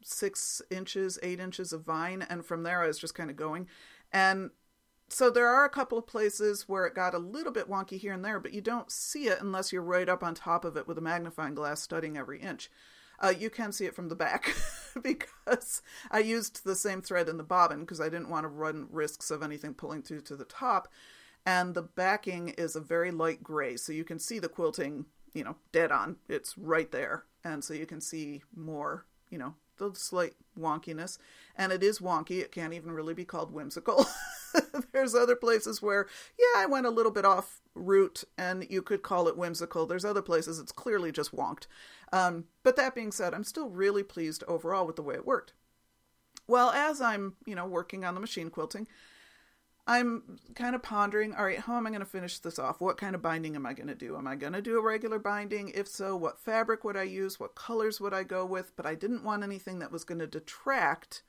six 0.07 0.61
inches, 0.69 1.19
eight 1.21 1.39
inches 1.39 1.73
of 1.73 1.83
vine, 1.83 2.25
and 2.29 2.45
from 2.45 2.63
there 2.63 2.81
I 2.81 2.87
was 2.87 2.99
just 2.99 3.15
kind 3.15 3.29
of 3.29 3.35
going. 3.35 3.67
And 4.11 4.51
so 5.09 5.29
there 5.29 5.47
are 5.47 5.65
a 5.65 5.69
couple 5.69 5.97
of 5.97 6.07
places 6.07 6.67
where 6.67 6.85
it 6.85 6.95
got 6.95 7.13
a 7.13 7.19
little 7.19 7.51
bit 7.51 7.69
wonky 7.69 7.97
here 7.97 8.13
and 8.13 8.23
there, 8.23 8.39
but 8.39 8.53
you 8.53 8.61
don't 8.61 8.91
see 8.91 9.27
it 9.27 9.39
unless 9.41 9.71
you're 9.71 9.81
right 9.81 10.09
up 10.09 10.23
on 10.23 10.35
top 10.35 10.65
of 10.65 10.75
it 10.75 10.87
with 10.87 10.97
a 10.97 11.01
magnifying 11.01 11.55
glass 11.55 11.81
studying 11.81 12.17
every 12.17 12.41
inch. 12.41 12.69
Uh, 13.19 13.33
you 13.37 13.49
can 13.49 13.71
see 13.71 13.85
it 13.85 13.95
from 13.95 14.09
the 14.09 14.15
back 14.15 14.53
because 15.01 15.81
I 16.11 16.19
used 16.19 16.63
the 16.63 16.75
same 16.75 17.01
thread 17.01 17.29
in 17.29 17.37
the 17.37 17.43
bobbin 17.43 17.79
because 17.79 18.01
I 18.01 18.09
didn't 18.09 18.29
want 18.29 18.43
to 18.43 18.49
run 18.49 18.87
risks 18.91 19.31
of 19.31 19.41
anything 19.41 19.73
pulling 19.73 20.03
through 20.03 20.21
to 20.21 20.35
the 20.35 20.45
top. 20.45 20.87
And 21.45 21.73
the 21.73 21.81
backing 21.81 22.49
is 22.49 22.75
a 22.75 22.81
very 22.81 23.09
light 23.09 23.41
gray, 23.41 23.77
so 23.77 23.93
you 23.93 24.03
can 24.03 24.19
see 24.19 24.37
the 24.37 24.49
quilting, 24.49 25.05
you 25.33 25.45
know, 25.45 25.55
dead 25.71 25.91
on. 25.91 26.17
It's 26.27 26.57
right 26.57 26.91
there. 26.91 27.23
And 27.43 27.63
so 27.63 27.73
you 27.73 27.85
can 27.85 28.01
see 28.01 28.43
more, 28.53 29.05
you 29.29 29.37
know, 29.37 29.55
the 29.77 29.91
slight 29.93 30.33
wonkiness. 30.59 31.17
And 31.55 31.71
it 31.71 31.83
is 31.83 31.99
wonky. 31.99 32.41
It 32.41 32.51
can't 32.51 32.73
even 32.73 32.91
really 32.91 33.13
be 33.13 33.25
called 33.25 33.51
whimsical. 33.51 34.05
There's 34.91 35.15
other 35.15 35.35
places 35.35 35.81
where, 35.81 36.07
yeah, 36.37 36.61
I 36.61 36.65
went 36.65 36.85
a 36.85 36.91
little 36.91 37.11
bit 37.11 37.25
off 37.25 37.61
route 37.75 38.23
and 38.37 38.65
you 38.69 38.81
could 38.81 39.03
call 39.03 39.27
it 39.27 39.37
whimsical. 39.37 39.85
There's 39.85 40.05
other 40.05 40.21
places 40.21 40.59
it's 40.59 40.71
clearly 40.71 41.11
just 41.11 41.35
wonked. 41.35 41.67
Um, 42.11 42.45
but 42.63 42.75
that 42.75 42.95
being 42.95 43.11
said, 43.11 43.33
I'm 43.33 43.43
still 43.43 43.69
really 43.69 44.03
pleased 44.03 44.43
overall 44.47 44.85
with 44.85 44.95
the 44.95 45.03
way 45.03 45.15
it 45.15 45.25
worked. 45.25 45.53
Well, 46.47 46.69
as 46.71 47.01
I'm, 47.01 47.35
you 47.45 47.55
know, 47.55 47.65
working 47.65 48.05
on 48.05 48.13
the 48.13 48.21
machine 48.21 48.49
quilting, 48.49 48.87
I'm 49.89 50.37
kind 50.53 50.75
of 50.75 50.83
pondering, 50.83 51.33
all 51.33 51.45
right, 51.45 51.59
how 51.59 51.77
am 51.77 51.87
I 51.87 51.91
going 51.91 52.01
to 52.01 52.05
finish 52.05 52.39
this 52.39 52.59
off? 52.59 52.81
What 52.81 52.97
kind 52.97 53.15
of 53.15 53.21
binding 53.21 53.55
am 53.55 53.65
I 53.65 53.71
going 53.71 53.87
to 53.87 53.95
do? 53.95 54.17
Am 54.17 54.27
I 54.27 54.35
going 54.35 54.51
to 54.51 54.61
do 54.61 54.77
a 54.77 54.83
regular 54.83 55.17
binding? 55.17 55.69
If 55.69 55.87
so, 55.87 56.17
what 56.17 56.39
fabric 56.39 56.83
would 56.83 56.97
I 56.97 57.03
use? 57.03 57.39
What 57.39 57.55
colors 57.55 58.01
would 58.01 58.13
I 58.13 58.23
go 58.23 58.45
with? 58.45 58.75
But 58.75 58.85
I 58.85 58.95
didn't 58.95 59.23
want 59.23 59.43
anything 59.43 59.79
that 59.79 59.91
was 59.91 60.03
going 60.03 60.19
to 60.19 60.27
detract 60.27 61.23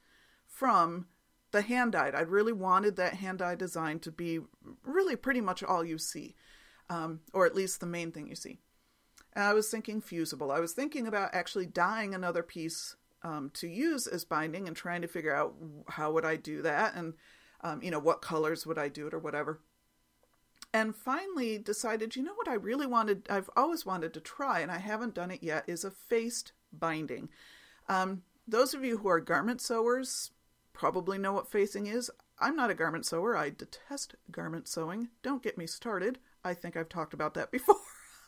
from 0.44 1.06
the 1.52 1.62
hand 1.62 1.92
dyed. 1.92 2.16
I 2.16 2.22
really 2.22 2.52
wanted 2.52 2.96
that 2.96 3.14
hand 3.14 3.38
dyed 3.38 3.58
design 3.58 4.00
to 4.00 4.10
be 4.10 4.40
really 4.84 5.14
pretty 5.14 5.40
much 5.40 5.62
all 5.62 5.84
you 5.84 5.96
see, 5.96 6.34
um, 6.90 7.20
or 7.32 7.46
at 7.46 7.54
least 7.54 7.78
the 7.78 7.86
main 7.86 8.10
thing 8.10 8.26
you 8.26 8.34
see. 8.34 8.58
And 9.34 9.44
I 9.44 9.54
was 9.54 9.70
thinking 9.70 10.00
fusible. 10.00 10.50
I 10.50 10.58
was 10.58 10.72
thinking 10.72 11.06
about 11.06 11.32
actually 11.32 11.66
dyeing 11.66 12.12
another 12.12 12.42
piece 12.42 12.96
um, 13.22 13.50
to 13.54 13.68
use 13.68 14.08
as 14.08 14.24
binding 14.24 14.66
and 14.66 14.76
trying 14.76 15.02
to 15.02 15.08
figure 15.08 15.34
out 15.34 15.54
how 15.90 16.10
would 16.12 16.24
I 16.24 16.34
do 16.34 16.60
that 16.62 16.96
and 16.96 17.14
um, 17.62 17.82
you 17.82 17.90
know, 17.90 17.98
what 17.98 18.22
colors 18.22 18.66
would 18.66 18.78
I 18.78 18.88
do 18.88 19.06
it 19.06 19.14
or 19.14 19.18
whatever. 19.18 19.60
And 20.72 20.94
finally 20.94 21.56
decided, 21.58 22.14
you 22.14 22.22
know 22.22 22.34
what 22.34 22.48
I 22.48 22.54
really 22.54 22.86
wanted, 22.86 23.26
I've 23.30 23.48
always 23.56 23.86
wanted 23.86 24.12
to 24.14 24.20
try, 24.20 24.60
and 24.60 24.70
I 24.70 24.78
haven't 24.78 25.14
done 25.14 25.30
it 25.30 25.42
yet, 25.42 25.64
is 25.66 25.82
a 25.82 25.90
faced 25.90 26.52
binding. 26.72 27.30
Um, 27.88 28.22
those 28.46 28.74
of 28.74 28.84
you 28.84 28.98
who 28.98 29.08
are 29.08 29.20
garment 29.20 29.60
sewers 29.60 30.30
probably 30.72 31.18
know 31.18 31.32
what 31.32 31.50
facing 31.50 31.86
is. 31.86 32.10
I'm 32.38 32.54
not 32.54 32.70
a 32.70 32.74
garment 32.74 33.04
sewer. 33.04 33.36
I 33.36 33.50
detest 33.50 34.14
garment 34.30 34.68
sewing. 34.68 35.08
Don't 35.22 35.42
get 35.42 35.58
me 35.58 35.66
started. 35.66 36.18
I 36.44 36.54
think 36.54 36.76
I've 36.76 36.88
talked 36.88 37.14
about 37.14 37.34
that 37.34 37.50
before 37.52 37.76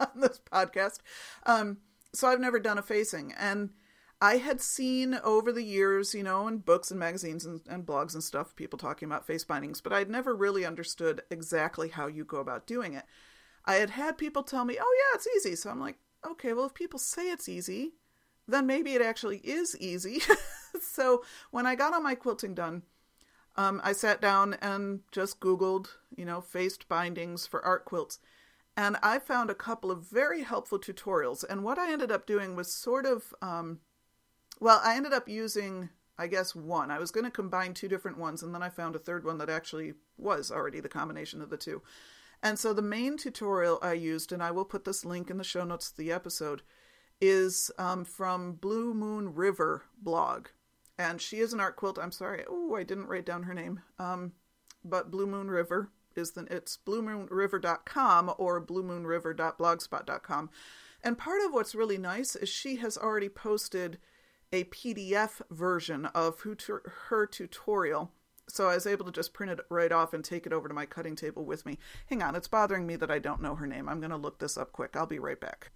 on 0.01 0.21
this 0.21 0.41
podcast. 0.53 0.99
Um, 1.47 1.79
so 2.13 2.29
I've 2.29 2.41
never 2.41 2.59
done 2.59 2.79
a 2.79 2.83
facing. 2.83 3.33
And 3.39 3.71
I 4.23 4.37
had 4.37 4.61
seen 4.61 5.19
over 5.25 5.51
the 5.51 5.63
years, 5.63 6.15
you 6.15 6.23
know, 6.23 6.47
in 6.47 6.59
books 6.59 6.91
and 6.91 7.01
magazines 7.01 7.47
and, 7.47 7.61
and, 7.69 7.87
blogs 7.87 8.13
and 8.13 8.23
stuff, 8.23 8.55
people 8.55 8.79
talking 8.79 9.07
about 9.07 9.27
face 9.27 9.45
bindings, 9.45 9.81
but 9.81 9.95
I'd 9.95 10.11
never 10.11 10.35
really 10.35 10.67
understood 10.67 11.23
exactly 11.31 11.89
how 11.89 12.07
you 12.07 12.25
go 12.25 12.37
about 12.37 12.67
doing 12.67 12.93
it. 12.93 13.05
I 13.65 13.77
had 13.77 13.91
had 13.91 14.19
people 14.19 14.43
tell 14.43 14.67
me, 14.67 14.77
oh, 14.79 14.97
yeah, 14.99 15.17
it's 15.17 15.29
easy. 15.37 15.57
So 15.57 15.71
I'm 15.71 15.81
like, 15.81 15.97
okay, 16.27 16.53
well, 16.53 16.67
if 16.67 16.75
people 16.75 16.99
say 16.99 17.31
it's 17.31 17.49
easy, 17.49 17.93
then 18.47 18.67
maybe 18.67 18.93
it 18.95 19.03
actually 19.03 19.39
is 19.39 19.77
easy. 19.79 20.21
so 20.81 21.25
when 21.51 21.67
I 21.67 21.75
got 21.75 21.95
all 21.95 22.03
my 22.03 22.15
quilting 22.15 22.55
done, 22.55 22.83
um, 23.57 23.81
I 23.83 23.93
sat 23.93 24.21
down 24.21 24.55
and 24.61 25.01
just 25.13 25.41
Googled, 25.41 25.89
you 26.15 26.25
know, 26.25 26.41
faced 26.41 26.89
bindings 26.89 27.47
for 27.47 27.65
art 27.65 27.85
quilts. 27.85 28.19
And 28.77 28.97
I 29.03 29.19
found 29.19 29.51
a 29.51 29.55
couple 29.55 29.91
of 29.91 30.09
very 30.09 30.43
helpful 30.43 30.79
tutorials. 30.79 31.45
And 31.49 31.65
what 31.65 31.79
I 31.79 31.93
ended 31.93 32.13
up 32.13 32.27
doing 32.27 32.55
was 32.55 32.73
sort 32.73 33.05
of 33.05 33.35
um, 33.43 33.81
well, 34.61 34.81
I 34.85 34.97
ended 34.97 35.13
up 35.13 35.29
using, 35.29 35.89
I 36.19 36.27
guess, 36.27 36.55
one. 36.55 36.91
I 36.91 36.99
was 36.99 37.11
going 37.11 37.25
to 37.25 37.31
combine 37.31 37.75
two 37.75 37.89
different 37.89 38.19
ones, 38.19 38.43
and 38.43 38.55
then 38.55 38.63
I 38.63 38.69
found 38.69 38.95
a 38.95 39.01
third 39.01 39.25
one 39.25 39.39
that 39.39 39.51
actually 39.51 39.95
was 40.17 40.51
already 40.51 40.81
the 40.81 40.89
combination 40.89 41.43
of 41.43 41.51
the 41.51 41.57
two. 41.57 41.83
And 42.43 42.59
so 42.59 42.73
the 42.73 42.83
main 42.83 43.17
tutorial 43.17 43.79
I 43.83 43.95
used, 43.95 44.33
and 44.33 44.43
I 44.43 44.51
will 44.51 44.65
put 44.65 44.85
this 44.85 45.05
link 45.05 45.31
in 45.31 45.39
the 45.39 45.45
show 45.45 45.65
notes 45.65 45.91
of 45.91 45.97
the 45.97 46.13
episode, 46.13 46.63
is 47.21 47.71
um, 47.79 48.05
from 48.05 48.55
Blue 48.55 48.95
Moon 48.95 49.35
River 49.35 49.85
blog. 50.01 50.49
And 50.99 51.21
she 51.21 51.39
is 51.39 51.53
an 51.53 51.61
art 51.61 51.77
quilt. 51.77 51.99
I'm 51.99 52.13
sorry. 52.13 52.45
Oh, 52.49 52.75
I 52.75 52.83
didn't 52.83 53.09
write 53.09 53.27
down 53.27 53.45
her 53.45 53.55
name. 53.55 53.81
Um, 53.99 54.33
but 54.85 55.11
Blue 55.11 55.27
Moon 55.27 55.51
River 55.51 55.91
is 56.17 56.33
the 56.33 56.47
it's 56.51 56.79
bluemoonriver.com 56.87 58.35
or 58.39 58.65
bluemoonriver.blogspot.com. 58.65 60.51
And 61.03 61.19
part 61.19 61.43
of 61.43 61.53
what's 61.53 61.75
really 61.75 61.99
nice 61.99 62.37
is 62.37 62.49
she 62.49 62.77
has 62.77 62.99
already 62.99 63.29
posted 63.29 63.99
a 64.53 64.65
PDF 64.65 65.41
version 65.51 66.07
of 66.07 66.45
her 67.09 67.27
tutorial. 67.27 68.11
So 68.49 68.69
I 68.69 68.75
was 68.75 68.87
able 68.87 69.05
to 69.05 69.13
just 69.13 69.33
print 69.33 69.53
it 69.53 69.61
right 69.69 69.93
off 69.93 70.13
and 70.13 70.25
take 70.25 70.45
it 70.45 70.53
over 70.53 70.67
to 70.67 70.75
my 70.75 70.87
cutting 70.87 71.15
table 71.15 71.45
with 71.45 71.65
me. 71.65 71.79
Hang 72.07 72.23
on, 72.23 72.35
it's 72.35 72.49
bothering 72.49 72.87
me 72.87 72.97
that 72.97 73.11
I 73.11 73.21
don't 73.21 73.43
know 73.43 73.55
her 73.55 73.67
name. 73.67 73.89
I'm 73.89 74.01
going 74.01 74.11
to 74.11 74.17
look 74.17 74.39
this 74.39 74.59
up 74.59 74.73
quick. 74.73 74.97
I'll 74.97 75.07
be 75.07 75.21
right 75.21 75.41
back. 75.41 75.71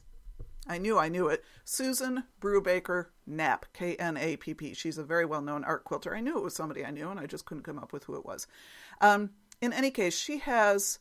I 0.67 0.79
knew 0.79 0.99
I 0.99 1.09
knew 1.09 1.29
it. 1.29 1.45
Susan 1.65 2.25
Brubaker 2.41 3.07
Knapp, 3.27 3.67
K 3.75 3.97
N 3.97 4.17
A 4.17 4.37
P 4.37 4.55
P. 4.55 4.73
She's 4.73 4.97
a 4.97 5.05
very 5.05 5.27
well 5.27 5.43
known 5.43 5.63
art 5.63 5.85
quilter. 5.85 6.17
I 6.17 6.21
knew 6.21 6.39
it 6.39 6.43
was 6.43 6.57
somebody 6.57 6.85
I 6.85 6.91
knew, 6.91 7.11
and 7.11 7.21
I 7.21 7.27
just 7.27 7.45
couldn't 7.45 7.65
come 7.65 7.79
up 7.79 7.93
with 7.93 8.05
who 8.05 8.17
it 8.17 8.25
was. 8.25 8.47
Um, 9.01 9.31
in 9.61 9.75
any 9.75 9.91
case, 9.91 10.17
she 10.17 10.39
has 10.39 11.01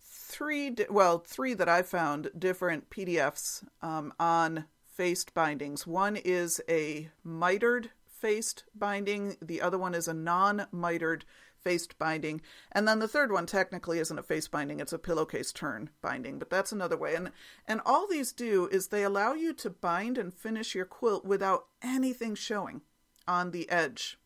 three, 0.00 0.74
well, 0.88 1.18
three 1.18 1.54
that 1.54 1.68
I 1.68 1.82
found 1.82 2.30
different 2.38 2.88
PDFs 2.90 3.64
um, 3.82 4.12
on 4.20 4.66
faced 4.96 5.34
bindings. 5.34 5.86
One 5.86 6.16
is 6.16 6.60
a 6.68 7.10
mitered 7.22 7.90
faced 8.06 8.64
binding, 8.74 9.36
the 9.42 9.60
other 9.60 9.78
one 9.78 9.94
is 9.94 10.08
a 10.08 10.14
non 10.14 10.66
mitered 10.72 11.24
faced 11.60 11.98
binding. 11.98 12.40
And 12.72 12.88
then 12.88 13.00
the 13.00 13.08
third 13.08 13.30
one 13.30 13.46
technically 13.46 13.98
isn't 13.98 14.18
a 14.18 14.22
face 14.22 14.48
binding, 14.48 14.80
it's 14.80 14.92
a 14.92 14.98
pillowcase 14.98 15.52
turn 15.52 15.90
binding, 16.00 16.38
but 16.38 16.48
that's 16.48 16.72
another 16.72 16.96
way. 16.96 17.14
And 17.14 17.30
and 17.68 17.80
all 17.84 18.06
these 18.08 18.32
do 18.32 18.68
is 18.72 18.88
they 18.88 19.02
allow 19.02 19.34
you 19.34 19.52
to 19.54 19.70
bind 19.70 20.16
and 20.16 20.32
finish 20.32 20.74
your 20.74 20.86
quilt 20.86 21.24
without 21.24 21.66
anything 21.82 22.34
showing 22.34 22.80
on 23.28 23.50
the 23.50 23.68
edge 23.68 24.18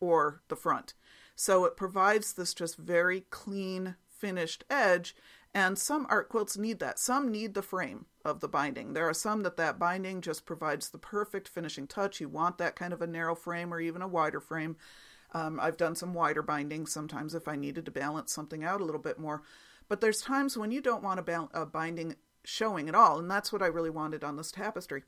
or 0.00 0.40
the 0.48 0.56
front. 0.56 0.94
So 1.36 1.64
it 1.64 1.76
provides 1.76 2.32
this 2.32 2.54
just 2.54 2.76
very 2.76 3.22
clean 3.30 3.96
finished 4.08 4.64
edge 4.70 5.14
and 5.54 5.78
some 5.78 6.06
art 6.10 6.28
quilts 6.28 6.58
need 6.58 6.80
that. 6.80 6.98
Some 6.98 7.30
need 7.30 7.54
the 7.54 7.62
frame 7.62 8.06
of 8.24 8.40
the 8.40 8.48
binding. 8.48 8.92
There 8.92 9.08
are 9.08 9.14
some 9.14 9.42
that 9.44 9.56
that 9.56 9.78
binding 9.78 10.20
just 10.20 10.44
provides 10.44 10.88
the 10.90 10.98
perfect 10.98 11.48
finishing 11.48 11.86
touch. 11.86 12.20
You 12.20 12.28
want 12.28 12.58
that 12.58 12.74
kind 12.74 12.92
of 12.92 13.00
a 13.00 13.06
narrow 13.06 13.36
frame 13.36 13.72
or 13.72 13.80
even 13.80 14.02
a 14.02 14.08
wider 14.08 14.40
frame. 14.40 14.76
Um, 15.32 15.58
I've 15.60 15.76
done 15.76 15.94
some 15.94 16.12
wider 16.12 16.42
bindings 16.42 16.92
sometimes 16.92 17.34
if 17.34 17.46
I 17.46 17.56
needed 17.56 17.84
to 17.84 17.90
balance 17.92 18.32
something 18.32 18.64
out 18.64 18.80
a 18.80 18.84
little 18.84 19.00
bit 19.00 19.18
more. 19.18 19.42
But 19.88 20.00
there's 20.00 20.20
times 20.20 20.56
when 20.56 20.72
you 20.72 20.80
don't 20.80 21.02
want 21.02 21.20
a, 21.20 21.22
ba- 21.22 21.48
a 21.52 21.66
binding 21.66 22.16
showing 22.44 22.88
at 22.88 22.94
all, 22.94 23.18
and 23.18 23.30
that's 23.30 23.52
what 23.52 23.62
I 23.62 23.66
really 23.66 23.90
wanted 23.90 24.24
on 24.24 24.36
this 24.36 24.50
tapestry. 24.50 25.04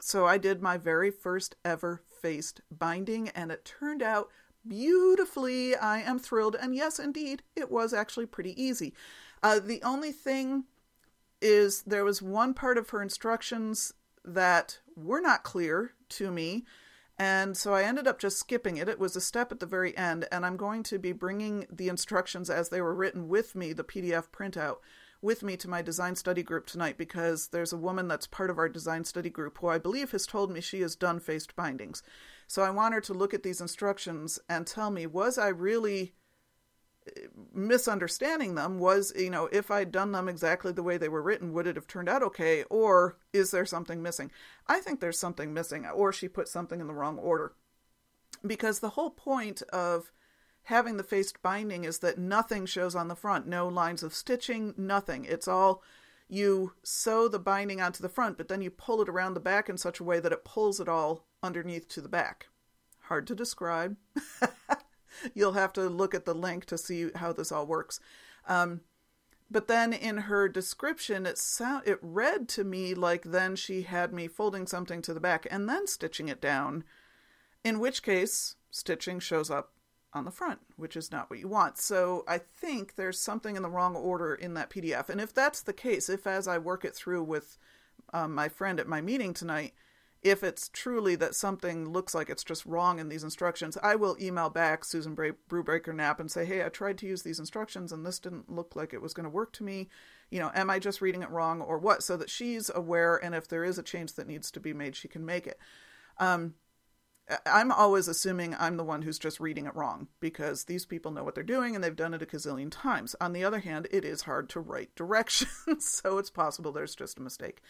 So 0.00 0.26
I 0.26 0.38
did 0.38 0.62
my 0.62 0.76
very 0.76 1.10
first 1.10 1.56
ever 1.64 2.02
faced 2.20 2.60
binding, 2.70 3.28
and 3.30 3.50
it 3.50 3.64
turned 3.64 4.02
out 4.02 4.30
beautifully. 4.66 5.76
I 5.76 6.00
am 6.00 6.18
thrilled. 6.18 6.56
And 6.60 6.74
yes, 6.74 6.98
indeed, 6.98 7.42
it 7.54 7.70
was 7.70 7.92
actually 7.92 8.26
pretty 8.26 8.60
easy. 8.60 8.94
Uh, 9.42 9.58
the 9.58 9.82
only 9.82 10.12
thing 10.12 10.64
is 11.40 11.82
there 11.82 12.04
was 12.04 12.22
one 12.22 12.54
part 12.54 12.78
of 12.78 12.90
her 12.90 13.02
instructions 13.02 13.92
that 14.24 14.80
were 14.96 15.20
not 15.20 15.44
clear 15.44 15.92
to 16.08 16.30
me. 16.30 16.64
And 17.18 17.56
so 17.56 17.72
I 17.72 17.84
ended 17.84 18.06
up 18.06 18.18
just 18.18 18.38
skipping 18.38 18.76
it. 18.76 18.88
It 18.88 18.98
was 18.98 19.16
a 19.16 19.20
step 19.20 19.50
at 19.50 19.60
the 19.60 19.66
very 19.66 19.96
end, 19.96 20.26
and 20.30 20.44
I'm 20.44 20.56
going 20.56 20.82
to 20.84 20.98
be 20.98 21.12
bringing 21.12 21.66
the 21.70 21.88
instructions 21.88 22.50
as 22.50 22.68
they 22.68 22.82
were 22.82 22.94
written 22.94 23.28
with 23.28 23.54
me, 23.54 23.72
the 23.72 23.84
PDF 23.84 24.28
printout, 24.30 24.76
with 25.22 25.42
me 25.42 25.56
to 25.56 25.68
my 25.68 25.80
design 25.80 26.14
study 26.14 26.42
group 26.42 26.66
tonight 26.66 26.98
because 26.98 27.48
there's 27.48 27.72
a 27.72 27.78
woman 27.78 28.06
that's 28.06 28.26
part 28.26 28.50
of 28.50 28.58
our 28.58 28.68
design 28.68 29.02
study 29.02 29.30
group 29.30 29.58
who 29.58 29.68
I 29.68 29.78
believe 29.78 30.10
has 30.10 30.26
told 30.26 30.50
me 30.50 30.60
she 30.60 30.82
has 30.82 30.94
done 30.94 31.20
faced 31.20 31.56
bindings. 31.56 32.02
So 32.46 32.62
I 32.62 32.70
want 32.70 32.92
her 32.92 33.00
to 33.02 33.14
look 33.14 33.32
at 33.32 33.42
these 33.42 33.62
instructions 33.62 34.38
and 34.48 34.66
tell 34.66 34.90
me 34.90 35.06
was 35.06 35.38
I 35.38 35.48
really 35.48 36.12
misunderstanding 37.52 38.54
them 38.54 38.78
was 38.78 39.12
you 39.16 39.30
know 39.30 39.48
if 39.52 39.70
i'd 39.70 39.92
done 39.92 40.12
them 40.12 40.28
exactly 40.28 40.72
the 40.72 40.82
way 40.82 40.98
they 40.98 41.08
were 41.08 41.22
written 41.22 41.52
would 41.52 41.66
it 41.66 41.76
have 41.76 41.86
turned 41.86 42.08
out 42.08 42.22
okay? 42.26 42.64
Or 42.64 43.16
is 43.32 43.50
there 43.50 43.64
something 43.64 44.02
missing? 44.02 44.30
I 44.66 44.80
think 44.80 45.00
there's 45.00 45.18
something 45.18 45.54
missing 45.54 45.86
or 45.86 46.12
she 46.12 46.28
put 46.28 46.48
something 46.48 46.80
in 46.80 46.86
the 46.86 46.94
wrong 46.94 47.18
order. 47.18 47.54
Because 48.46 48.80
the 48.80 48.90
whole 48.90 49.10
point 49.10 49.62
of 49.72 50.12
having 50.64 50.96
the 50.96 51.02
faced 51.02 51.40
binding 51.42 51.84
is 51.84 52.00
that 52.00 52.18
nothing 52.18 52.66
shows 52.66 52.94
on 52.94 53.08
the 53.08 53.14
front. 53.14 53.46
No 53.46 53.68
lines 53.68 54.02
of 54.02 54.14
stitching 54.14 54.74
nothing. 54.76 55.24
It's 55.24 55.48
all 55.48 55.82
you 56.28 56.72
sew 56.82 57.28
the 57.28 57.38
binding 57.38 57.80
onto 57.80 58.02
the 58.02 58.08
front 58.08 58.36
but 58.36 58.48
then 58.48 58.60
you 58.60 58.70
pull 58.70 59.00
it 59.00 59.08
around 59.08 59.34
the 59.34 59.40
back 59.40 59.68
in 59.68 59.78
such 59.78 60.00
a 60.00 60.04
way 60.04 60.18
that 60.18 60.32
it 60.32 60.44
pulls 60.44 60.80
it 60.80 60.88
all 60.88 61.24
underneath 61.42 61.88
to 61.88 62.00
the 62.00 62.08
back. 62.08 62.48
Hard 63.02 63.26
to 63.28 63.34
describe 63.34 63.96
You'll 65.34 65.52
have 65.52 65.72
to 65.74 65.88
look 65.88 66.14
at 66.14 66.24
the 66.24 66.34
link 66.34 66.64
to 66.66 66.78
see 66.78 67.10
how 67.14 67.32
this 67.32 67.52
all 67.52 67.66
works. 67.66 68.00
Um, 68.46 68.80
but 69.50 69.68
then 69.68 69.92
in 69.92 70.16
her 70.18 70.48
description, 70.48 71.24
it 71.24 71.38
sound 71.38 71.84
it 71.86 71.98
read 72.02 72.48
to 72.50 72.64
me 72.64 72.94
like 72.94 73.22
then 73.22 73.54
she 73.54 73.82
had 73.82 74.12
me 74.12 74.26
folding 74.26 74.66
something 74.66 75.02
to 75.02 75.14
the 75.14 75.20
back 75.20 75.46
and 75.50 75.68
then 75.68 75.86
stitching 75.86 76.28
it 76.28 76.40
down. 76.40 76.84
In 77.64 77.78
which 77.78 78.02
case, 78.02 78.56
stitching 78.70 79.20
shows 79.20 79.50
up 79.50 79.72
on 80.12 80.24
the 80.24 80.30
front, 80.30 80.60
which 80.76 80.96
is 80.96 81.12
not 81.12 81.28
what 81.30 81.38
you 81.38 81.46
want. 81.46 81.78
So 81.78 82.24
I 82.26 82.38
think 82.38 82.96
there's 82.96 83.20
something 83.20 83.54
in 83.54 83.62
the 83.62 83.68
wrong 83.68 83.94
order 83.94 84.34
in 84.34 84.54
that 84.54 84.70
PDF. 84.70 85.08
And 85.08 85.20
if 85.20 85.32
that's 85.32 85.62
the 85.62 85.72
case, 85.72 86.08
if 86.08 86.26
as 86.26 86.48
I 86.48 86.58
work 86.58 86.84
it 86.84 86.94
through 86.94 87.22
with 87.24 87.58
um, 88.12 88.34
my 88.34 88.48
friend 88.48 88.80
at 88.80 88.88
my 88.88 89.00
meeting 89.00 89.34
tonight, 89.34 89.74
if 90.26 90.42
it's 90.42 90.68
truly 90.72 91.14
that 91.16 91.36
something 91.36 91.88
looks 91.88 92.12
like 92.12 92.28
it's 92.28 92.42
just 92.42 92.66
wrong 92.66 92.98
in 92.98 93.08
these 93.08 93.22
instructions, 93.22 93.78
I 93.80 93.94
will 93.94 94.16
email 94.20 94.50
back 94.50 94.84
Susan 94.84 95.14
Bra- 95.14 95.30
Brubaker 95.48 95.94
Knapp 95.94 96.18
and 96.18 96.28
say, 96.28 96.44
hey, 96.44 96.64
I 96.64 96.68
tried 96.68 96.98
to 96.98 97.06
use 97.06 97.22
these 97.22 97.38
instructions 97.38 97.92
and 97.92 98.04
this 98.04 98.18
didn't 98.18 98.50
look 98.50 98.74
like 98.74 98.92
it 98.92 99.00
was 99.00 99.14
going 99.14 99.24
to 99.24 99.30
work 99.30 99.52
to 99.54 99.64
me. 99.64 99.88
You 100.30 100.40
know, 100.40 100.50
am 100.52 100.68
I 100.68 100.80
just 100.80 101.00
reading 101.00 101.22
it 101.22 101.30
wrong 101.30 101.62
or 101.62 101.78
what? 101.78 102.02
So 102.02 102.16
that 102.16 102.28
she's 102.28 102.70
aware, 102.74 103.16
and 103.16 103.36
if 103.36 103.46
there 103.46 103.62
is 103.62 103.78
a 103.78 103.82
change 103.84 104.14
that 104.14 104.26
needs 104.26 104.50
to 104.50 104.60
be 104.60 104.72
made, 104.72 104.96
she 104.96 105.06
can 105.06 105.24
make 105.24 105.46
it. 105.46 105.60
Um, 106.18 106.54
I'm 107.44 107.70
always 107.70 108.08
assuming 108.08 108.56
I'm 108.58 108.76
the 108.76 108.84
one 108.84 109.02
who's 109.02 109.20
just 109.20 109.38
reading 109.38 109.66
it 109.66 109.76
wrong 109.76 110.08
because 110.18 110.64
these 110.64 110.84
people 110.84 111.12
know 111.12 111.22
what 111.22 111.36
they're 111.36 111.44
doing 111.44 111.76
and 111.76 111.84
they've 111.84 111.94
done 111.94 112.14
it 112.14 112.22
a 112.22 112.26
gazillion 112.26 112.68
times. 112.70 113.14
On 113.20 113.32
the 113.32 113.44
other 113.44 113.60
hand, 113.60 113.86
it 113.92 114.04
is 114.04 114.22
hard 114.22 114.48
to 114.50 114.60
write 114.60 114.94
directions, 114.96 115.48
so 115.78 116.18
it's 116.18 116.30
possible 116.30 116.72
there's 116.72 116.96
just 116.96 117.18
a 117.18 117.22
mistake. 117.22 117.62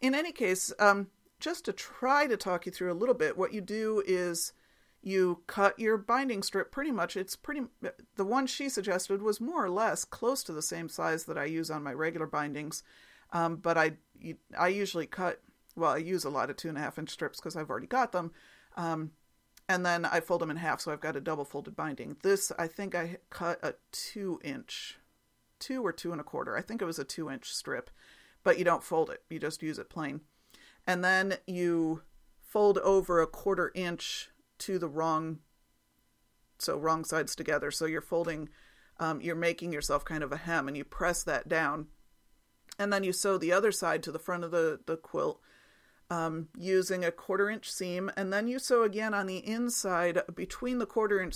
In 0.00 0.14
any 0.14 0.32
case, 0.32 0.72
um, 0.78 1.08
just 1.42 1.64
to 1.64 1.72
try 1.72 2.26
to 2.26 2.36
talk 2.36 2.64
you 2.64 2.72
through 2.72 2.92
a 2.92 2.94
little 2.94 3.16
bit, 3.16 3.36
what 3.36 3.52
you 3.52 3.60
do 3.60 4.02
is 4.06 4.52
you 5.02 5.42
cut 5.48 5.76
your 5.76 5.98
binding 5.98 6.42
strip 6.42 6.70
pretty 6.70 6.92
much. 6.92 7.16
It's 7.16 7.34
pretty, 7.34 7.62
the 8.14 8.24
one 8.24 8.46
she 8.46 8.68
suggested 8.68 9.20
was 9.20 9.40
more 9.40 9.64
or 9.64 9.70
less 9.70 10.04
close 10.04 10.44
to 10.44 10.52
the 10.52 10.62
same 10.62 10.88
size 10.88 11.24
that 11.24 11.36
I 11.36 11.44
use 11.46 11.68
on 11.68 11.82
my 11.82 11.92
regular 11.92 12.28
bindings. 12.28 12.84
Um, 13.32 13.56
but 13.56 13.76
I, 13.76 13.94
I 14.56 14.68
usually 14.68 15.06
cut, 15.06 15.40
well, 15.74 15.90
I 15.90 15.96
use 15.96 16.24
a 16.24 16.30
lot 16.30 16.48
of 16.48 16.56
two 16.56 16.68
and 16.68 16.78
a 16.78 16.80
half 16.80 16.98
inch 16.98 17.10
strips 17.10 17.40
because 17.40 17.56
I've 17.56 17.70
already 17.70 17.88
got 17.88 18.12
them. 18.12 18.30
Um, 18.76 19.10
and 19.68 19.84
then 19.84 20.04
I 20.04 20.20
fold 20.20 20.42
them 20.42 20.50
in 20.50 20.58
half, 20.58 20.80
so 20.80 20.92
I've 20.92 21.00
got 21.00 21.16
a 21.16 21.20
double 21.20 21.44
folded 21.44 21.74
binding. 21.74 22.16
This, 22.22 22.52
I 22.56 22.68
think 22.68 22.94
I 22.94 23.16
cut 23.30 23.58
a 23.64 23.74
two 23.90 24.38
inch, 24.44 24.98
two 25.58 25.84
or 25.84 25.92
two 25.92 26.12
and 26.12 26.20
a 26.20 26.24
quarter. 26.24 26.56
I 26.56 26.62
think 26.62 26.80
it 26.80 26.86
was 26.86 27.00
a 27.00 27.04
two 27.04 27.28
inch 27.28 27.52
strip, 27.52 27.90
but 28.44 28.58
you 28.58 28.64
don't 28.64 28.84
fold 28.84 29.10
it, 29.10 29.22
you 29.28 29.40
just 29.40 29.62
use 29.62 29.80
it 29.80 29.90
plain 29.90 30.20
and 30.86 31.04
then 31.04 31.34
you 31.46 32.02
fold 32.40 32.78
over 32.78 33.20
a 33.20 33.26
quarter 33.26 33.72
inch 33.74 34.28
to 34.58 34.78
the 34.78 34.88
wrong 34.88 35.38
so 36.58 36.76
wrong 36.76 37.04
sides 37.04 37.34
together. 37.34 37.70
So 37.70 37.86
you're 37.86 38.00
folding 38.00 38.48
um, 39.00 39.20
you're 39.20 39.34
making 39.34 39.72
yourself 39.72 40.04
kind 40.04 40.22
of 40.22 40.32
a 40.32 40.36
hem 40.36 40.68
and 40.68 40.76
you 40.76 40.84
press 40.84 41.24
that 41.24 41.48
down. 41.48 41.86
And 42.78 42.92
then 42.92 43.04
you 43.04 43.12
sew 43.12 43.36
the 43.36 43.52
other 43.52 43.72
side 43.72 44.02
to 44.04 44.12
the 44.12 44.18
front 44.18 44.44
of 44.44 44.50
the, 44.50 44.80
the 44.86 44.96
quilt 44.96 45.40
um, 46.10 46.48
using 46.56 47.04
a 47.04 47.10
quarter 47.10 47.50
inch 47.50 47.70
seam. 47.70 48.10
And 48.16 48.32
then 48.32 48.46
you 48.46 48.58
sew 48.58 48.82
again 48.82 49.12
on 49.12 49.26
the 49.26 49.38
inside 49.38 50.20
between 50.34 50.78
the 50.78 50.86
quarter 50.86 51.20
inch 51.20 51.34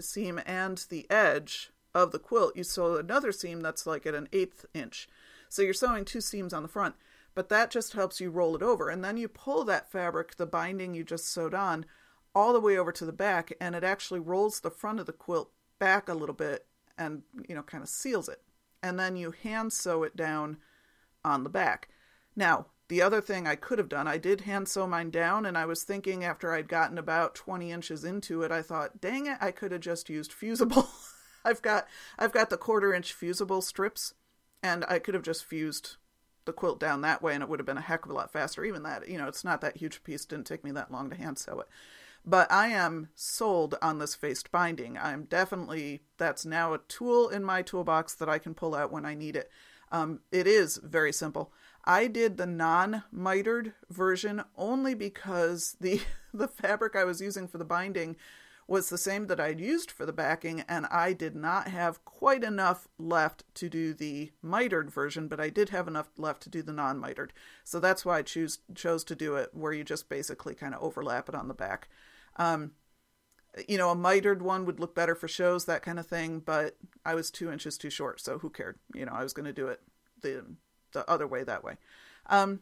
seam 0.00 0.40
and 0.46 0.84
the 0.88 1.10
edge 1.10 1.70
of 1.94 2.12
the 2.12 2.18
quilt. 2.18 2.56
You 2.56 2.64
sew 2.64 2.96
another 2.96 3.32
seam 3.32 3.60
that's 3.60 3.86
like 3.86 4.06
at 4.06 4.14
an 4.14 4.28
eighth 4.32 4.64
inch. 4.72 5.08
So 5.48 5.60
you're 5.60 5.74
sewing 5.74 6.04
two 6.04 6.20
seams 6.20 6.54
on 6.54 6.62
the 6.62 6.68
front 6.68 6.94
but 7.34 7.48
that 7.48 7.70
just 7.70 7.92
helps 7.92 8.20
you 8.20 8.30
roll 8.30 8.56
it 8.56 8.62
over. 8.62 8.88
And 8.88 9.04
then 9.04 9.16
you 9.16 9.28
pull 9.28 9.64
that 9.64 9.90
fabric, 9.90 10.36
the 10.36 10.46
binding 10.46 10.94
you 10.94 11.04
just 11.04 11.28
sewed 11.28 11.54
on, 11.54 11.86
all 12.34 12.52
the 12.52 12.60
way 12.60 12.78
over 12.78 12.92
to 12.92 13.04
the 13.04 13.12
back, 13.12 13.52
and 13.60 13.74
it 13.74 13.84
actually 13.84 14.20
rolls 14.20 14.60
the 14.60 14.70
front 14.70 15.00
of 15.00 15.06
the 15.06 15.12
quilt 15.12 15.50
back 15.78 16.08
a 16.08 16.14
little 16.14 16.34
bit 16.34 16.66
and, 16.96 17.22
you 17.48 17.54
know, 17.54 17.62
kind 17.62 17.82
of 17.82 17.88
seals 17.88 18.28
it. 18.28 18.42
And 18.82 18.98
then 18.98 19.16
you 19.16 19.32
hand 19.32 19.72
sew 19.72 20.02
it 20.02 20.16
down 20.16 20.58
on 21.24 21.44
the 21.44 21.50
back. 21.50 21.88
Now, 22.34 22.66
the 22.88 23.02
other 23.02 23.20
thing 23.20 23.46
I 23.46 23.54
could 23.54 23.78
have 23.78 23.88
done, 23.88 24.06
I 24.06 24.18
did 24.18 24.42
hand 24.42 24.68
sew 24.68 24.86
mine 24.86 25.10
down, 25.10 25.46
and 25.46 25.56
I 25.56 25.64
was 25.64 25.82
thinking 25.82 26.24
after 26.24 26.52
I'd 26.52 26.68
gotten 26.68 26.98
about 26.98 27.34
20 27.34 27.70
inches 27.70 28.04
into 28.04 28.42
it, 28.42 28.52
I 28.52 28.60
thought, 28.60 29.00
dang 29.00 29.26
it, 29.26 29.38
I 29.40 29.50
could 29.50 29.72
have 29.72 29.80
just 29.80 30.10
used 30.10 30.32
fusible. 30.32 30.88
I've 31.44 31.62
got 31.62 31.88
I've 32.18 32.32
got 32.32 32.50
the 32.50 32.56
quarter 32.56 32.92
inch 32.92 33.12
fusible 33.12 33.62
strips, 33.62 34.14
and 34.62 34.84
I 34.88 34.98
could 34.98 35.14
have 35.14 35.22
just 35.22 35.44
fused 35.44 35.96
the 36.44 36.52
quilt 36.52 36.80
down 36.80 37.00
that 37.02 37.22
way 37.22 37.34
and 37.34 37.42
it 37.42 37.48
would 37.48 37.58
have 37.58 37.66
been 37.66 37.78
a 37.78 37.82
heck 37.82 38.04
of 38.04 38.10
a 38.10 38.14
lot 38.14 38.32
faster. 38.32 38.64
Even 38.64 38.82
that, 38.82 39.08
you 39.08 39.18
know, 39.18 39.28
it's 39.28 39.44
not 39.44 39.60
that 39.60 39.76
huge 39.76 40.02
piece, 40.04 40.24
didn't 40.24 40.46
take 40.46 40.64
me 40.64 40.70
that 40.72 40.90
long 40.90 41.10
to 41.10 41.16
hand 41.16 41.38
sew 41.38 41.60
it. 41.60 41.68
But 42.24 42.50
I 42.52 42.68
am 42.68 43.08
sold 43.14 43.76
on 43.82 43.98
this 43.98 44.14
faced 44.14 44.52
binding. 44.52 44.96
I'm 44.96 45.24
definitely, 45.24 46.02
that's 46.18 46.46
now 46.46 46.72
a 46.72 46.78
tool 46.78 47.28
in 47.28 47.42
my 47.42 47.62
toolbox 47.62 48.14
that 48.14 48.28
I 48.28 48.38
can 48.38 48.54
pull 48.54 48.74
out 48.74 48.92
when 48.92 49.04
I 49.04 49.14
need 49.14 49.34
it. 49.34 49.50
Um, 49.90 50.20
it 50.30 50.46
is 50.46 50.78
very 50.78 51.12
simple. 51.12 51.52
I 51.84 52.06
did 52.06 52.36
the 52.36 52.46
non 52.46 53.02
mitered 53.12 53.74
version 53.90 54.42
only 54.56 54.94
because 54.94 55.76
the 55.80 56.00
the 56.34 56.48
fabric 56.48 56.96
I 56.96 57.04
was 57.04 57.20
using 57.20 57.48
for 57.48 57.58
the 57.58 57.64
binding 57.64 58.16
was 58.72 58.88
the 58.88 58.96
same 58.96 59.26
that 59.26 59.38
I'd 59.38 59.60
used 59.60 59.90
for 59.90 60.06
the 60.06 60.14
backing, 60.14 60.64
and 60.66 60.86
I 60.86 61.12
did 61.12 61.36
not 61.36 61.68
have 61.68 62.02
quite 62.06 62.42
enough 62.42 62.88
left 62.98 63.44
to 63.56 63.68
do 63.68 63.92
the 63.92 64.32
mitered 64.40 64.90
version, 64.90 65.28
but 65.28 65.38
I 65.38 65.50
did 65.50 65.68
have 65.68 65.86
enough 65.86 66.08
left 66.16 66.42
to 66.44 66.48
do 66.48 66.62
the 66.62 66.72
non 66.72 66.98
mitered. 66.98 67.34
So 67.64 67.78
that's 67.78 68.06
why 68.06 68.16
I 68.16 68.22
choose 68.22 68.60
chose 68.74 69.04
to 69.04 69.14
do 69.14 69.36
it 69.36 69.50
where 69.52 69.74
you 69.74 69.84
just 69.84 70.08
basically 70.08 70.54
kind 70.54 70.74
of 70.74 70.82
overlap 70.82 71.28
it 71.28 71.34
on 71.34 71.48
the 71.48 71.54
back. 71.54 71.90
Um, 72.36 72.70
you 73.68 73.76
know, 73.76 73.90
a 73.90 73.94
mitered 73.94 74.40
one 74.40 74.64
would 74.64 74.80
look 74.80 74.94
better 74.94 75.14
for 75.14 75.28
shows, 75.28 75.66
that 75.66 75.82
kind 75.82 75.98
of 75.98 76.06
thing. 76.06 76.40
But 76.40 76.78
I 77.04 77.14
was 77.14 77.30
two 77.30 77.52
inches 77.52 77.76
too 77.76 77.90
short, 77.90 78.22
so 78.22 78.38
who 78.38 78.48
cared? 78.48 78.78
You 78.94 79.04
know, 79.04 79.12
I 79.12 79.22
was 79.22 79.34
going 79.34 79.44
to 79.44 79.52
do 79.52 79.66
it 79.66 79.82
the 80.22 80.46
the 80.92 81.08
other 81.10 81.26
way 81.26 81.44
that 81.44 81.62
way. 81.62 81.76
Um, 82.24 82.60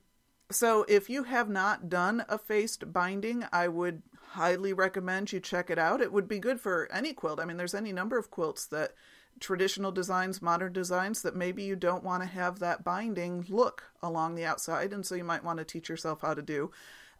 so 0.50 0.84
if 0.88 1.08
you 1.08 1.24
have 1.24 1.48
not 1.48 1.88
done 1.88 2.24
a 2.28 2.38
faced 2.38 2.92
binding, 2.92 3.44
I 3.52 3.68
would 3.68 4.02
highly 4.30 4.72
recommend 4.72 5.32
you 5.32 5.40
check 5.40 5.70
it 5.70 5.78
out. 5.78 6.00
It 6.00 6.12
would 6.12 6.28
be 6.28 6.38
good 6.38 6.60
for 6.60 6.88
any 6.92 7.12
quilt. 7.12 7.40
I 7.40 7.44
mean, 7.44 7.56
there's 7.56 7.74
any 7.74 7.92
number 7.92 8.16
of 8.18 8.30
quilts 8.30 8.66
that 8.66 8.94
traditional 9.40 9.90
designs, 9.90 10.42
modern 10.42 10.72
designs 10.72 11.22
that 11.22 11.34
maybe 11.34 11.62
you 11.62 11.74
don't 11.74 12.04
want 12.04 12.22
to 12.22 12.28
have 12.28 12.58
that 12.58 12.84
binding 12.84 13.44
look 13.48 13.84
along 14.02 14.34
the 14.34 14.44
outside, 14.44 14.92
and 14.92 15.04
so 15.04 15.14
you 15.14 15.24
might 15.24 15.44
want 15.44 15.58
to 15.58 15.64
teach 15.64 15.88
yourself 15.88 16.20
how 16.20 16.34
to 16.34 16.42
do 16.42 16.70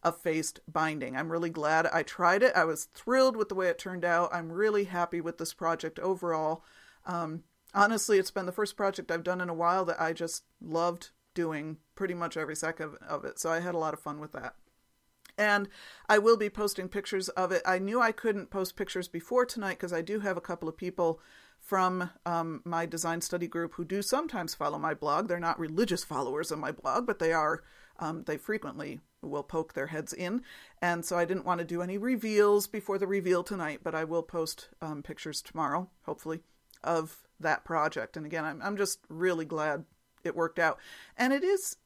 a 0.03 0.13
faced 0.13 0.61
binding. 0.71 1.17
I'm 1.17 1.31
really 1.31 1.51
glad 1.51 1.87
I 1.87 2.03
tried 2.03 2.43
it. 2.43 2.57
I 2.57 2.65
was 2.65 2.87
thrilled 2.95 3.37
with 3.37 3.49
the 3.49 3.55
way 3.55 3.69
it 3.69 3.79
turned 3.79 4.05
out. 4.05 4.31
I'm 4.33 4.51
really 4.51 4.85
happy 4.85 5.21
with 5.21 5.39
this 5.39 5.53
project 5.53 5.99
overall. 5.99 6.65
Um, 7.07 7.45
honestly, 7.75 8.19
it's 8.19 8.31
been 8.31 8.47
the 8.47 8.53
first 8.53 8.77
project 8.77 9.11
I've 9.11 9.23
done 9.23 9.41
in 9.41 9.51
a 9.51 9.55
while 9.55 9.85
that 9.85 10.01
I 10.01 10.13
just 10.13 10.45
loved 10.61 11.11
doing 11.35 11.77
pretty 12.01 12.15
much 12.15 12.39
every 12.39 12.57
second 12.57 12.97
of 13.07 13.27
it. 13.27 13.39
So 13.39 13.51
I 13.51 13.61
had 13.61 13.75
a 13.75 13.79
lot 13.79 13.93
of 13.93 14.01
fun 14.01 14.21
with 14.21 14.33
that. 14.33 14.55
And 15.37 15.69
I 16.09 16.17
will 16.17 16.39
be 16.39 16.49
posting 16.49 16.89
pictures 16.89 17.29
of 17.29 17.53
it. 17.53 17.61
I 17.67 17.79
knew 17.79 18.01
I 18.01 18.11
couldn't 18.11 18.49
post 18.49 18.75
pictures 18.75 19.07
before 19.07 19.45
tonight 19.45 19.75
because 19.75 19.93
I 19.93 20.01
do 20.01 20.21
have 20.21 20.39
a 20.39 20.41
couple 20.41 20.67
of 20.67 20.79
people 20.79 21.21
from 21.61 22.09
um, 22.25 22.63
my 22.65 22.87
design 22.87 23.21
study 23.21 23.47
group 23.47 23.75
who 23.75 23.85
do 23.85 24.01
sometimes 24.01 24.55
follow 24.55 24.79
my 24.79 24.95
blog. 24.95 25.29
They're 25.29 25.39
not 25.39 25.59
religious 25.59 26.03
followers 26.03 26.51
of 26.51 26.59
my 26.59 26.73
blog, 26.73 27.07
but 27.07 27.19
they 27.19 27.35
are. 27.35 27.65
Um, 27.99 28.25
they 28.27 28.39
frequently 28.39 29.01
will 29.21 29.43
poke 29.43 29.75
their 29.75 29.89
heads 29.89 30.15
in, 30.15 30.41
and 30.81 31.05
so 31.05 31.19
I 31.19 31.27
didn't 31.27 31.45
want 31.45 31.59
to 31.59 31.67
do 31.67 31.83
any 31.83 31.99
reveals 31.99 32.67
before 32.67 32.97
the 32.97 33.07
reveal 33.07 33.45
tonight. 33.45 33.81
But 33.85 33.95
I 33.95 34.05
will 34.05 34.23
post 34.23 34.71
um, 34.81 35.03
pictures 35.03 35.43
tomorrow, 35.43 35.91
hopefully, 36.07 36.41
of 36.83 37.19
that 37.39 37.63
project. 37.67 38.17
And 38.17 38.25
again, 38.25 38.47
I'm 38.47 38.63
I'm 38.63 38.79
just 38.79 39.01
really 39.11 39.45
glad 39.45 39.85
it 40.25 40.37
worked 40.37 40.59
out. 40.59 40.79
And 41.17 41.33
it 41.33 41.43
is 41.43 41.77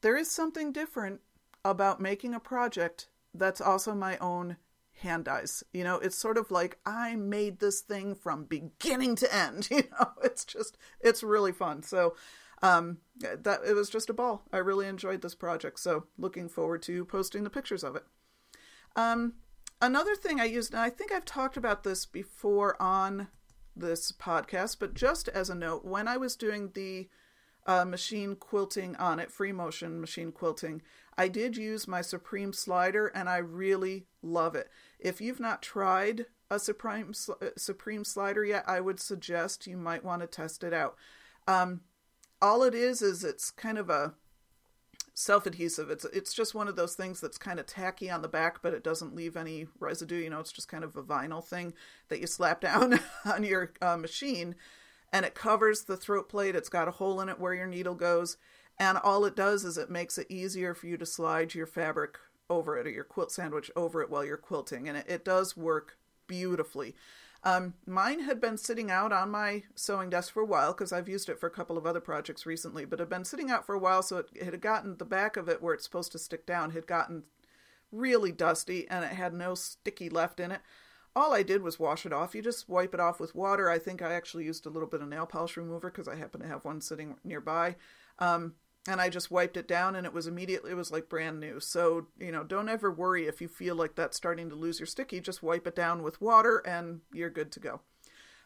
there 0.00 0.16
is 0.16 0.30
something 0.30 0.72
different 0.72 1.20
about 1.64 2.00
making 2.00 2.34
a 2.34 2.40
project 2.40 3.08
that's 3.34 3.60
also 3.60 3.94
my 3.94 4.16
own 4.18 4.56
hand 5.00 5.24
dyes. 5.24 5.62
You 5.72 5.84
know, 5.84 5.96
it's 5.96 6.16
sort 6.16 6.38
of 6.38 6.50
like 6.50 6.78
I 6.86 7.16
made 7.16 7.58
this 7.58 7.80
thing 7.80 8.14
from 8.14 8.44
beginning 8.44 9.16
to 9.16 9.34
end. 9.34 9.68
You 9.70 9.82
know, 9.90 10.12
it's 10.22 10.44
just 10.44 10.78
it's 11.00 11.22
really 11.22 11.52
fun. 11.52 11.82
So 11.82 12.16
um 12.62 12.98
that 13.20 13.60
it 13.66 13.74
was 13.74 13.90
just 13.90 14.10
a 14.10 14.14
ball. 14.14 14.42
I 14.52 14.58
really 14.58 14.86
enjoyed 14.86 15.22
this 15.22 15.34
project. 15.34 15.80
So 15.80 16.04
looking 16.16 16.48
forward 16.48 16.82
to 16.82 17.04
posting 17.04 17.44
the 17.44 17.50
pictures 17.50 17.84
of 17.84 17.96
it. 17.96 18.04
Um 18.94 19.34
another 19.82 20.16
thing 20.16 20.40
I 20.40 20.44
used 20.44 20.72
and 20.72 20.80
I 20.80 20.90
think 20.90 21.12
I've 21.12 21.24
talked 21.24 21.56
about 21.56 21.84
this 21.84 22.06
before 22.06 22.80
on 22.80 23.28
this 23.74 24.10
podcast, 24.10 24.78
but 24.80 24.94
just 24.94 25.28
as 25.28 25.50
a 25.50 25.54
note, 25.54 25.84
when 25.84 26.08
I 26.08 26.16
was 26.16 26.34
doing 26.34 26.70
the 26.72 27.08
uh, 27.66 27.84
machine 27.84 28.36
quilting 28.36 28.96
on 28.96 29.18
it, 29.18 29.30
free 29.30 29.52
motion 29.52 30.00
machine 30.00 30.32
quilting, 30.32 30.82
I 31.18 31.28
did 31.28 31.56
use 31.56 31.88
my 31.88 32.02
Supreme 32.02 32.52
slider 32.52 33.06
and 33.08 33.28
I 33.28 33.38
really 33.38 34.06
love 34.22 34.54
it. 34.54 34.68
If 34.98 35.20
you've 35.20 35.40
not 35.40 35.62
tried 35.62 36.26
a 36.50 36.58
Supreme 36.58 37.12
uh, 37.28 37.46
Supreme 37.56 38.04
slider 38.04 38.44
yet, 38.44 38.64
I 38.66 38.80
would 38.80 39.00
suggest 39.00 39.66
you 39.66 39.76
might 39.76 40.04
want 40.04 40.22
to 40.22 40.28
test 40.28 40.62
it 40.62 40.72
out. 40.72 40.96
Um, 41.48 41.80
all 42.42 42.62
it 42.62 42.74
is 42.74 43.02
is 43.02 43.24
it's 43.24 43.50
kind 43.50 43.78
of 43.78 43.90
a 43.90 44.14
self-adhesive. 45.14 45.90
It's 45.90 46.04
it's 46.06 46.34
just 46.34 46.54
one 46.54 46.68
of 46.68 46.76
those 46.76 46.94
things 46.94 47.20
that's 47.20 47.38
kind 47.38 47.58
of 47.58 47.66
tacky 47.66 48.10
on 48.10 48.22
the 48.22 48.28
back, 48.28 48.62
but 48.62 48.74
it 48.74 48.84
doesn't 48.84 49.14
leave 49.14 49.36
any 49.36 49.66
residue. 49.80 50.18
You 50.18 50.30
know, 50.30 50.40
it's 50.40 50.52
just 50.52 50.68
kind 50.68 50.84
of 50.84 50.96
a 50.96 51.02
vinyl 51.02 51.44
thing 51.44 51.72
that 52.08 52.20
you 52.20 52.26
slap 52.26 52.60
down 52.68 53.00
on 53.24 53.42
your 53.42 53.72
uh, 53.80 53.96
machine, 53.96 54.54
and 55.12 55.24
it 55.24 55.34
covers 55.34 55.82
the 55.82 55.96
throat 55.96 56.28
plate. 56.28 56.56
It's 56.56 56.68
got 56.68 56.88
a 56.88 56.92
hole 56.92 57.20
in 57.20 57.28
it 57.28 57.40
where 57.40 57.54
your 57.54 57.66
needle 57.66 57.94
goes, 57.94 58.36
and 58.78 58.98
all 58.98 59.24
it 59.24 59.36
does 59.36 59.64
is 59.64 59.78
it 59.78 59.90
makes 59.90 60.18
it 60.18 60.30
easier 60.30 60.74
for 60.74 60.86
you 60.86 60.96
to 60.96 61.06
slide 61.06 61.54
your 61.54 61.66
fabric 61.66 62.18
over 62.48 62.76
it 62.78 62.86
or 62.86 62.90
your 62.90 63.04
quilt 63.04 63.32
sandwich 63.32 63.70
over 63.74 64.02
it 64.02 64.10
while 64.10 64.24
you're 64.24 64.36
quilting, 64.36 64.88
and 64.88 64.98
it, 64.98 65.06
it 65.08 65.24
does 65.24 65.56
work 65.56 65.96
beautifully. 66.26 66.94
Um, 67.42 67.74
mine 67.86 68.20
had 68.20 68.40
been 68.40 68.56
sitting 68.56 68.90
out 68.90 69.12
on 69.12 69.30
my 69.30 69.62
sewing 69.76 70.10
desk 70.10 70.32
for 70.32 70.42
a 70.42 70.46
while 70.46 70.72
because 70.72 70.92
I've 70.92 71.08
used 71.08 71.28
it 71.28 71.38
for 71.38 71.46
a 71.46 71.50
couple 71.50 71.78
of 71.78 71.86
other 71.86 72.00
projects 72.00 72.44
recently, 72.44 72.84
but 72.84 72.98
had 72.98 73.08
been 73.08 73.24
sitting 73.24 73.50
out 73.50 73.64
for 73.64 73.74
a 73.74 73.78
while, 73.78 74.02
so 74.02 74.18
it, 74.18 74.26
it 74.34 74.44
had 74.46 74.60
gotten 74.60 74.96
the 74.96 75.04
back 75.04 75.36
of 75.36 75.48
it 75.48 75.62
where 75.62 75.74
it's 75.74 75.84
supposed 75.84 76.12
to 76.12 76.18
stick 76.18 76.44
down 76.44 76.70
had 76.70 76.86
gotten 76.86 77.22
really 77.92 78.32
dusty 78.32 78.88
and 78.88 79.04
it 79.04 79.12
had 79.12 79.32
no 79.32 79.54
sticky 79.54 80.08
left 80.08 80.40
in 80.40 80.50
it. 80.50 80.60
All 81.16 81.32
I 81.32 81.42
did 81.42 81.62
was 81.62 81.80
wash 81.80 82.04
it 82.04 82.12
off. 82.12 82.34
You 82.34 82.42
just 82.42 82.68
wipe 82.68 82.92
it 82.92 83.00
off 83.00 83.18
with 83.18 83.34
water. 83.34 83.70
I 83.70 83.78
think 83.78 84.02
I 84.02 84.12
actually 84.12 84.44
used 84.44 84.66
a 84.66 84.70
little 84.70 84.86
bit 84.86 85.00
of 85.00 85.08
nail 85.08 85.24
polish 85.24 85.56
remover 85.56 85.90
because 85.90 86.06
I 86.06 86.14
happen 86.14 86.42
to 86.42 86.46
have 86.46 86.62
one 86.62 86.82
sitting 86.82 87.16
nearby. 87.24 87.76
Um, 88.18 88.56
and 88.86 89.00
I 89.00 89.08
just 89.08 89.30
wiped 89.30 89.56
it 89.56 89.66
down 89.66 89.96
and 89.96 90.06
it 90.06 90.12
was 90.12 90.26
immediately 90.26 90.72
it 90.72 90.76
was 90.76 90.92
like 90.92 91.08
brand 91.08 91.40
new. 91.40 91.58
So, 91.58 92.08
you 92.20 92.30
know, 92.30 92.44
don't 92.44 92.68
ever 92.68 92.92
worry 92.92 93.26
if 93.26 93.40
you 93.40 93.48
feel 93.48 93.74
like 93.74 93.94
that's 93.94 94.16
starting 94.16 94.50
to 94.50 94.54
lose 94.54 94.78
your 94.78 94.86
sticky, 94.86 95.20
just 95.20 95.42
wipe 95.42 95.66
it 95.66 95.74
down 95.74 96.02
with 96.02 96.20
water 96.20 96.58
and 96.66 97.00
you're 97.14 97.30
good 97.30 97.50
to 97.52 97.60
go. 97.60 97.80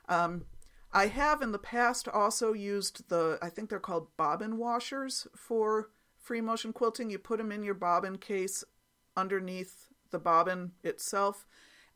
Um, 0.08 0.44
I 0.92 1.08
have 1.08 1.42
in 1.42 1.50
the 1.50 1.58
past 1.58 2.06
also 2.06 2.52
used 2.52 3.08
the 3.08 3.36
I 3.42 3.48
think 3.48 3.68
they're 3.68 3.80
called 3.80 4.16
bobbin 4.16 4.58
washers 4.58 5.26
for 5.34 5.90
free 6.16 6.40
motion 6.40 6.72
quilting. 6.72 7.10
You 7.10 7.18
put 7.18 7.38
them 7.38 7.50
in 7.50 7.64
your 7.64 7.74
bobbin 7.74 8.18
case 8.18 8.62
underneath 9.16 9.88
the 10.12 10.20
bobbin 10.20 10.70
itself 10.84 11.46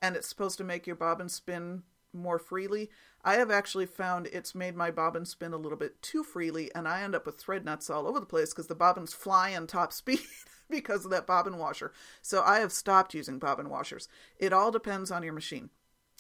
and 0.05 0.17
it's 0.17 0.29
supposed 0.29 0.59
to 0.59 0.65
make 0.65 0.87
your 0.87 0.97
bobbin 0.97 1.31
spin 1.31 1.83
more 2.13 2.39
freely. 2.39 2.91
I 3.25 3.37
have 3.37 3.51
actually 3.51 3.87
found 3.87 4.27
it's 4.27 4.55
made 4.55 4.77
my 4.77 4.91
bobbin 4.91 5.25
spin 5.25 5.55
a 5.55 5.57
little 5.57 5.79
bit 5.79 6.03
too 6.03 6.23
freely, 6.23 6.71
and 6.75 6.87
I 6.87 7.01
end 7.01 7.15
up 7.15 7.25
with 7.25 7.39
thread 7.39 7.65
nuts 7.65 7.89
all 7.89 8.07
over 8.07 8.21
the 8.21 8.27
place 8.27 8.53
because 8.53 8.67
the 8.67 8.75
bobbins 8.75 9.15
fly 9.15 9.57
on 9.57 9.67
top 9.67 9.93
speed 9.95 10.21
because 10.69 11.07
of 11.07 11.11
that 11.11 11.27
bobbin 11.27 11.57
washer. 11.57 11.91
So 12.21 12.43
I 12.43 12.59
have 12.59 12.71
stopped 12.71 13.15
using 13.15 13.39
bobbin 13.39 13.71
washers. 13.71 14.07
It 14.39 14.53
all 14.53 14.71
depends 14.71 15.11
on 15.11 15.23
your 15.23 15.33
machine. 15.33 15.71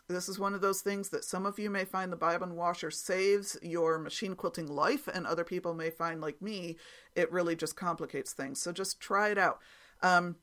This 0.08 0.30
is 0.30 0.38
one 0.38 0.54
of 0.54 0.62
those 0.62 0.80
things 0.80 1.10
that 1.10 1.24
some 1.24 1.44
of 1.44 1.58
you 1.58 1.68
may 1.68 1.84
find 1.84 2.10
the 2.10 2.16
bobbin 2.16 2.56
washer 2.56 2.90
saves 2.90 3.58
your 3.60 3.98
machine 3.98 4.34
quilting 4.34 4.66
life, 4.66 5.08
and 5.08 5.26
other 5.26 5.44
people 5.44 5.74
may 5.74 5.90
find, 5.90 6.22
like 6.22 6.40
me, 6.40 6.76
it 7.14 7.30
really 7.30 7.54
just 7.54 7.76
complicates 7.76 8.32
things. 8.32 8.62
So 8.62 8.72
just 8.72 8.98
try 8.98 9.28
it 9.28 9.36
out. 9.36 9.60
Um, 10.02 10.36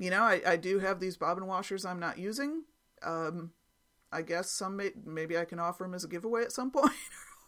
you 0.00 0.08
know, 0.08 0.22
I, 0.22 0.40
I 0.46 0.56
do 0.56 0.78
have 0.78 0.98
these 0.98 1.18
bobbin 1.18 1.46
washers 1.46 1.84
I'm 1.84 2.00
not 2.00 2.18
using. 2.18 2.64
Um, 3.02 3.52
I 4.10 4.22
guess 4.22 4.50
some 4.50 4.76
may, 4.76 4.92
maybe 5.04 5.36
I 5.36 5.44
can 5.44 5.58
offer 5.58 5.84
them 5.84 5.92
as 5.92 6.04
a 6.04 6.08
giveaway 6.08 6.42
at 6.42 6.52
some 6.52 6.70
point 6.72 6.90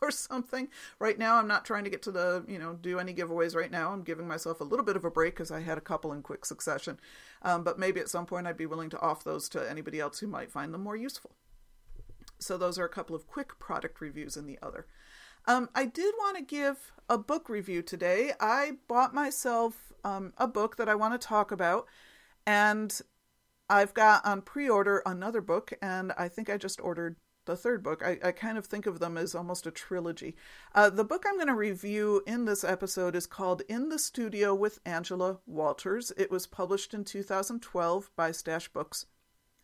or 0.02 0.10
something. 0.10 0.68
Right 0.98 1.18
now, 1.18 1.36
I'm 1.36 1.48
not 1.48 1.64
trying 1.64 1.84
to 1.84 1.90
get 1.90 2.02
to 2.02 2.12
the 2.12 2.44
you 2.46 2.58
know 2.58 2.74
do 2.74 2.98
any 2.98 3.14
giveaways 3.14 3.56
right 3.56 3.70
now. 3.70 3.90
I'm 3.90 4.02
giving 4.02 4.28
myself 4.28 4.60
a 4.60 4.64
little 4.64 4.84
bit 4.84 4.96
of 4.96 5.04
a 5.06 5.10
break 5.10 5.34
because 5.34 5.50
I 5.50 5.60
had 5.60 5.78
a 5.78 5.82
couple 5.82 6.12
in 6.12 6.20
quick 6.20 6.44
succession. 6.44 7.00
Um, 7.40 7.64
but 7.64 7.78
maybe 7.78 8.00
at 8.00 8.10
some 8.10 8.26
point 8.26 8.46
I'd 8.46 8.58
be 8.58 8.66
willing 8.66 8.90
to 8.90 9.00
offer 9.00 9.30
those 9.30 9.48
to 9.50 9.70
anybody 9.70 9.98
else 9.98 10.18
who 10.18 10.26
might 10.26 10.52
find 10.52 10.74
them 10.74 10.82
more 10.82 10.96
useful. 10.96 11.30
So 12.38 12.58
those 12.58 12.78
are 12.78 12.84
a 12.84 12.90
couple 12.90 13.16
of 13.16 13.26
quick 13.26 13.58
product 13.58 14.00
reviews 14.00 14.36
in 14.36 14.46
the 14.46 14.58
other. 14.62 14.86
Um, 15.46 15.70
I 15.74 15.86
did 15.86 16.14
want 16.18 16.36
to 16.36 16.42
give 16.42 16.92
a 17.08 17.16
book 17.16 17.48
review 17.48 17.82
today. 17.82 18.32
I 18.40 18.72
bought 18.88 19.14
myself 19.14 19.92
um, 20.04 20.34
a 20.36 20.46
book 20.46 20.76
that 20.76 20.88
I 20.88 20.94
want 20.94 21.18
to 21.18 21.26
talk 21.26 21.50
about, 21.50 21.86
and 22.46 23.00
I've 23.68 23.94
got 23.94 24.24
on 24.26 24.42
pre 24.42 24.68
order 24.68 25.02
another 25.06 25.40
book, 25.40 25.72
and 25.80 26.12
I 26.18 26.28
think 26.28 26.50
I 26.50 26.56
just 26.56 26.80
ordered 26.80 27.16
the 27.44 27.56
third 27.56 27.82
book. 27.82 28.02
I, 28.04 28.18
I 28.22 28.32
kind 28.32 28.56
of 28.56 28.66
think 28.66 28.86
of 28.86 28.98
them 28.98 29.16
as 29.16 29.34
almost 29.34 29.66
a 29.66 29.70
trilogy. 29.70 30.36
Uh, 30.74 30.90
the 30.90 31.04
book 31.04 31.24
I'm 31.26 31.36
going 31.36 31.48
to 31.48 31.54
review 31.54 32.22
in 32.26 32.44
this 32.44 32.64
episode 32.64 33.16
is 33.16 33.26
called 33.26 33.62
In 33.68 33.88
the 33.88 33.98
Studio 33.98 34.54
with 34.54 34.80
Angela 34.84 35.38
Walters. 35.46 36.12
It 36.16 36.30
was 36.30 36.46
published 36.46 36.94
in 36.94 37.04
2012 37.04 38.10
by 38.14 38.30
Stash 38.30 38.68
Books, 38.68 39.06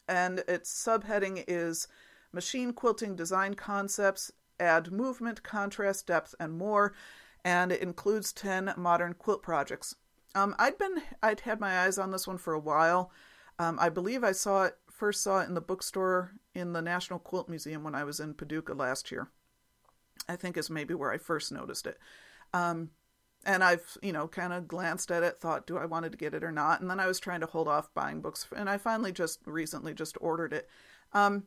and 0.09 0.41
its 0.49 0.71
subheading 0.71 1.45
is 1.47 1.87
Machine 2.33 2.73
Quilting 2.73 3.15
Design 3.15 3.55
Concepts, 3.55 4.33
Add 4.59 4.91
Movement, 4.91 5.43
Contrast, 5.43 6.07
Depth, 6.07 6.35
and 6.41 6.53
More, 6.53 6.95
and 7.45 7.71
it 7.71 7.81
includes 7.81 8.33
10 8.33 8.75
modern 8.77 9.15
quilt 9.15 9.43
projects. 9.43 9.95
Um, 10.35 10.55
I'd 10.59 10.79
been 10.79 11.03
I'd 11.23 11.41
had 11.41 11.61
my 11.61 11.81
eyes 11.81 11.99
on 11.99 12.11
this 12.11 12.27
one 12.27 12.39
for 12.39 12.55
a 12.55 12.61
while. 12.61 13.11
Um, 13.59 13.79
I 13.81 13.89
believe 13.89 14.23
I 14.23 14.33
saw 14.33 14.65
it 14.65 14.77
first 14.91 15.23
saw 15.23 15.41
it 15.41 15.49
in 15.49 15.55
the 15.55 15.61
bookstore 15.61 16.33
in 16.55 16.73
the 16.73 16.83
National 16.83 17.19
Quilt 17.19 17.49
Museum 17.49 17.85
when 17.85 17.95
I 17.95 18.05
was 18.05 18.21
in 18.21 18.35
Paducah 18.35 18.75
last 18.75 19.11
year. 19.11 19.31
I 20.29 20.37
think 20.37 20.57
is 20.57 20.69
maybe 20.69 20.95
where 20.95 21.13
I 21.13 21.19
first 21.19 21.53
noticed 21.53 21.87
it. 21.87 21.99
Um, 22.53 22.91
and 23.47 23.63
I've, 23.63 23.97
you 24.03 24.13
know, 24.13 24.27
kind 24.27 24.53
of 24.53 24.67
glanced 24.67 25.11
at 25.11 25.23
it, 25.23 25.39
thought, 25.39 25.67
do 25.67 25.79
I 25.79 25.87
wanted 25.87 26.13
to 26.13 26.19
get 26.19 26.35
it 26.35 26.43
or 26.43 26.51
not? 26.51 26.81
And 26.81 26.91
then 26.91 26.99
I 26.99 27.07
was 27.07 27.21
trying 27.21 27.41
to 27.41 27.47
hold 27.47 27.69
off 27.69 27.95
buying 27.95 28.21
books, 28.21 28.47
and 28.55 28.69
I 28.69 28.79
finally 28.79 29.13
just 29.13 29.41
recently 29.47 29.95
just 29.95 30.19
ordered 30.21 30.53
it. 30.53 30.69
Um, 31.13 31.45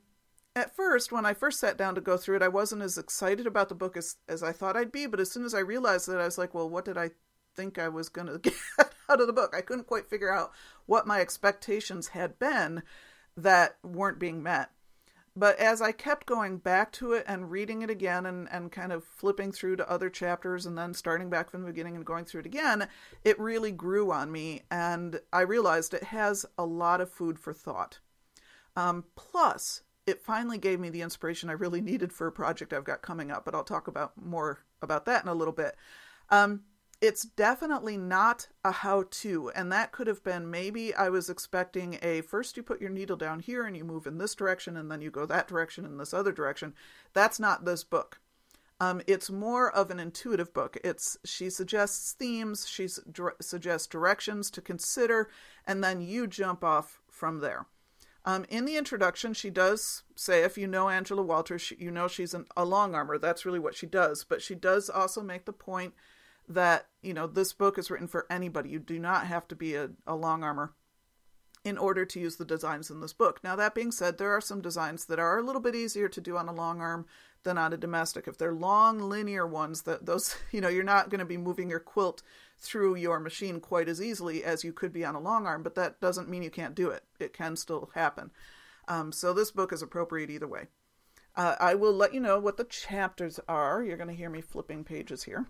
at 0.55 0.75
first, 0.75 1.11
when 1.11 1.25
I 1.25 1.33
first 1.33 1.59
sat 1.59 1.77
down 1.77 1.95
to 1.95 2.01
go 2.01 2.17
through 2.17 2.37
it, 2.37 2.41
I 2.41 2.47
wasn't 2.47 2.81
as 2.81 2.97
excited 2.97 3.45
about 3.45 3.69
the 3.69 3.75
book 3.75 3.97
as, 3.97 4.17
as 4.27 4.41
I 4.41 4.51
thought 4.51 4.77
I'd 4.77 4.91
be. 4.91 5.05
But 5.05 5.19
as 5.19 5.31
soon 5.31 5.45
as 5.45 5.53
I 5.53 5.59
realized 5.59 6.07
that, 6.07 6.19
I 6.19 6.25
was 6.25 6.37
like, 6.37 6.53
well, 6.53 6.69
what 6.69 6.85
did 6.85 6.97
I 6.97 7.11
think 7.61 7.77
I 7.77 7.89
was 7.89 8.09
going 8.09 8.27
to 8.27 8.39
get 8.39 8.53
out 9.09 9.21
of 9.21 9.27
the 9.27 9.33
book. 9.33 9.53
I 9.55 9.61
couldn't 9.61 9.87
quite 9.87 10.09
figure 10.09 10.33
out 10.33 10.51
what 10.85 11.07
my 11.07 11.21
expectations 11.21 12.09
had 12.09 12.39
been. 12.39 12.83
that 13.37 13.77
weren't 13.81 14.19
being 14.19 14.43
met. 14.43 14.71
But 15.33 15.57
as 15.59 15.81
I 15.81 15.93
kept 15.93 16.25
going 16.25 16.57
back 16.57 16.91
to 16.93 17.13
it 17.13 17.23
and 17.25 17.49
reading 17.49 17.81
it 17.81 17.89
again 17.89 18.25
and, 18.25 18.49
and 18.51 18.69
kind 18.69 18.91
of 18.91 19.05
flipping 19.05 19.53
through 19.53 19.77
to 19.77 19.89
other 19.89 20.09
chapters 20.09 20.65
and 20.65 20.77
then 20.77 20.93
starting 20.93 21.29
back 21.29 21.49
from 21.49 21.61
the 21.61 21.67
beginning 21.67 21.95
and 21.95 22.05
going 22.05 22.25
through 22.25 22.41
it 22.41 22.45
again, 22.45 22.89
it 23.23 23.39
really 23.39 23.71
grew 23.71 24.11
on 24.11 24.29
me. 24.29 24.63
And 24.69 25.21
I 25.31 25.41
realized 25.41 25.93
it 25.93 26.03
has 26.03 26.45
a 26.57 26.65
lot 26.65 26.99
of 26.99 27.09
food 27.09 27.39
for 27.39 27.53
thought. 27.53 27.99
Um, 28.75 29.05
plus, 29.15 29.83
it 30.05 30.21
finally 30.21 30.57
gave 30.57 30.81
me 30.81 30.89
the 30.89 31.01
inspiration 31.01 31.49
I 31.49 31.53
really 31.53 31.79
needed 31.81 32.11
for 32.11 32.27
a 32.27 32.31
project 32.33 32.73
I've 32.73 32.83
got 32.83 33.01
coming 33.01 33.31
up, 33.31 33.45
but 33.45 33.55
I'll 33.55 33.63
talk 33.63 33.87
about 33.87 34.21
more 34.21 34.65
about 34.81 35.05
that 35.05 35.23
in 35.23 35.29
a 35.29 35.33
little 35.33 35.53
bit. 35.53 35.77
Um, 36.29 36.63
it's 37.01 37.23
definitely 37.23 37.97
not 37.97 38.47
a 38.63 38.71
how 38.71 39.05
to, 39.09 39.49
and 39.55 39.71
that 39.71 39.91
could 39.91 40.05
have 40.07 40.23
been 40.23 40.51
maybe 40.51 40.93
I 40.93 41.09
was 41.09 41.29
expecting 41.29 41.97
a 42.03 42.21
first 42.21 42.55
you 42.55 42.63
put 42.63 42.79
your 42.79 42.91
needle 42.91 43.17
down 43.17 43.39
here 43.39 43.65
and 43.65 43.75
you 43.75 43.83
move 43.83 44.05
in 44.05 44.19
this 44.19 44.35
direction 44.35 44.77
and 44.77 44.91
then 44.91 45.01
you 45.01 45.09
go 45.09 45.25
that 45.25 45.47
direction 45.47 45.83
in 45.83 45.97
this 45.97 46.13
other 46.13 46.31
direction. 46.31 46.75
That's 47.13 47.39
not 47.39 47.65
this 47.65 47.83
book. 47.83 48.19
Um, 48.79 49.01
it's 49.05 49.29
more 49.29 49.71
of 49.71 49.91
an 49.91 49.99
intuitive 49.99 50.53
book. 50.53 50.77
It's 50.83 51.17
she 51.25 51.49
suggests 51.49 52.13
themes, 52.13 52.67
she 52.67 52.87
su- 52.87 53.31
suggests 53.39 53.87
directions 53.87 54.49
to 54.51 54.61
consider, 54.61 55.29
and 55.67 55.83
then 55.83 56.01
you 56.01 56.27
jump 56.27 56.63
off 56.63 56.99
from 57.07 57.39
there. 57.39 57.65
Um, 58.25 58.45
in 58.49 58.65
the 58.65 58.77
introduction, 58.77 59.33
she 59.33 59.49
does 59.49 60.03
say, 60.15 60.43
if 60.43 60.57
you 60.57 60.67
know 60.67 60.89
Angela 60.89 61.23
Walters, 61.23 61.61
she, 61.61 61.75
you 61.79 61.89
know 61.89 62.07
she's 62.07 62.35
an, 62.35 62.45
a 62.55 62.65
long 62.65 62.93
armor. 62.93 63.17
That's 63.17 63.45
really 63.45 63.59
what 63.59 63.75
she 63.75 63.87
does. 63.87 64.23
But 64.23 64.41
she 64.41 64.53
does 64.53 64.89
also 64.89 65.21
make 65.21 65.45
the 65.45 65.53
point 65.53 65.93
that, 66.53 66.87
you 67.01 67.13
know, 67.13 67.27
this 67.27 67.53
book 67.53 67.77
is 67.77 67.89
written 67.89 68.07
for 68.07 68.25
anybody. 68.29 68.69
You 68.69 68.79
do 68.79 68.99
not 68.99 69.27
have 69.27 69.47
to 69.49 69.55
be 69.55 69.75
a, 69.75 69.89
a 70.05 70.15
long 70.15 70.43
armor 70.43 70.73
in 71.63 71.77
order 71.77 72.05
to 72.05 72.19
use 72.19 72.37
the 72.37 72.45
designs 72.45 72.89
in 72.89 73.01
this 73.01 73.13
book. 73.13 73.39
Now, 73.43 73.55
that 73.55 73.75
being 73.75 73.91
said, 73.91 74.17
there 74.17 74.31
are 74.31 74.41
some 74.41 74.61
designs 74.61 75.05
that 75.05 75.19
are 75.19 75.37
a 75.37 75.43
little 75.43 75.61
bit 75.61 75.75
easier 75.75 76.09
to 76.09 76.21
do 76.21 76.35
on 76.35 76.49
a 76.49 76.53
long 76.53 76.81
arm 76.81 77.05
than 77.43 77.57
on 77.57 77.73
a 77.73 77.77
domestic. 77.77 78.27
If 78.27 78.37
they're 78.37 78.53
long 78.53 78.99
linear 78.99 79.45
ones, 79.45 79.83
that 79.83 80.05
those, 80.05 80.35
you 80.51 80.61
know, 80.61 80.69
you're 80.69 80.83
not 80.83 81.09
going 81.09 81.19
to 81.19 81.25
be 81.25 81.37
moving 81.37 81.69
your 81.69 81.79
quilt 81.79 82.23
through 82.57 82.95
your 82.95 83.19
machine 83.19 83.59
quite 83.59 83.89
as 83.89 84.01
easily 84.01 84.43
as 84.43 84.63
you 84.63 84.73
could 84.73 84.93
be 84.93 85.05
on 85.05 85.15
a 85.15 85.19
long 85.19 85.45
arm, 85.45 85.63
but 85.63 85.75
that 85.75 85.99
doesn't 85.99 86.29
mean 86.29 86.43
you 86.43 86.51
can't 86.51 86.75
do 86.75 86.89
it. 86.89 87.03
It 87.19 87.33
can 87.33 87.55
still 87.55 87.91
happen. 87.95 88.31
Um, 88.87 89.11
so 89.11 89.33
this 89.33 89.51
book 89.51 89.71
is 89.71 89.81
appropriate 89.81 90.29
either 90.29 90.47
way. 90.47 90.67
Uh, 91.35 91.55
I 91.59 91.75
will 91.75 91.93
let 91.93 92.13
you 92.13 92.19
know 92.19 92.39
what 92.39 92.57
the 92.57 92.65
chapters 92.65 93.39
are. 93.47 93.83
You're 93.83 93.97
going 93.97 94.09
to 94.09 94.15
hear 94.15 94.29
me 94.29 94.41
flipping 94.41 94.83
pages 94.83 95.23
here. 95.23 95.47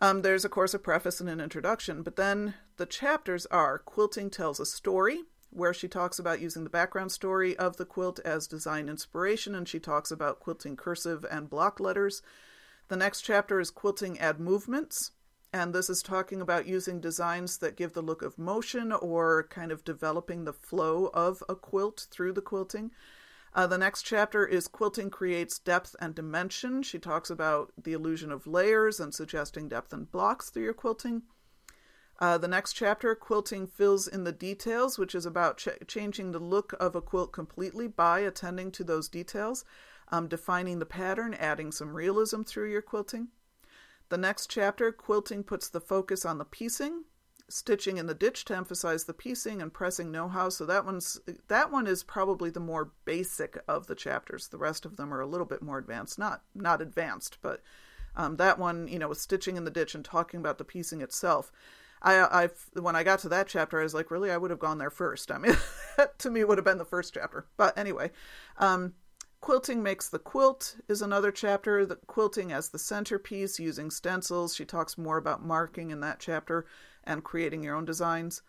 Um, 0.00 0.22
there's, 0.22 0.44
of 0.44 0.50
course, 0.50 0.74
a 0.74 0.78
preface 0.78 1.20
and 1.20 1.30
an 1.30 1.40
introduction, 1.40 2.02
but 2.02 2.16
then 2.16 2.54
the 2.76 2.86
chapters 2.86 3.46
are 3.46 3.78
Quilting 3.78 4.28
Tells 4.28 4.58
a 4.58 4.66
Story, 4.66 5.22
where 5.50 5.72
she 5.72 5.86
talks 5.86 6.18
about 6.18 6.40
using 6.40 6.64
the 6.64 6.70
background 6.70 7.12
story 7.12 7.56
of 7.56 7.76
the 7.76 7.84
quilt 7.84 8.18
as 8.24 8.48
design 8.48 8.88
inspiration, 8.88 9.54
and 9.54 9.68
she 9.68 9.78
talks 9.78 10.10
about 10.10 10.40
quilting 10.40 10.76
cursive 10.76 11.24
and 11.30 11.48
block 11.48 11.78
letters. 11.78 12.22
The 12.88 12.96
next 12.96 13.22
chapter 13.22 13.60
is 13.60 13.70
Quilting 13.70 14.18
Add 14.18 14.40
Movements, 14.40 15.12
and 15.52 15.72
this 15.72 15.88
is 15.88 16.02
talking 16.02 16.40
about 16.40 16.66
using 16.66 17.00
designs 17.00 17.58
that 17.58 17.76
give 17.76 17.92
the 17.92 18.02
look 18.02 18.22
of 18.22 18.36
motion 18.36 18.90
or 18.90 19.46
kind 19.48 19.70
of 19.70 19.84
developing 19.84 20.44
the 20.44 20.52
flow 20.52 21.06
of 21.14 21.42
a 21.48 21.54
quilt 21.54 22.08
through 22.10 22.32
the 22.32 22.42
quilting. 22.42 22.90
Uh, 23.54 23.68
the 23.68 23.78
next 23.78 24.02
chapter 24.02 24.44
is 24.44 24.66
Quilting 24.66 25.10
Creates 25.10 25.60
Depth 25.60 25.94
and 26.00 26.12
Dimension. 26.12 26.82
She 26.82 26.98
talks 26.98 27.30
about 27.30 27.72
the 27.80 27.92
illusion 27.92 28.32
of 28.32 28.48
layers 28.48 28.98
and 28.98 29.14
suggesting 29.14 29.68
depth 29.68 29.92
and 29.92 30.10
blocks 30.10 30.50
through 30.50 30.64
your 30.64 30.74
quilting. 30.74 31.22
Uh, 32.18 32.36
the 32.36 32.48
next 32.48 32.72
chapter, 32.72 33.14
Quilting 33.14 33.68
Fills 33.68 34.08
in 34.08 34.24
the 34.24 34.32
Details, 34.32 34.98
which 34.98 35.14
is 35.14 35.24
about 35.24 35.58
ch- 35.58 35.68
changing 35.86 36.32
the 36.32 36.40
look 36.40 36.74
of 36.80 36.96
a 36.96 37.00
quilt 37.00 37.32
completely 37.32 37.86
by 37.86 38.20
attending 38.20 38.72
to 38.72 38.82
those 38.82 39.08
details, 39.08 39.64
um, 40.08 40.26
defining 40.26 40.80
the 40.80 40.86
pattern, 40.86 41.34
adding 41.34 41.70
some 41.70 41.94
realism 41.94 42.42
through 42.42 42.70
your 42.70 42.82
quilting. 42.82 43.28
The 44.08 44.18
next 44.18 44.50
chapter, 44.50 44.90
quilting 44.90 45.44
puts 45.44 45.68
the 45.68 45.80
focus 45.80 46.24
on 46.24 46.38
the 46.38 46.44
piecing, 46.44 47.04
stitching 47.48 47.98
in 47.98 48.06
the 48.06 48.14
ditch 48.14 48.44
to 48.46 48.56
emphasize 48.56 49.04
the 49.04 49.12
piecing 49.12 49.60
and 49.60 49.72
pressing 49.72 50.10
know-how. 50.10 50.48
So 50.48 50.64
that 50.66 50.84
one's 50.84 51.20
that 51.48 51.70
one 51.70 51.86
is 51.86 52.02
probably 52.02 52.50
the 52.50 52.60
more 52.60 52.92
basic 53.04 53.58
of 53.68 53.86
the 53.86 53.94
chapters. 53.94 54.48
The 54.48 54.58
rest 54.58 54.84
of 54.84 54.96
them 54.96 55.12
are 55.12 55.20
a 55.20 55.26
little 55.26 55.46
bit 55.46 55.62
more 55.62 55.78
advanced, 55.78 56.18
not 56.18 56.42
not 56.54 56.80
advanced, 56.80 57.38
but 57.42 57.60
um, 58.16 58.36
that 58.36 58.58
one, 58.58 58.88
you 58.88 58.98
know, 58.98 59.08
with 59.08 59.20
stitching 59.20 59.56
in 59.56 59.64
the 59.64 59.70
ditch 59.70 59.94
and 59.94 60.04
talking 60.04 60.40
about 60.40 60.58
the 60.58 60.64
piecing 60.64 61.00
itself. 61.00 61.52
I, 62.02 62.44
I, 62.44 62.48
when 62.78 62.94
I 62.94 63.02
got 63.02 63.20
to 63.20 63.30
that 63.30 63.48
chapter, 63.48 63.80
I 63.80 63.82
was 63.82 63.94
like, 63.94 64.10
really, 64.10 64.30
I 64.30 64.36
would 64.36 64.50
have 64.50 64.58
gone 64.58 64.76
there 64.76 64.90
first. 64.90 65.32
I 65.32 65.38
mean, 65.38 65.56
that 65.96 66.18
to 66.20 66.30
me 66.30 66.44
would 66.44 66.58
have 66.58 66.64
been 66.64 66.78
the 66.78 66.84
first 66.84 67.14
chapter. 67.14 67.46
But 67.56 67.76
anyway, 67.78 68.10
um, 68.58 68.92
Quilting 69.40 69.82
Makes 69.82 70.08
the 70.08 70.18
Quilt 70.18 70.76
is 70.88 71.02
another 71.02 71.30
chapter. 71.30 71.84
The 71.84 71.96
quilting 71.96 72.52
as 72.52 72.68
the 72.68 72.78
centerpiece 72.78 73.58
using 73.58 73.90
stencils. 73.90 74.54
She 74.54 74.64
talks 74.64 74.96
more 74.96 75.16
about 75.16 75.44
marking 75.44 75.90
in 75.90 76.00
that 76.00 76.18
chapter 76.18 76.66
and 77.06 77.24
creating 77.24 77.62
your 77.62 77.76
own 77.76 77.84
designs. 77.84 78.42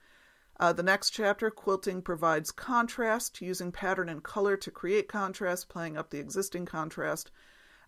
Uh, 0.59 0.71
the 0.71 0.83
next 0.83 1.09
chapter, 1.09 1.51
Quilting 1.51 2.01
provides 2.01 2.51
contrast 2.51 3.41
using 3.41 3.71
pattern 3.71 4.07
and 4.07 4.23
color 4.23 4.55
to 4.55 4.71
create 4.71 5.07
contrast, 5.09 5.67
playing 5.67 5.97
up 5.97 6.09
the 6.09 6.19
existing 6.19 6.65
contrast. 6.65 7.29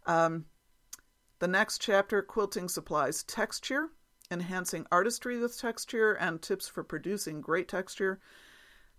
Um, 0.06 0.46
the 1.40 1.48
next 1.48 1.80
chapter, 1.80 2.22
Quilting 2.22 2.68
supplies 2.68 3.24
texture, 3.24 3.90
enhancing 4.30 4.86
artistry 4.92 5.38
with 5.38 5.58
texture, 5.58 6.14
and 6.14 6.42
tips 6.42 6.68
for 6.68 6.84
producing 6.84 7.40
great 7.40 7.70
texture. 7.70 8.20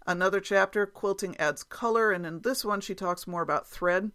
Another 0.06 0.40
chapter, 0.40 0.86
Quilting 0.86 1.36
adds 1.36 1.62
color, 1.62 2.10
and 2.10 2.24
in 2.24 2.40
this 2.40 2.64
one, 2.64 2.80
she 2.80 2.94
talks 2.94 3.26
more 3.26 3.42
about 3.42 3.68
thread. 3.68 4.10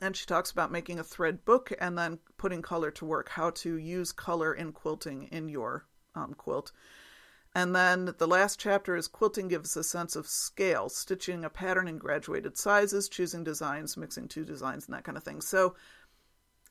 And 0.00 0.16
she 0.16 0.24
talks 0.24 0.50
about 0.50 0.72
making 0.72 0.98
a 0.98 1.04
thread 1.04 1.44
book 1.44 1.72
and 1.78 1.98
then 1.98 2.18
putting 2.38 2.62
color 2.62 2.90
to 2.92 3.04
work, 3.04 3.28
how 3.28 3.50
to 3.50 3.76
use 3.76 4.10
color 4.10 4.54
in 4.54 4.72
quilting 4.72 5.24
in 5.24 5.50
your 5.50 5.86
um, 6.14 6.34
quilt. 6.34 6.72
And 7.54 7.76
then 7.76 8.14
the 8.16 8.26
last 8.26 8.58
chapter 8.58 8.96
is 8.96 9.08
quilting 9.08 9.48
gives 9.48 9.76
a 9.76 9.84
sense 9.84 10.16
of 10.16 10.26
scale, 10.26 10.88
stitching 10.88 11.44
a 11.44 11.50
pattern 11.50 11.86
in 11.86 11.98
graduated 11.98 12.56
sizes, 12.56 13.08
choosing 13.08 13.44
designs, 13.44 13.96
mixing 13.96 14.28
two 14.28 14.44
designs, 14.44 14.86
and 14.86 14.94
that 14.94 15.04
kind 15.04 15.18
of 15.18 15.24
thing. 15.24 15.42
So 15.42 15.74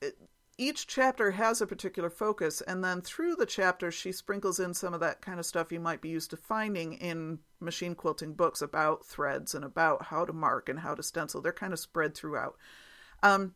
it, 0.01 0.17
each 0.58 0.88
chapter 0.88 1.32
has 1.32 1.62
a 1.62 1.67
particular 1.67 2.10
focus, 2.10 2.62
and 2.62 2.84
then 2.84 3.01
through 3.01 3.36
the 3.36 3.45
chapters, 3.45 3.93
she 3.93 4.12
sprinkles 4.12 4.60
in 4.60 4.73
some 4.73 4.93
of 4.93 4.99
that 4.99 5.21
kind 5.21 5.39
of 5.39 5.45
stuff 5.45 5.71
you 5.71 5.80
might 5.80 6.01
be 6.01 6.10
used 6.10 6.32
to 6.32 6.38
finding 6.38 6.93
in 6.93 7.39
machine 7.60 7.95
quilting 7.95 8.34
books 8.34 8.62
about 8.62 9.06
threads 9.06 9.54
and 9.56 9.63
about 9.63 10.06
how 10.06 10.25
to 10.25 10.34
mark 10.34 10.67
and 10.67 10.80
how 10.80 10.95
to 10.95 11.04
stencil. 11.04 11.41
They're 11.41 11.54
kind 11.54 11.73
of 11.73 11.80
spread 11.80 12.15
throughout. 12.15 12.58
Um, 13.23 13.54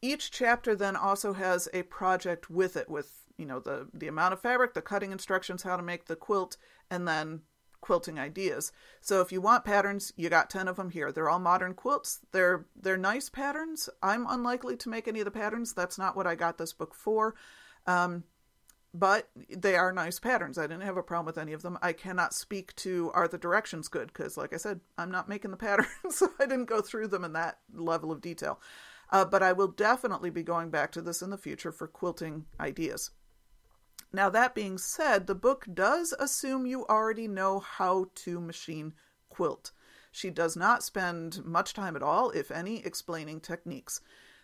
each 0.00 0.30
chapter 0.30 0.74
then 0.74 0.96
also 0.96 1.32
has 1.34 1.68
a 1.72 1.82
project 1.84 2.50
with 2.50 2.76
it, 2.76 2.90
with 2.90 3.21
you 3.42 3.48
know 3.48 3.58
the 3.58 3.88
the 3.92 4.06
amount 4.06 4.32
of 4.32 4.40
fabric, 4.40 4.72
the 4.72 4.80
cutting 4.80 5.10
instructions, 5.10 5.64
how 5.64 5.76
to 5.76 5.82
make 5.82 6.06
the 6.06 6.14
quilt, 6.14 6.56
and 6.88 7.08
then 7.08 7.40
quilting 7.80 8.16
ideas. 8.16 8.70
So 9.00 9.20
if 9.20 9.32
you 9.32 9.40
want 9.40 9.64
patterns, 9.64 10.12
you 10.16 10.30
got 10.30 10.48
10 10.48 10.68
of 10.68 10.76
them 10.76 10.90
here. 10.90 11.10
They're 11.10 11.28
all 11.28 11.40
modern 11.40 11.74
quilts. 11.74 12.20
They're 12.30 12.66
they're 12.80 12.96
nice 12.96 13.28
patterns. 13.28 13.90
I'm 14.00 14.26
unlikely 14.28 14.76
to 14.76 14.88
make 14.88 15.08
any 15.08 15.18
of 15.18 15.24
the 15.24 15.32
patterns. 15.32 15.74
That's 15.74 15.98
not 15.98 16.14
what 16.14 16.28
I 16.28 16.36
got 16.36 16.56
this 16.56 16.72
book 16.72 16.94
for. 16.94 17.34
Um, 17.84 18.22
but 18.94 19.28
they 19.48 19.74
are 19.74 19.90
nice 19.90 20.20
patterns. 20.20 20.56
I 20.56 20.68
didn't 20.68 20.82
have 20.82 20.98
a 20.98 21.02
problem 21.02 21.26
with 21.26 21.38
any 21.38 21.52
of 21.52 21.62
them. 21.62 21.78
I 21.82 21.92
cannot 21.92 22.34
speak 22.34 22.76
to 22.76 23.10
are 23.14 23.26
the 23.26 23.38
directions 23.38 23.88
good 23.88 24.08
because, 24.08 24.36
like 24.36 24.52
I 24.52 24.58
said, 24.58 24.80
I'm 24.96 25.10
not 25.10 25.28
making 25.28 25.50
the 25.50 25.56
patterns, 25.68 25.88
so 26.10 26.30
I 26.38 26.46
didn't 26.46 26.66
go 26.66 26.80
through 26.80 27.08
them 27.08 27.24
in 27.24 27.32
that 27.32 27.58
level 27.74 28.12
of 28.12 28.20
detail. 28.20 28.60
Uh, 29.10 29.24
but 29.24 29.42
I 29.42 29.52
will 29.52 29.68
definitely 29.68 30.30
be 30.30 30.42
going 30.42 30.70
back 30.70 30.92
to 30.92 31.02
this 31.02 31.20
in 31.20 31.30
the 31.30 31.38
future 31.38 31.72
for 31.72 31.86
quilting 31.86 32.46
ideas. 32.60 33.10
Now, 34.12 34.28
that 34.28 34.54
being 34.54 34.76
said, 34.76 35.26
the 35.26 35.34
book 35.34 35.66
does 35.72 36.12
assume 36.18 36.66
you 36.66 36.86
already 36.86 37.26
know 37.26 37.60
how 37.60 38.10
to 38.16 38.40
machine 38.40 38.92
quilt. 39.30 39.72
She 40.10 40.28
does 40.28 40.54
not 40.56 40.82
spend 40.82 41.44
much 41.44 41.72
time 41.72 41.96
at 41.96 42.02
all, 42.02 42.30
if 42.30 42.50
any, 42.50 42.84
explaining 42.84 43.40
techniques. 43.40 44.02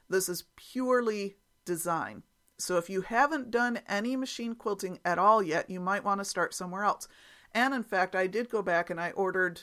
This 0.09 0.29
is 0.29 0.45
purely 0.57 1.37
design. 1.67 2.23
So 2.57 2.79
if 2.79 2.89
you 2.89 3.03
haven't 3.03 3.51
done 3.51 3.81
any 3.87 4.17
machine 4.17 4.55
quilting 4.55 4.99
at 5.05 5.19
all 5.19 5.43
yet, 5.43 5.69
you 5.69 5.81
might 5.81 6.03
want 6.03 6.21
to 6.21 6.25
start 6.25 6.55
somewhere 6.55 6.85
else. 6.85 7.07
And 7.53 7.75
in 7.75 7.83
fact, 7.83 8.17
I 8.17 8.27
did 8.27 8.51
go 8.51 8.63
back 8.63 8.89
and 8.89 8.99
I 8.99 9.11
ordered 9.11 9.63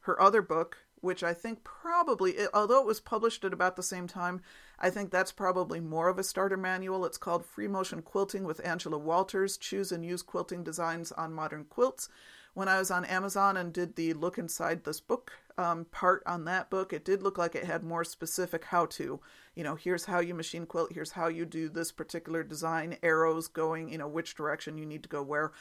her 0.00 0.20
other 0.20 0.42
book, 0.42 0.78
which 1.00 1.22
I 1.22 1.32
think 1.32 1.62
probably, 1.62 2.36
although 2.52 2.80
it 2.80 2.86
was 2.86 3.00
published 3.00 3.44
at 3.44 3.52
about 3.52 3.76
the 3.76 3.82
same 3.82 4.08
time, 4.08 4.42
I 4.78 4.90
think 4.90 5.10
that's 5.10 5.32
probably 5.32 5.80
more 5.80 6.08
of 6.08 6.18
a 6.18 6.24
starter 6.24 6.56
manual. 6.56 7.04
It's 7.06 7.18
called 7.18 7.46
Free 7.46 7.68
Motion 7.68 8.02
Quilting 8.02 8.44
with 8.44 8.64
Angela 8.66 8.98
Walters 8.98 9.56
Choose 9.56 9.90
and 9.90 10.04
Use 10.04 10.22
Quilting 10.22 10.62
Designs 10.62 11.12
on 11.12 11.32
Modern 11.32 11.64
Quilts. 11.64 12.08
When 12.52 12.68
I 12.68 12.78
was 12.78 12.90
on 12.90 13.04
Amazon 13.04 13.56
and 13.56 13.72
did 13.72 13.96
the 13.96 14.14
look 14.14 14.38
inside 14.38 14.84
this 14.84 15.00
book 15.00 15.32
um, 15.58 15.86
part 15.90 16.22
on 16.26 16.44
that 16.44 16.70
book, 16.70 16.92
it 16.92 17.04
did 17.04 17.22
look 17.22 17.36
like 17.36 17.54
it 17.54 17.64
had 17.64 17.82
more 17.82 18.04
specific 18.04 18.64
how 18.64 18.86
to. 18.86 19.20
You 19.54 19.64
know, 19.64 19.74
here's 19.74 20.06
how 20.06 20.20
you 20.20 20.34
machine 20.34 20.66
quilt, 20.66 20.92
here's 20.92 21.12
how 21.12 21.28
you 21.28 21.44
do 21.44 21.68
this 21.68 21.92
particular 21.92 22.42
design, 22.42 22.96
arrows 23.02 23.48
going, 23.48 23.90
you 23.90 23.98
know, 23.98 24.08
which 24.08 24.34
direction 24.34 24.78
you 24.78 24.86
need 24.86 25.02
to 25.02 25.08
go 25.08 25.22
where. 25.22 25.52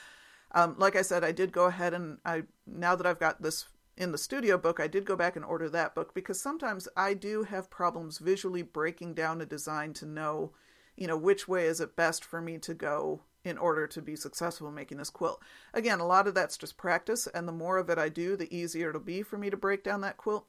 Um, 0.51 0.76
like 0.78 0.95
I 0.95 1.01
said, 1.01 1.24
I 1.24 1.32
did 1.34 1.51
go 1.51 1.66
ahead 1.66 1.93
and 1.93 2.18
I 2.26 2.43
now 2.66 2.95
that 2.95 3.05
I've 3.05 3.20
got 3.20 3.41
this 3.41 3.66
in 3.97 4.11
the 4.11 4.17
studio 4.17 4.57
book, 4.57 4.79
I 4.79 4.87
did 4.87 5.05
go 5.05 5.15
back 5.15 5.35
and 5.35 5.45
order 5.45 5.69
that 5.69 5.95
book 5.95 6.13
because 6.13 6.39
sometimes 6.39 6.87
I 6.97 7.13
do 7.13 7.43
have 7.43 7.69
problems 7.69 8.17
visually 8.17 8.61
breaking 8.61 9.13
down 9.13 9.41
a 9.41 9.45
design 9.45 9.93
to 9.93 10.05
know, 10.05 10.51
you 10.97 11.07
know, 11.07 11.17
which 11.17 11.47
way 11.47 11.65
is 11.65 11.79
it 11.79 11.95
best 11.95 12.23
for 12.25 12.41
me 12.41 12.57
to 12.59 12.73
go 12.73 13.21
in 13.45 13.57
order 13.57 13.87
to 13.87 14.01
be 14.01 14.15
successful 14.15 14.67
in 14.67 14.73
making 14.73 14.97
this 14.97 15.09
quilt. 15.09 15.41
Again, 15.73 15.99
a 15.99 16.07
lot 16.07 16.27
of 16.27 16.33
that's 16.33 16.57
just 16.57 16.77
practice, 16.77 17.27
and 17.27 17.47
the 17.47 17.53
more 17.53 17.77
of 17.77 17.89
it 17.89 17.97
I 17.97 18.09
do, 18.09 18.35
the 18.35 18.53
easier 18.53 18.89
it'll 18.89 19.01
be 19.01 19.21
for 19.21 19.37
me 19.37 19.49
to 19.49 19.57
break 19.57 19.83
down 19.83 20.01
that 20.01 20.17
quilt, 20.17 20.45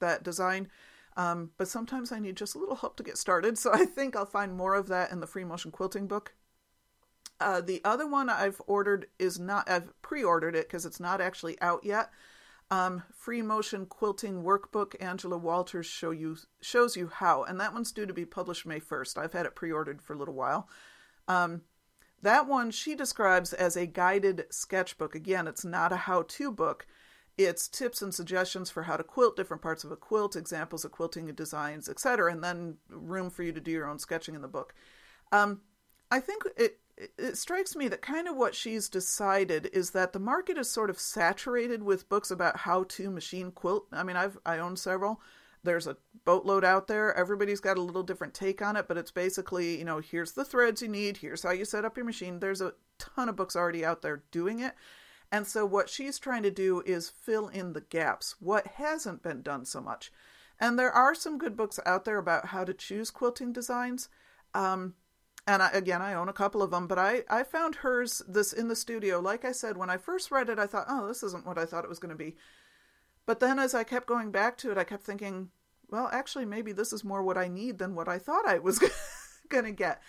that 0.00 0.22
design. 0.22 0.68
Um, 1.16 1.52
but 1.56 1.68
sometimes 1.68 2.10
I 2.10 2.18
need 2.18 2.36
just 2.36 2.56
a 2.56 2.58
little 2.58 2.74
help 2.74 2.96
to 2.96 3.02
get 3.02 3.16
started, 3.16 3.56
so 3.58 3.72
I 3.72 3.86
think 3.86 4.16
I'll 4.16 4.26
find 4.26 4.56
more 4.56 4.74
of 4.74 4.88
that 4.88 5.10
in 5.10 5.20
the 5.20 5.26
free 5.26 5.44
motion 5.44 5.70
quilting 5.70 6.06
book. 6.06 6.34
Uh, 7.40 7.60
the 7.60 7.80
other 7.84 8.06
one 8.06 8.28
I've 8.28 8.60
ordered 8.66 9.06
is 9.18 9.38
not, 9.38 9.70
I've 9.70 9.90
pre 10.02 10.22
ordered 10.22 10.54
it 10.54 10.68
because 10.68 10.84
it's 10.84 11.00
not 11.00 11.20
actually 11.20 11.60
out 11.60 11.84
yet. 11.84 12.10
Um, 12.70 13.02
free 13.14 13.42
motion 13.42 13.86
quilting 13.86 14.42
workbook 14.42 14.94
Angela 15.00 15.36
Walters 15.36 15.86
show 15.86 16.10
you 16.10 16.36
shows 16.60 16.96
you 16.96 17.08
how, 17.08 17.44
and 17.44 17.60
that 17.60 17.74
one's 17.74 17.92
due 17.92 18.06
to 18.06 18.14
be 18.14 18.24
published 18.24 18.66
May 18.66 18.80
1st. 18.80 19.18
I've 19.18 19.32
had 19.32 19.46
it 19.46 19.54
pre 19.54 19.70
ordered 19.70 20.02
for 20.02 20.14
a 20.14 20.18
little 20.18 20.34
while. 20.34 20.68
Um, 21.28 21.62
that 22.22 22.48
one 22.48 22.70
she 22.70 22.94
describes 22.94 23.52
as 23.52 23.76
a 23.76 23.86
guided 23.86 24.46
sketchbook. 24.50 25.14
Again, 25.14 25.46
it's 25.46 25.64
not 25.64 25.92
a 25.92 25.96
how 25.96 26.22
to 26.22 26.50
book. 26.50 26.86
It's 27.36 27.68
tips 27.68 28.00
and 28.00 28.14
suggestions 28.14 28.70
for 28.70 28.84
how 28.84 28.96
to 28.96 29.04
quilt 29.04 29.36
different 29.36 29.62
parts 29.62 29.84
of 29.84 29.90
a 29.90 29.96
quilt, 29.96 30.34
examples 30.36 30.84
of 30.84 30.92
quilting 30.92 31.26
designs, 31.34 31.88
etc., 31.88 32.32
and 32.32 32.42
then 32.42 32.78
room 32.88 33.28
for 33.28 33.42
you 33.42 33.52
to 33.52 33.60
do 33.60 33.72
your 33.72 33.88
own 33.88 33.98
sketching 33.98 34.34
in 34.34 34.42
the 34.42 34.48
book. 34.48 34.74
Um, 35.32 35.62
I 36.10 36.20
think 36.20 36.44
it 36.56 36.78
it 36.96 37.36
strikes 37.36 37.74
me 37.74 37.88
that 37.88 38.02
kind 38.02 38.28
of 38.28 38.36
what 38.36 38.54
she's 38.54 38.88
decided 38.88 39.68
is 39.72 39.90
that 39.90 40.12
the 40.12 40.18
market 40.20 40.56
is 40.56 40.70
sort 40.70 40.90
of 40.90 41.00
saturated 41.00 41.82
with 41.82 42.08
books 42.08 42.30
about 42.30 42.58
how 42.58 42.84
to 42.84 43.10
machine 43.10 43.50
quilt. 43.50 43.86
I 43.92 44.02
mean, 44.02 44.16
I've 44.16 44.38
I 44.46 44.58
own 44.58 44.76
several. 44.76 45.20
There's 45.64 45.86
a 45.86 45.96
boatload 46.24 46.62
out 46.62 46.86
there. 46.86 47.14
Everybody's 47.16 47.60
got 47.60 47.78
a 47.78 47.82
little 47.82 48.02
different 48.02 48.34
take 48.34 48.60
on 48.60 48.76
it, 48.76 48.86
but 48.86 48.98
it's 48.98 49.10
basically, 49.10 49.78
you 49.78 49.84
know, 49.84 49.98
here's 49.98 50.32
the 50.32 50.44
threads 50.44 50.82
you 50.82 50.88
need, 50.88 51.16
here's 51.16 51.42
how 51.42 51.52
you 51.52 51.64
set 51.64 51.84
up 51.84 51.96
your 51.96 52.06
machine. 52.06 52.38
There's 52.38 52.60
a 52.60 52.74
ton 52.98 53.28
of 53.28 53.36
books 53.36 53.56
already 53.56 53.84
out 53.84 54.02
there 54.02 54.22
doing 54.30 54.60
it. 54.60 54.74
And 55.32 55.46
so 55.46 55.64
what 55.64 55.88
she's 55.88 56.18
trying 56.18 56.42
to 56.42 56.50
do 56.50 56.82
is 56.84 57.08
fill 57.08 57.48
in 57.48 57.72
the 57.72 57.80
gaps, 57.80 58.36
what 58.40 58.66
hasn't 58.66 59.22
been 59.22 59.42
done 59.42 59.64
so 59.64 59.80
much. 59.80 60.12
And 60.60 60.78
there 60.78 60.92
are 60.92 61.14
some 61.14 61.38
good 61.38 61.56
books 61.56 61.80
out 61.84 62.04
there 62.04 62.18
about 62.18 62.46
how 62.46 62.64
to 62.64 62.74
choose 62.74 63.10
quilting 63.10 63.52
designs. 63.52 64.08
Um, 64.54 64.94
and 65.46 65.62
I, 65.62 65.70
again, 65.70 66.00
I 66.00 66.14
own 66.14 66.28
a 66.28 66.34
couple 66.34 66.62
of 66.62 66.70
them, 66.70 66.86
but 66.86 66.98
I, 66.98 67.24
I 67.28 67.42
found 67.42 67.76
hers 67.76 68.22
this 68.26 68.52
in 68.52 68.68
the 68.68 68.76
studio. 68.76 69.20
Like 69.20 69.44
I 69.44 69.52
said, 69.52 69.76
when 69.76 69.90
I 69.90 69.98
first 69.98 70.30
read 70.30 70.48
it, 70.48 70.58
I 70.58 70.66
thought, 70.66 70.86
oh, 70.88 71.06
this 71.06 71.22
isn't 71.22 71.46
what 71.46 71.58
I 71.58 71.66
thought 71.66 71.84
it 71.84 71.90
was 71.90 71.98
going 71.98 72.16
to 72.16 72.24
be. 72.24 72.36
But 73.26 73.40
then 73.40 73.58
as 73.58 73.74
I 73.74 73.84
kept 73.84 74.06
going 74.06 74.30
back 74.30 74.56
to 74.58 74.70
it, 74.70 74.78
I 74.78 74.84
kept 74.84 75.04
thinking, 75.04 75.50
well, 75.90 76.08
actually, 76.12 76.46
maybe 76.46 76.72
this 76.72 76.92
is 76.92 77.04
more 77.04 77.22
what 77.22 77.38
I 77.38 77.48
need 77.48 77.78
than 77.78 77.94
what 77.94 78.08
I 78.08 78.18
thought 78.18 78.46
I 78.46 78.58
was 78.58 78.82
going 79.48 79.64
to 79.64 79.72
get. 79.72 80.00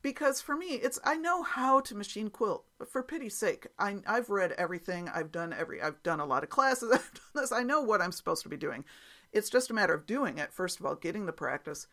Because 0.00 0.40
for 0.40 0.56
me, 0.56 0.74
it's 0.74 0.98
I 1.04 1.16
know 1.16 1.42
how 1.42 1.80
to 1.80 1.94
machine 1.94 2.30
quilt. 2.30 2.64
But 2.78 2.90
for 2.90 3.02
pity's 3.02 3.36
sake, 3.36 3.66
I, 3.78 3.96
I've 4.06 4.30
read 4.30 4.52
everything. 4.52 5.08
I've 5.08 5.32
done 5.32 5.52
every. 5.52 5.82
I've 5.82 6.02
done 6.02 6.20
a 6.20 6.26
lot 6.26 6.44
of 6.44 6.50
classes. 6.50 6.90
I've 6.94 7.12
done 7.12 7.42
this. 7.42 7.52
I 7.52 7.62
know 7.62 7.82
what 7.82 8.00
I'm 8.00 8.12
supposed 8.12 8.42
to 8.44 8.48
be 8.48 8.56
doing. 8.56 8.84
It's 9.32 9.50
just 9.50 9.70
a 9.70 9.74
matter 9.74 9.94
of 9.94 10.06
doing 10.06 10.38
it. 10.38 10.52
First 10.52 10.78
of 10.78 10.86
all, 10.86 10.94
getting 10.94 11.26
the 11.26 11.32
practice, 11.32 11.88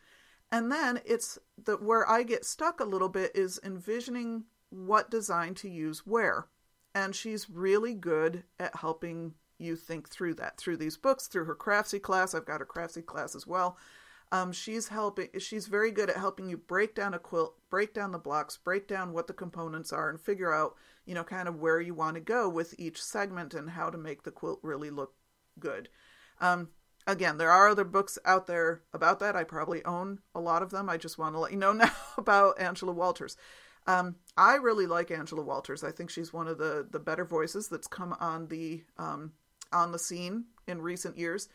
and 0.52 0.70
then 0.70 1.00
it's 1.04 1.38
the 1.62 1.76
where 1.76 2.08
I 2.08 2.22
get 2.22 2.44
stuck 2.44 2.80
a 2.80 2.84
little 2.84 3.08
bit 3.08 3.32
is 3.34 3.60
envisioning 3.64 4.44
what 4.70 5.10
design 5.10 5.54
to 5.54 5.68
use 5.68 6.06
where. 6.06 6.46
And 6.94 7.14
she's 7.14 7.50
really 7.50 7.94
good 7.94 8.44
at 8.58 8.76
helping 8.76 9.34
you 9.58 9.76
think 9.76 10.08
through 10.08 10.34
that 10.34 10.56
through 10.58 10.76
these 10.78 10.96
books, 10.96 11.26
through 11.26 11.44
her 11.44 11.54
Craftsy 11.54 12.00
class. 12.00 12.34
I've 12.34 12.46
got 12.46 12.60
her 12.60 12.66
Craftsy 12.66 13.04
class 13.04 13.34
as 13.34 13.46
well. 13.46 13.76
Um, 14.32 14.52
she's 14.52 14.88
helping. 14.88 15.28
She's 15.38 15.68
very 15.68 15.90
good 15.90 16.10
at 16.10 16.16
helping 16.16 16.48
you 16.48 16.56
break 16.56 16.94
down 16.94 17.14
a 17.14 17.18
quilt, 17.18 17.56
break 17.70 17.94
down 17.94 18.12
the 18.12 18.18
blocks, 18.18 18.56
break 18.56 18.88
down 18.88 19.12
what 19.12 19.28
the 19.28 19.32
components 19.32 19.92
are, 19.92 20.10
and 20.10 20.20
figure 20.20 20.52
out, 20.52 20.74
you 21.04 21.14
know, 21.14 21.22
kind 21.22 21.48
of 21.48 21.60
where 21.60 21.80
you 21.80 21.94
want 21.94 22.16
to 22.16 22.20
go 22.20 22.48
with 22.48 22.74
each 22.78 23.02
segment 23.02 23.54
and 23.54 23.70
how 23.70 23.88
to 23.88 23.98
make 23.98 24.24
the 24.24 24.32
quilt 24.32 24.58
really 24.62 24.90
look 24.90 25.14
good. 25.60 25.88
Um, 26.40 26.70
again, 27.06 27.38
there 27.38 27.50
are 27.50 27.68
other 27.68 27.84
books 27.84 28.18
out 28.24 28.46
there 28.46 28.82
about 28.92 29.20
that. 29.20 29.36
I 29.36 29.44
probably 29.44 29.84
own 29.84 30.20
a 30.34 30.40
lot 30.40 30.62
of 30.62 30.70
them. 30.70 30.88
I 30.88 30.96
just 30.96 31.18
want 31.18 31.34
to 31.34 31.38
let 31.38 31.52
you 31.52 31.58
know 31.58 31.72
now 31.72 31.92
about 32.18 32.60
Angela 32.60 32.92
Walters. 32.92 33.36
Um, 33.86 34.16
I 34.36 34.56
really 34.56 34.86
like 34.86 35.10
Angela 35.10 35.42
Walters. 35.42 35.84
I 35.84 35.92
think 35.92 36.10
she's 36.10 36.32
one 36.32 36.48
of 36.48 36.58
the 36.58 36.86
the 36.90 36.98
better 36.98 37.24
voices 37.24 37.68
that's 37.68 37.86
come 37.86 38.16
on 38.18 38.48
the 38.48 38.82
um, 38.98 39.32
on 39.72 39.92
the 39.92 39.98
scene 39.98 40.46
in 40.66 40.82
recent 40.82 41.16
years. 41.16 41.48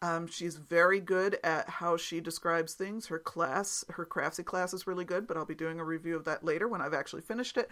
Um, 0.00 0.26
she's 0.26 0.56
very 0.56 0.98
good 0.98 1.38
at 1.44 1.68
how 1.68 1.96
she 1.96 2.20
describes 2.20 2.74
things. 2.74 3.06
Her 3.06 3.20
class, 3.20 3.84
her 3.90 4.04
craftsy 4.04 4.44
class, 4.44 4.74
is 4.74 4.86
really 4.86 5.04
good. 5.04 5.26
But 5.26 5.36
I'll 5.36 5.44
be 5.44 5.54
doing 5.54 5.80
a 5.80 5.84
review 5.84 6.16
of 6.16 6.24
that 6.24 6.44
later 6.44 6.68
when 6.68 6.80
I've 6.80 6.94
actually 6.94 7.22
finished 7.22 7.56
it. 7.56 7.70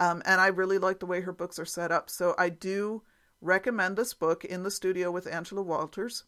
Um, 0.00 0.22
and 0.24 0.40
I 0.40 0.48
really 0.48 0.78
like 0.78 1.00
the 1.00 1.06
way 1.06 1.20
her 1.22 1.32
books 1.32 1.58
are 1.58 1.64
set 1.64 1.90
up. 1.90 2.10
So 2.10 2.34
I 2.38 2.48
do 2.50 3.02
recommend 3.40 3.96
this 3.96 4.14
book 4.14 4.44
in 4.44 4.62
the 4.62 4.70
studio 4.70 5.10
with 5.10 5.26
Angela 5.26 5.62
Walters. 5.62 6.24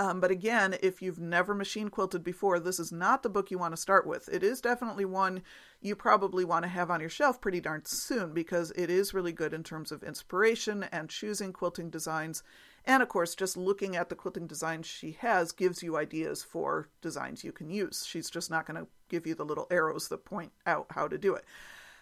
Um, 0.00 0.18
but 0.18 0.30
again, 0.30 0.76
if 0.82 1.02
you've 1.02 1.18
never 1.18 1.54
machine 1.54 1.90
quilted 1.90 2.24
before, 2.24 2.58
this 2.58 2.80
is 2.80 2.90
not 2.90 3.22
the 3.22 3.28
book 3.28 3.50
you 3.50 3.58
want 3.58 3.74
to 3.74 3.80
start 3.80 4.06
with. 4.06 4.30
It 4.32 4.42
is 4.42 4.62
definitely 4.62 5.04
one 5.04 5.42
you 5.82 5.94
probably 5.94 6.42
want 6.42 6.62
to 6.62 6.70
have 6.70 6.90
on 6.90 7.02
your 7.02 7.10
shelf 7.10 7.38
pretty 7.38 7.60
darn 7.60 7.82
soon 7.84 8.32
because 8.32 8.70
it 8.76 8.88
is 8.88 9.12
really 9.12 9.32
good 9.32 9.52
in 9.52 9.62
terms 9.62 9.92
of 9.92 10.02
inspiration 10.02 10.84
and 10.84 11.10
choosing 11.10 11.52
quilting 11.52 11.90
designs. 11.90 12.42
And 12.86 13.02
of 13.02 13.10
course, 13.10 13.34
just 13.34 13.58
looking 13.58 13.94
at 13.94 14.08
the 14.08 14.14
quilting 14.14 14.46
designs 14.46 14.86
she 14.86 15.18
has 15.20 15.52
gives 15.52 15.82
you 15.82 15.98
ideas 15.98 16.42
for 16.42 16.88
designs 17.02 17.44
you 17.44 17.52
can 17.52 17.68
use. 17.68 18.06
She's 18.06 18.30
just 18.30 18.50
not 18.50 18.64
going 18.64 18.80
to 18.80 18.88
give 19.10 19.26
you 19.26 19.34
the 19.34 19.44
little 19.44 19.66
arrows 19.70 20.08
that 20.08 20.24
point 20.24 20.52
out 20.64 20.86
how 20.88 21.08
to 21.08 21.18
do 21.18 21.34
it. 21.34 21.44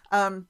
Um, 0.09 0.47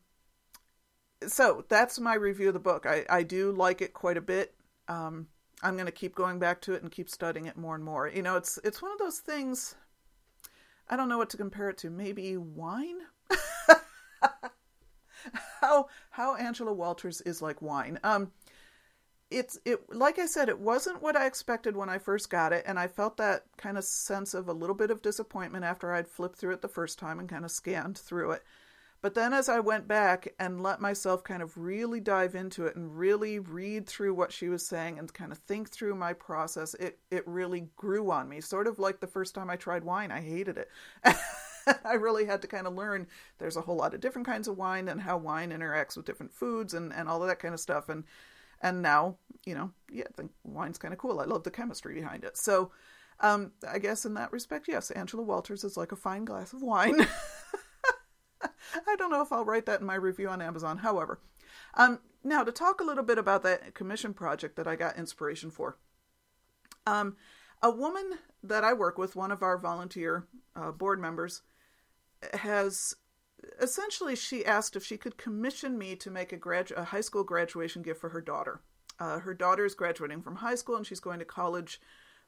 so 1.25 1.65
that's 1.67 1.99
my 1.99 2.13
review 2.13 2.49
of 2.49 2.53
the 2.53 2.59
book. 2.59 2.85
I, 2.85 3.05
I 3.09 3.23
do 3.23 3.51
like 3.51 3.81
it 3.81 3.95
quite 3.95 4.17
a 4.17 4.21
bit. 4.21 4.53
Um, 4.87 5.29
I'm 5.61 5.75
going 5.75 5.85
to 5.85 5.91
keep 5.91 6.15
going 6.15 6.39
back 6.39 6.61
to 6.61 6.73
it 6.73 6.81
and 6.81 6.91
keep 6.91 7.09
studying 7.09 7.45
it 7.45 7.57
more 7.57 7.75
and 7.75 7.83
more. 7.83 8.07
You 8.07 8.21
know, 8.21 8.35
it's 8.37 8.59
it's 8.63 8.81
one 8.81 8.91
of 8.91 8.99
those 8.99 9.19
things. 9.19 9.75
I 10.89 10.95
don't 10.95 11.09
know 11.09 11.17
what 11.17 11.29
to 11.31 11.37
compare 11.37 11.69
it 11.69 11.77
to. 11.79 11.89
Maybe 11.89 12.37
wine. 12.37 12.99
how 15.61 15.87
how 16.11 16.35
Angela 16.35 16.73
Walters 16.73 17.21
is 17.21 17.41
like 17.41 17.61
wine. 17.61 17.99
Um, 18.03 18.31
it's 19.29 19.59
it 19.65 19.93
like 19.93 20.17
I 20.17 20.25
said, 20.25 20.49
it 20.49 20.59
wasn't 20.59 21.01
what 21.01 21.15
I 21.15 21.25
expected 21.27 21.75
when 21.75 21.89
I 21.89 21.99
first 21.99 22.29
got 22.29 22.53
it, 22.53 22.63
and 22.65 22.79
I 22.79 22.87
felt 22.87 23.17
that 23.17 23.43
kind 23.57 23.77
of 23.77 23.83
sense 23.83 24.33
of 24.33 24.47
a 24.47 24.53
little 24.53 24.75
bit 24.75 24.91
of 24.91 25.01
disappointment 25.01 25.65
after 25.65 25.93
I'd 25.93 26.07
flipped 26.07 26.37
through 26.37 26.53
it 26.53 26.61
the 26.61 26.67
first 26.67 26.97
time 26.97 27.19
and 27.19 27.29
kind 27.29 27.45
of 27.45 27.51
scanned 27.51 27.97
through 27.97 28.31
it. 28.31 28.43
But 29.01 29.13
then 29.13 29.33
as 29.33 29.47
I 29.47 29.59
went 29.59 29.87
back 29.87 30.33
and 30.39 30.61
let 30.61 30.81
myself 30.81 31.23
kind 31.23 31.41
of 31.41 31.57
really 31.57 32.01
dive 32.01 32.35
into 32.35 32.65
it 32.65 32.75
and 32.75 32.97
really 32.97 33.39
read 33.39 33.87
through 33.87 34.13
what 34.13 34.31
she 34.31 34.49
was 34.49 34.65
saying 34.67 34.99
and 34.99 35.13
kind 35.13 35.31
of 35.31 35.37
think 35.37 35.69
through 35.69 35.95
my 35.95 36.11
process, 36.11 36.73
it, 36.73 36.99
it 37.09 37.25
really 37.25 37.69
grew 37.77 38.11
on 38.11 38.27
me. 38.27 38.41
Sort 38.41 38.67
of 38.67 38.77
like 38.77 38.99
the 38.99 39.07
first 39.07 39.33
time 39.33 39.49
I 39.49 39.55
tried 39.55 39.85
wine, 39.85 40.11
I 40.11 40.19
hated 40.19 40.57
it. 40.57 40.69
I 41.85 41.93
really 41.93 42.25
had 42.25 42.41
to 42.41 42.47
kind 42.47 42.67
of 42.67 42.75
learn 42.75 43.07
there's 43.37 43.55
a 43.55 43.61
whole 43.61 43.77
lot 43.77 43.93
of 43.93 44.01
different 44.01 44.27
kinds 44.27 44.47
of 44.47 44.57
wine 44.57 44.89
and 44.89 44.99
how 44.99 45.17
wine 45.17 45.51
interacts 45.51 45.95
with 45.95 46.05
different 46.05 46.33
foods 46.33 46.73
and, 46.73 46.91
and 46.91 47.07
all 47.07 47.21
of 47.21 47.29
that 47.29 47.39
kind 47.39 47.53
of 47.53 47.59
stuff. 47.59 47.87
And 47.89 48.03
and 48.61 48.81
now, 48.81 49.15
you 49.45 49.55
know, 49.55 49.71
yeah, 49.89 50.03
think 50.17 50.31
wine's 50.43 50.77
kind 50.77 50.93
of 50.93 50.97
cool. 50.97 51.21
I 51.21 51.25
love 51.25 51.43
the 51.43 51.51
chemistry 51.51 51.95
behind 51.95 52.25
it. 52.25 52.37
So 52.37 52.71
um, 53.21 53.51
I 53.67 53.79
guess 53.79 54.05
in 54.05 54.13
that 54.15 54.31
respect, 54.31 54.67
yes, 54.67 54.91
Angela 54.91 55.23
Walters 55.23 55.63
is 55.63 55.77
like 55.77 55.91
a 55.91 55.97
fine 55.97 56.25
glass 56.25 56.53
of 56.53 56.61
wine. 56.61 57.07
I 58.87 58.95
don't 58.95 59.11
know 59.11 59.21
if 59.21 59.31
I'll 59.31 59.45
write 59.45 59.65
that 59.65 59.81
in 59.81 59.85
my 59.85 59.95
review 59.95 60.29
on 60.29 60.41
Amazon. 60.41 60.79
However, 60.79 61.19
um, 61.75 61.99
now 62.23 62.43
to 62.43 62.51
talk 62.51 62.81
a 62.81 62.83
little 62.83 63.03
bit 63.03 63.17
about 63.17 63.43
that 63.43 63.73
commission 63.73 64.13
project 64.13 64.55
that 64.55 64.67
I 64.67 64.75
got 64.75 64.97
inspiration 64.97 65.51
for. 65.51 65.77
Um, 66.85 67.17
a 67.61 67.69
woman 67.69 68.19
that 68.43 68.63
I 68.63 68.73
work 68.73 68.97
with, 68.97 69.15
one 69.15 69.31
of 69.31 69.43
our 69.43 69.57
volunteer 69.57 70.25
uh, 70.55 70.71
board 70.71 70.99
members, 70.99 71.41
has 72.33 72.95
essentially 73.61 74.15
she 74.15 74.45
asked 74.45 74.75
if 74.75 74.85
she 74.85 74.97
could 74.97 75.17
commission 75.17 75.77
me 75.77 75.95
to 75.95 76.09
make 76.09 76.31
a, 76.31 76.37
grad- 76.37 76.71
a 76.75 76.85
high 76.85 77.01
school 77.01 77.23
graduation 77.23 77.81
gift 77.81 77.99
for 77.99 78.09
her 78.09 78.21
daughter. 78.21 78.61
Uh, 78.99 79.19
her 79.19 79.33
daughter 79.33 79.65
is 79.65 79.75
graduating 79.75 80.21
from 80.21 80.37
high 80.37 80.55
school 80.55 80.75
and 80.75 80.85
she's 80.85 80.99
going 80.99 81.19
to 81.19 81.25
college 81.25 81.79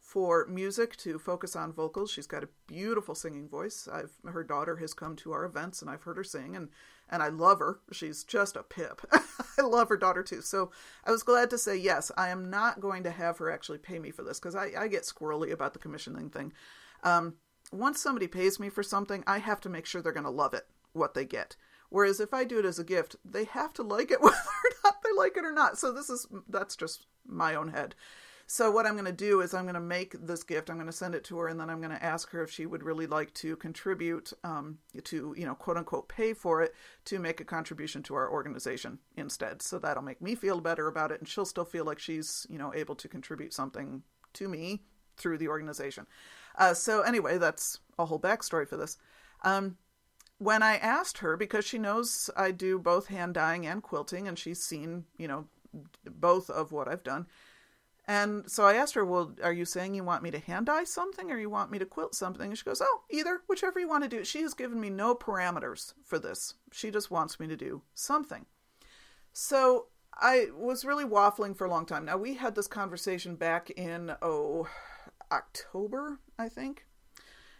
for 0.01 0.47
music 0.47 0.97
to 0.97 1.19
focus 1.19 1.55
on 1.55 1.71
vocals. 1.71 2.11
She's 2.11 2.27
got 2.27 2.43
a 2.43 2.49
beautiful 2.67 3.15
singing 3.15 3.47
voice. 3.47 3.87
I've 3.91 4.11
her 4.27 4.43
daughter 4.43 4.77
has 4.77 4.93
come 4.93 5.15
to 5.17 5.31
our 5.31 5.45
events 5.45 5.81
and 5.81 5.89
I've 5.89 6.03
heard 6.03 6.17
her 6.17 6.23
sing 6.23 6.55
and 6.55 6.69
and 7.07 7.21
I 7.21 7.27
love 7.27 7.59
her. 7.59 7.79
She's 7.91 8.23
just 8.23 8.55
a 8.55 8.63
pip. 8.63 9.01
I 9.11 9.61
love 9.61 9.89
her 9.89 9.97
daughter 9.97 10.23
too. 10.23 10.41
So 10.41 10.71
I 11.05 11.11
was 11.11 11.23
glad 11.23 11.49
to 11.51 11.57
say 11.57 11.77
yes. 11.77 12.11
I 12.17 12.29
am 12.29 12.49
not 12.49 12.81
going 12.81 13.03
to 13.03 13.11
have 13.11 13.37
her 13.37 13.51
actually 13.51 13.77
pay 13.77 13.99
me 13.99 14.11
for 14.11 14.23
this 14.23 14.39
because 14.39 14.55
I, 14.55 14.71
I 14.77 14.87
get 14.87 15.03
squirrely 15.03 15.51
about 15.51 15.73
the 15.73 15.79
commissioning 15.79 16.29
thing. 16.29 16.53
Um, 17.03 17.35
once 17.71 18.01
somebody 18.01 18.27
pays 18.27 18.59
me 18.59 18.69
for 18.69 18.83
something, 18.83 19.23
I 19.27 19.37
have 19.37 19.61
to 19.61 19.69
make 19.69 19.85
sure 19.85 20.01
they're 20.01 20.11
going 20.11 20.23
to 20.23 20.29
love 20.29 20.53
it, 20.53 20.67
what 20.93 21.13
they 21.13 21.25
get. 21.25 21.55
Whereas 21.89 22.19
if 22.19 22.33
I 22.33 22.45
do 22.45 22.59
it 22.59 22.65
as 22.65 22.79
a 22.79 22.85
gift, 22.85 23.17
they 23.23 23.43
have 23.43 23.73
to 23.73 23.83
like 23.83 24.09
it 24.09 24.21
whether 24.21 24.35
or 24.35 24.71
not 24.83 25.03
they 25.03 25.11
like 25.15 25.37
it 25.37 25.45
or 25.45 25.53
not. 25.53 25.77
So 25.77 25.91
this 25.91 26.09
is 26.09 26.25
that's 26.49 26.75
just 26.75 27.05
my 27.25 27.55
own 27.55 27.69
head. 27.69 27.93
So 28.53 28.69
what 28.69 28.85
I'm 28.85 28.95
going 28.95 29.05
to 29.05 29.13
do 29.13 29.39
is 29.39 29.53
I'm 29.53 29.63
going 29.63 29.75
to 29.75 29.79
make 29.79 30.13
this 30.19 30.43
gift. 30.43 30.69
I'm 30.69 30.75
going 30.75 30.85
to 30.85 30.91
send 30.91 31.15
it 31.15 31.23
to 31.23 31.37
her, 31.37 31.47
and 31.47 31.57
then 31.57 31.69
I'm 31.69 31.79
going 31.79 31.97
to 31.97 32.03
ask 32.03 32.29
her 32.31 32.43
if 32.43 32.51
she 32.51 32.65
would 32.65 32.83
really 32.83 33.07
like 33.07 33.33
to 33.35 33.55
contribute 33.55 34.33
um, 34.43 34.79
to, 35.05 35.33
you 35.37 35.45
know, 35.45 35.55
quote 35.55 35.77
unquote, 35.77 36.09
pay 36.09 36.33
for 36.33 36.61
it 36.61 36.75
to 37.05 37.17
make 37.17 37.39
a 37.39 37.45
contribution 37.45 38.03
to 38.03 38.13
our 38.13 38.29
organization 38.29 38.99
instead. 39.15 39.61
So 39.61 39.79
that'll 39.79 40.03
make 40.03 40.21
me 40.21 40.35
feel 40.35 40.59
better 40.59 40.89
about 40.89 41.13
it, 41.13 41.21
and 41.21 41.29
she'll 41.29 41.45
still 41.45 41.63
feel 41.63 41.85
like 41.85 41.97
she's, 41.97 42.45
you 42.49 42.57
know, 42.57 42.73
able 42.75 42.93
to 42.95 43.07
contribute 43.07 43.53
something 43.53 44.03
to 44.33 44.49
me 44.49 44.81
through 45.15 45.37
the 45.37 45.47
organization. 45.47 46.05
Uh, 46.57 46.73
so 46.73 47.03
anyway, 47.03 47.37
that's 47.37 47.79
a 47.97 48.03
whole 48.03 48.19
backstory 48.19 48.67
for 48.67 48.75
this. 48.75 48.97
Um, 49.45 49.77
when 50.39 50.61
I 50.61 50.75
asked 50.75 51.19
her, 51.19 51.37
because 51.37 51.63
she 51.63 51.77
knows 51.77 52.29
I 52.35 52.51
do 52.51 52.79
both 52.79 53.07
hand 53.07 53.33
dyeing 53.33 53.65
and 53.65 53.81
quilting, 53.81 54.27
and 54.27 54.37
she's 54.37 54.61
seen, 54.61 55.05
you 55.17 55.29
know, 55.29 55.45
both 56.03 56.49
of 56.49 56.73
what 56.73 56.89
I've 56.89 57.03
done 57.03 57.27
and 58.07 58.49
so 58.49 58.65
I 58.65 58.73
asked 58.73 58.95
her, 58.95 59.05
Well, 59.05 59.35
are 59.43 59.53
you 59.53 59.65
saying 59.65 59.93
you 59.93 60.03
want 60.03 60.23
me 60.23 60.31
to 60.31 60.39
hand 60.39 60.65
dye 60.65 60.83
something 60.83 61.31
or 61.31 61.37
you 61.37 61.49
want 61.49 61.71
me 61.71 61.79
to 61.79 61.85
quilt 61.85 62.15
something? 62.15 62.49
And 62.49 62.57
she 62.57 62.65
goes, 62.65 62.81
Oh, 62.83 63.01
either, 63.09 63.41
whichever 63.47 63.79
you 63.79 63.87
want 63.87 64.03
to 64.03 64.09
do. 64.09 64.25
She 64.25 64.41
has 64.41 64.53
given 64.53 64.79
me 64.79 64.89
no 64.89 65.15
parameters 65.15 65.93
for 66.03 66.17
this. 66.17 66.55
She 66.71 66.89
just 66.89 67.11
wants 67.11 67.39
me 67.39 67.47
to 67.47 67.55
do 67.55 67.83
something. 67.93 68.45
So 69.33 69.87
I 70.19 70.47
was 70.55 70.83
really 70.83 71.05
waffling 71.05 71.55
for 71.55 71.65
a 71.65 71.69
long 71.69 71.85
time. 71.85 72.05
Now, 72.05 72.17
we 72.17 72.33
had 72.33 72.55
this 72.55 72.67
conversation 72.67 73.35
back 73.35 73.69
in, 73.71 74.13
oh, 74.21 74.67
October, 75.31 76.19
I 76.37 76.49
think. 76.49 76.85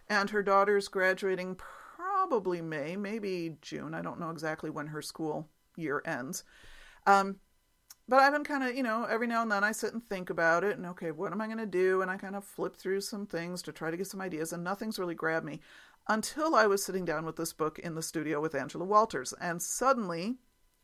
And 0.09 0.29
her 0.31 0.43
daughter's 0.43 0.89
graduating 0.89 1.55
probably 1.55 2.61
May, 2.61 2.97
maybe 2.97 3.55
June. 3.61 3.93
I 3.93 4.01
don't 4.01 4.19
know 4.19 4.31
exactly 4.31 4.69
when 4.69 4.87
her 4.87 5.01
school 5.01 5.47
year 5.77 6.01
ends. 6.05 6.43
Um, 7.07 7.37
but 8.11 8.19
I've 8.19 8.33
been 8.33 8.43
kind 8.43 8.61
of, 8.65 8.75
you 8.75 8.83
know, 8.83 9.05
every 9.05 9.25
now 9.25 9.41
and 9.41 9.49
then 9.49 9.63
I 9.63 9.71
sit 9.71 9.93
and 9.93 10.05
think 10.05 10.29
about 10.29 10.65
it 10.65 10.75
and 10.75 10.85
okay, 10.87 11.11
what 11.11 11.31
am 11.31 11.39
I 11.39 11.45
going 11.45 11.59
to 11.59 11.65
do? 11.65 12.01
And 12.01 12.11
I 12.11 12.17
kind 12.17 12.35
of 12.35 12.43
flip 12.43 12.75
through 12.75 12.99
some 12.99 13.25
things 13.25 13.61
to 13.61 13.71
try 13.71 13.89
to 13.89 13.95
get 13.95 14.05
some 14.05 14.19
ideas, 14.19 14.51
and 14.51 14.65
nothing's 14.65 14.99
really 14.99 15.15
grabbed 15.15 15.45
me 15.45 15.61
until 16.09 16.53
I 16.53 16.67
was 16.67 16.83
sitting 16.83 17.05
down 17.05 17.25
with 17.25 17.37
this 17.37 17.53
book 17.53 17.79
in 17.79 17.95
the 17.95 18.01
studio 18.01 18.41
with 18.41 18.53
Angela 18.53 18.83
Walters. 18.83 19.33
And 19.39 19.61
suddenly, 19.61 20.39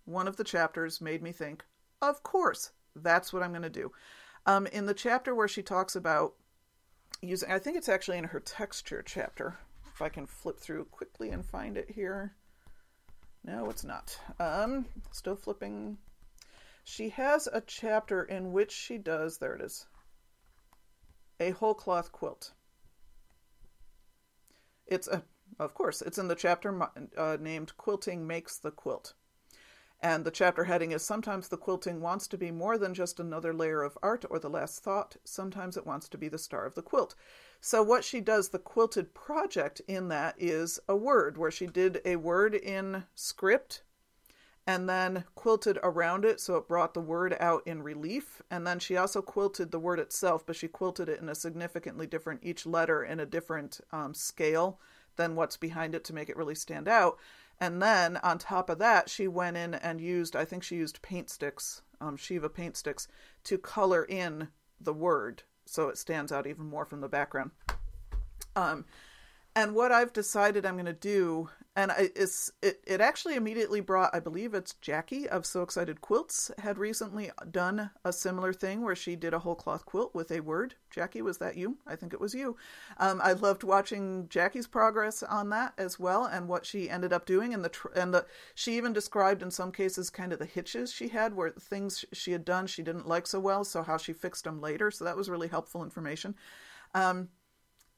one 0.05 0.25
of 0.25 0.37
the 0.37 0.45
chapters 0.45 1.01
made 1.01 1.21
me 1.21 1.33
think, 1.33 1.65
of 2.01 2.23
course, 2.23 2.71
that's 2.95 3.33
what 3.33 3.43
I'm 3.43 3.51
going 3.51 3.61
to 3.61 3.69
do. 3.69 3.91
Um, 4.45 4.65
in 4.67 4.85
the 4.85 4.93
chapter 4.93 5.35
where 5.35 5.49
she 5.49 5.61
talks 5.61 5.97
about 5.97 6.35
using, 7.21 7.51
I 7.51 7.59
think 7.59 7.75
it's 7.75 7.89
actually 7.89 8.19
in 8.19 8.23
her 8.23 8.39
texture 8.39 9.03
chapter. 9.05 9.57
If 9.93 10.01
I 10.01 10.07
can 10.07 10.27
flip 10.27 10.61
through 10.61 10.85
quickly 10.85 11.31
and 11.31 11.45
find 11.45 11.75
it 11.75 11.91
here. 11.91 12.37
No, 13.43 13.69
it's 13.69 13.83
not. 13.83 14.17
Um, 14.39 14.85
still 15.11 15.35
flipping 15.35 15.97
she 16.87 17.09
has 17.09 17.49
a 17.51 17.59
chapter 17.59 18.23
in 18.23 18.53
which 18.53 18.71
she 18.71 18.97
does, 18.97 19.39
there 19.39 19.53
it 19.53 19.61
is, 19.61 19.87
a 21.37 21.51
whole 21.51 21.73
cloth 21.73 22.13
quilt. 22.13 22.53
It's 24.85 25.09
a, 25.09 25.25
of 25.59 25.73
course, 25.73 26.01
it's 26.01 26.17
in 26.17 26.29
the 26.29 26.35
chapter 26.35 26.89
uh, 27.17 27.37
named 27.41 27.75
Quilting 27.75 28.25
Makes 28.25 28.59
the 28.59 28.71
Quilt. 28.71 29.15
And 29.99 30.23
the 30.23 30.31
chapter 30.31 30.63
heading 30.63 30.93
is 30.93 31.03
Sometimes 31.03 31.49
the 31.49 31.57
quilting 31.57 31.99
wants 31.99 32.25
to 32.29 32.37
be 32.37 32.51
more 32.51 32.77
than 32.77 32.93
just 32.93 33.19
another 33.19 33.53
layer 33.53 33.83
of 33.83 33.97
art 34.01 34.23
or 34.29 34.39
the 34.39 34.49
last 34.49 34.81
thought. 34.81 35.17
Sometimes 35.25 35.75
it 35.75 35.85
wants 35.85 36.07
to 36.07 36.17
be 36.17 36.29
the 36.29 36.37
star 36.37 36.65
of 36.65 36.75
the 36.75 36.81
quilt. 36.81 37.15
So, 37.59 37.83
what 37.83 38.05
she 38.05 38.21
does, 38.21 38.49
the 38.49 38.59
quilted 38.59 39.13
project 39.13 39.81
in 39.89 40.07
that 40.07 40.35
is 40.37 40.79
a 40.87 40.95
word, 40.95 41.37
where 41.37 41.51
she 41.51 41.67
did 41.67 41.99
a 42.05 42.15
word 42.15 42.55
in 42.55 43.03
script 43.13 43.83
and 44.67 44.89
then 44.89 45.23
quilted 45.33 45.79
around 45.81 46.25
it 46.25 46.41
so 46.41 46.57
it 46.57 46.67
brought 46.67 46.93
the 46.93 46.99
word 46.99 47.37
out 47.39 47.65
in 47.65 47.81
relief. 47.81 48.41
And 48.51 48.67
then 48.67 48.79
she 48.79 48.97
also 48.97 49.21
quilted 49.21 49.71
the 49.71 49.79
word 49.79 49.97
itself, 49.97 50.45
but 50.45 50.57
she 50.57 50.67
quilted 50.67 51.07
it 51.07 51.21
in 51.21 51.29
a 51.29 51.35
significantly 51.35 52.05
different, 52.05 52.41
each 52.43 52.65
letter 52.65 53.01
in 53.01 53.21
a 53.21 53.25
different 53.25 53.79
um, 53.93 54.13
scale 54.13 54.79
than 55.15 55.35
what's 55.35 55.55
behind 55.55 55.95
it 55.95 56.03
to 56.03 56.13
make 56.13 56.29
it 56.29 56.35
really 56.35 56.53
stand 56.53 56.89
out. 56.89 57.17
And 57.59 57.81
then 57.81 58.17
on 58.17 58.37
top 58.37 58.69
of 58.69 58.77
that, 58.79 59.09
she 59.09 59.27
went 59.27 59.55
in 59.55 59.73
and 59.73 60.01
used, 60.01 60.35
I 60.35 60.43
think 60.43 60.63
she 60.63 60.75
used 60.75 61.01
paint 61.01 61.29
sticks, 61.29 61.81
um, 62.01 62.17
Shiva 62.17 62.49
paint 62.49 62.75
sticks, 62.75 63.07
to 63.45 63.57
color 63.57 64.03
in 64.03 64.49
the 64.81 64.93
word 64.93 65.43
so 65.65 65.89
it 65.89 65.97
stands 65.97 66.31
out 66.31 66.45
even 66.45 66.65
more 66.65 66.85
from 66.85 67.01
the 67.01 67.07
background. 67.07 67.51
Um, 68.55 68.85
and 69.55 69.73
what 69.73 69.91
I've 69.91 70.13
decided 70.13 70.65
I'm 70.65 70.75
going 70.75 70.85
to 70.85 70.93
do 70.93 71.49
and 71.77 71.91
it's 71.97 72.51
it, 72.61 72.81
it 72.85 72.99
actually 72.99 73.35
immediately 73.35 73.79
brought 73.79 74.13
i 74.13 74.19
believe 74.19 74.53
it's 74.53 74.73
jackie 74.81 75.29
of 75.29 75.45
so 75.45 75.61
excited 75.61 76.01
quilts 76.01 76.51
had 76.57 76.77
recently 76.77 77.29
done 77.51 77.91
a 78.03 78.11
similar 78.11 78.51
thing 78.51 78.81
where 78.81 78.95
she 78.95 79.15
did 79.15 79.33
a 79.33 79.39
whole 79.39 79.55
cloth 79.55 79.85
quilt 79.85 80.13
with 80.13 80.31
a 80.31 80.39
word. 80.39 80.75
Jackie 80.89 81.21
was 81.21 81.37
that 81.37 81.55
you? 81.55 81.77
I 81.85 81.95
think 81.95 82.13
it 82.13 82.19
was 82.19 82.33
you. 82.33 82.57
Um, 82.97 83.21
i 83.23 83.33
loved 83.33 83.63
watching 83.63 84.27
jackie's 84.29 84.67
progress 84.67 85.21
on 85.23 85.49
that 85.49 85.73
as 85.77 85.99
well 85.99 86.25
and 86.25 86.47
what 86.47 86.65
she 86.65 86.89
ended 86.89 87.13
up 87.13 87.25
doing 87.25 87.53
and 87.53 87.63
the 87.63 87.71
and 87.95 88.13
the 88.13 88.25
she 88.55 88.75
even 88.75 88.93
described 88.93 89.43
in 89.43 89.51
some 89.51 89.71
cases 89.71 90.09
kind 90.09 90.33
of 90.33 90.39
the 90.39 90.45
hitches 90.45 90.91
she 90.91 91.09
had 91.09 91.35
where 91.35 91.51
things 91.51 92.03
she 92.11 92.31
had 92.31 92.43
done 92.43 92.65
she 92.65 92.81
didn't 92.81 93.07
like 93.07 93.27
so 93.27 93.39
well 93.39 93.63
so 93.63 93.83
how 93.83 93.97
she 93.97 94.13
fixed 94.13 94.43
them 94.43 94.59
later. 94.59 94.89
So 94.89 95.05
that 95.05 95.17
was 95.17 95.29
really 95.29 95.47
helpful 95.47 95.83
information. 95.83 96.35
Um, 96.93 97.29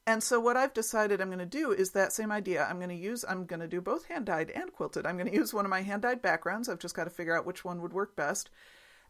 and 0.09 0.23
so 0.23 0.39
what 0.39 0.57
I've 0.57 0.73
decided 0.73 1.21
I'm 1.21 1.27
going 1.27 1.37
to 1.37 1.45
do 1.45 1.71
is 1.71 1.91
that 1.91 2.11
same 2.11 2.31
idea. 2.31 2.65
I'm 2.65 2.77
going 2.77 2.89
to 2.89 2.95
use 2.95 3.23
I'm 3.29 3.45
going 3.45 3.59
to 3.59 3.67
do 3.67 3.79
both 3.79 4.05
hand 4.05 4.25
dyed 4.25 4.49
and 4.49 4.73
quilted. 4.73 5.05
I'm 5.05 5.17
going 5.17 5.29
to 5.31 5.35
use 5.35 5.53
one 5.53 5.65
of 5.65 5.69
my 5.69 5.83
hand 5.83 6.01
dyed 6.01 6.19
backgrounds. 6.19 6.67
I've 6.67 6.79
just 6.79 6.95
got 6.95 7.03
to 7.03 7.11
figure 7.11 7.37
out 7.37 7.45
which 7.45 7.63
one 7.63 7.79
would 7.83 7.93
work 7.93 8.15
best. 8.15 8.49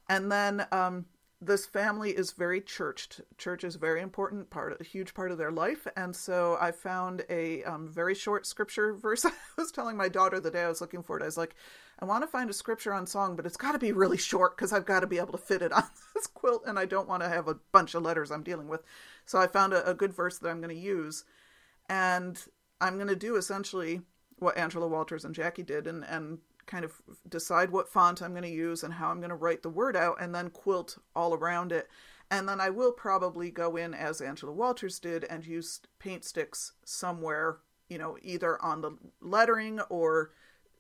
And 0.09 0.29
then 0.29 0.67
um, 0.73 1.05
this 1.41 1.65
family 1.65 2.11
is 2.11 2.31
very 2.31 2.59
churched. 2.59 3.21
Church 3.37 3.63
is 3.63 3.75
a 3.75 3.79
very 3.79 4.01
important 4.01 4.49
part, 4.49 4.79
a 4.79 4.83
huge 4.83 5.13
part 5.13 5.31
of 5.31 5.37
their 5.37 5.51
life. 5.51 5.87
And 5.95 6.13
so 6.13 6.57
I 6.59 6.71
found 6.71 7.23
a 7.29 7.63
um, 7.63 7.87
very 7.87 8.13
short 8.13 8.45
scripture 8.45 8.93
verse. 8.93 9.25
I 9.25 9.31
was 9.57 9.71
telling 9.71 9.95
my 9.95 10.09
daughter 10.09 10.39
the 10.39 10.51
day 10.51 10.63
I 10.63 10.69
was 10.69 10.81
looking 10.81 11.01
for 11.01 11.17
it. 11.17 11.23
I 11.23 11.27
was 11.27 11.37
like, 11.37 11.55
I 11.99 12.05
want 12.05 12.23
to 12.23 12.27
find 12.27 12.49
a 12.49 12.53
scripture 12.53 12.93
on 12.93 13.07
song, 13.07 13.37
but 13.37 13.45
it's 13.45 13.57
got 13.57 13.71
to 13.71 13.79
be 13.79 13.93
really 13.93 14.17
short 14.17 14.57
because 14.57 14.73
I've 14.73 14.85
got 14.85 14.99
to 14.99 15.07
be 15.07 15.17
able 15.17 15.31
to 15.31 15.37
fit 15.37 15.61
it 15.61 15.71
on 15.71 15.83
this 16.15 16.27
quilt, 16.27 16.63
and 16.65 16.77
I 16.77 16.85
don't 16.85 17.07
want 17.07 17.23
to 17.23 17.29
have 17.29 17.47
a 17.47 17.57
bunch 17.71 17.95
of 17.95 18.03
letters 18.03 18.31
I'm 18.31 18.43
dealing 18.43 18.67
with. 18.67 18.83
So 19.25 19.39
I 19.39 19.47
found 19.47 19.73
a, 19.73 19.89
a 19.89 19.93
good 19.93 20.13
verse 20.13 20.39
that 20.39 20.49
I'm 20.49 20.61
going 20.61 20.75
to 20.75 20.81
use, 20.81 21.23
and 21.89 22.41
I'm 22.81 22.95
going 22.95 23.07
to 23.07 23.15
do 23.15 23.35
essentially 23.35 24.01
what 24.39 24.57
Angela 24.57 24.87
Walters 24.87 25.25
and 25.25 25.35
Jackie 25.35 25.63
did, 25.63 25.87
and 25.87 26.03
and 26.05 26.39
kind 26.70 26.86
of 26.86 26.93
decide 27.28 27.72
what 27.72 27.89
font 27.89 28.22
I'm 28.22 28.32
going 28.32 28.43
to 28.43 28.49
use 28.49 28.84
and 28.84 28.93
how 28.93 29.09
I'm 29.09 29.20
going 29.20 29.30
to 29.30 29.36
write 29.36 29.63
the 29.63 29.70
word 29.70 29.95
out, 29.95 30.22
and 30.22 30.34
then 30.34 30.49
quilt 30.51 30.99
all 31.15 31.34
around 31.34 31.72
it. 31.72 31.89
And 32.32 32.47
then 32.47 32.61
I 32.61 32.70
will 32.70 32.91
probably 32.91 33.49
go 33.49 33.76
in 33.76 33.95
as 33.95 34.22
Angela 34.22 34.53
Walters 34.53 34.99
did 34.99 35.24
and 35.24 35.43
use 35.45 35.82
paint 35.97 36.24
sticks 36.24 36.74
somewhere, 36.86 37.57
you 37.89 37.97
know, 37.97 38.17
either 38.22 38.61
on 38.61 38.82
the 38.82 38.91
lettering 39.20 39.80
or 39.89 40.32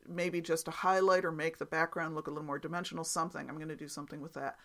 maybe 0.07 0.41
just 0.41 0.67
a 0.67 0.71
highlight 0.71 1.25
or 1.25 1.31
make 1.31 1.57
the 1.57 1.65
background 1.65 2.13
look 2.13 2.27
a 2.27 2.29
little 2.29 2.45
more 2.45 2.59
dimensional, 2.59 3.03
something. 3.03 3.49
I'm 3.49 3.57
going 3.57 3.67
to 3.69 3.75
do 3.75 3.87
something 3.87 4.21
with 4.21 4.33
that. 4.33 4.57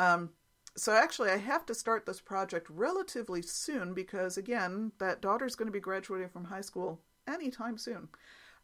Um, 0.00 0.30
so 0.74 0.92
actually, 0.92 1.30
I 1.30 1.36
have 1.36 1.66
to 1.66 1.74
start 1.74 2.06
this 2.06 2.20
project 2.20 2.66
relatively 2.70 3.42
soon 3.42 3.92
because, 3.92 4.38
again, 4.38 4.92
that 4.98 5.20
daughter's 5.20 5.54
going 5.54 5.68
to 5.68 5.72
be 5.72 5.80
graduating 5.80 6.30
from 6.30 6.44
high 6.44 6.62
school 6.62 7.00
anytime 7.28 7.76
soon. 7.76 8.08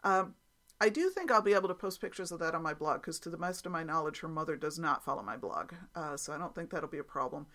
Um, 0.04 0.34
I 0.80 0.88
do 0.88 1.10
think 1.10 1.30
I'll 1.30 1.42
be 1.42 1.54
able 1.54 1.68
to 1.68 1.74
post 1.74 2.00
pictures 2.00 2.30
of 2.30 2.38
that 2.38 2.54
on 2.54 2.62
my 2.62 2.74
blog 2.74 3.00
because, 3.00 3.18
to 3.20 3.30
the 3.30 3.36
best 3.36 3.66
of 3.66 3.72
my 3.72 3.82
knowledge, 3.82 4.20
her 4.20 4.28
mother 4.28 4.56
does 4.56 4.78
not 4.78 5.04
follow 5.04 5.22
my 5.22 5.36
blog. 5.36 5.72
Uh, 5.94 6.16
so 6.16 6.32
I 6.32 6.38
don't 6.38 6.54
think 6.54 6.70
that'll 6.70 6.88
be 6.88 6.98
a 6.98 7.04
problem. 7.04 7.46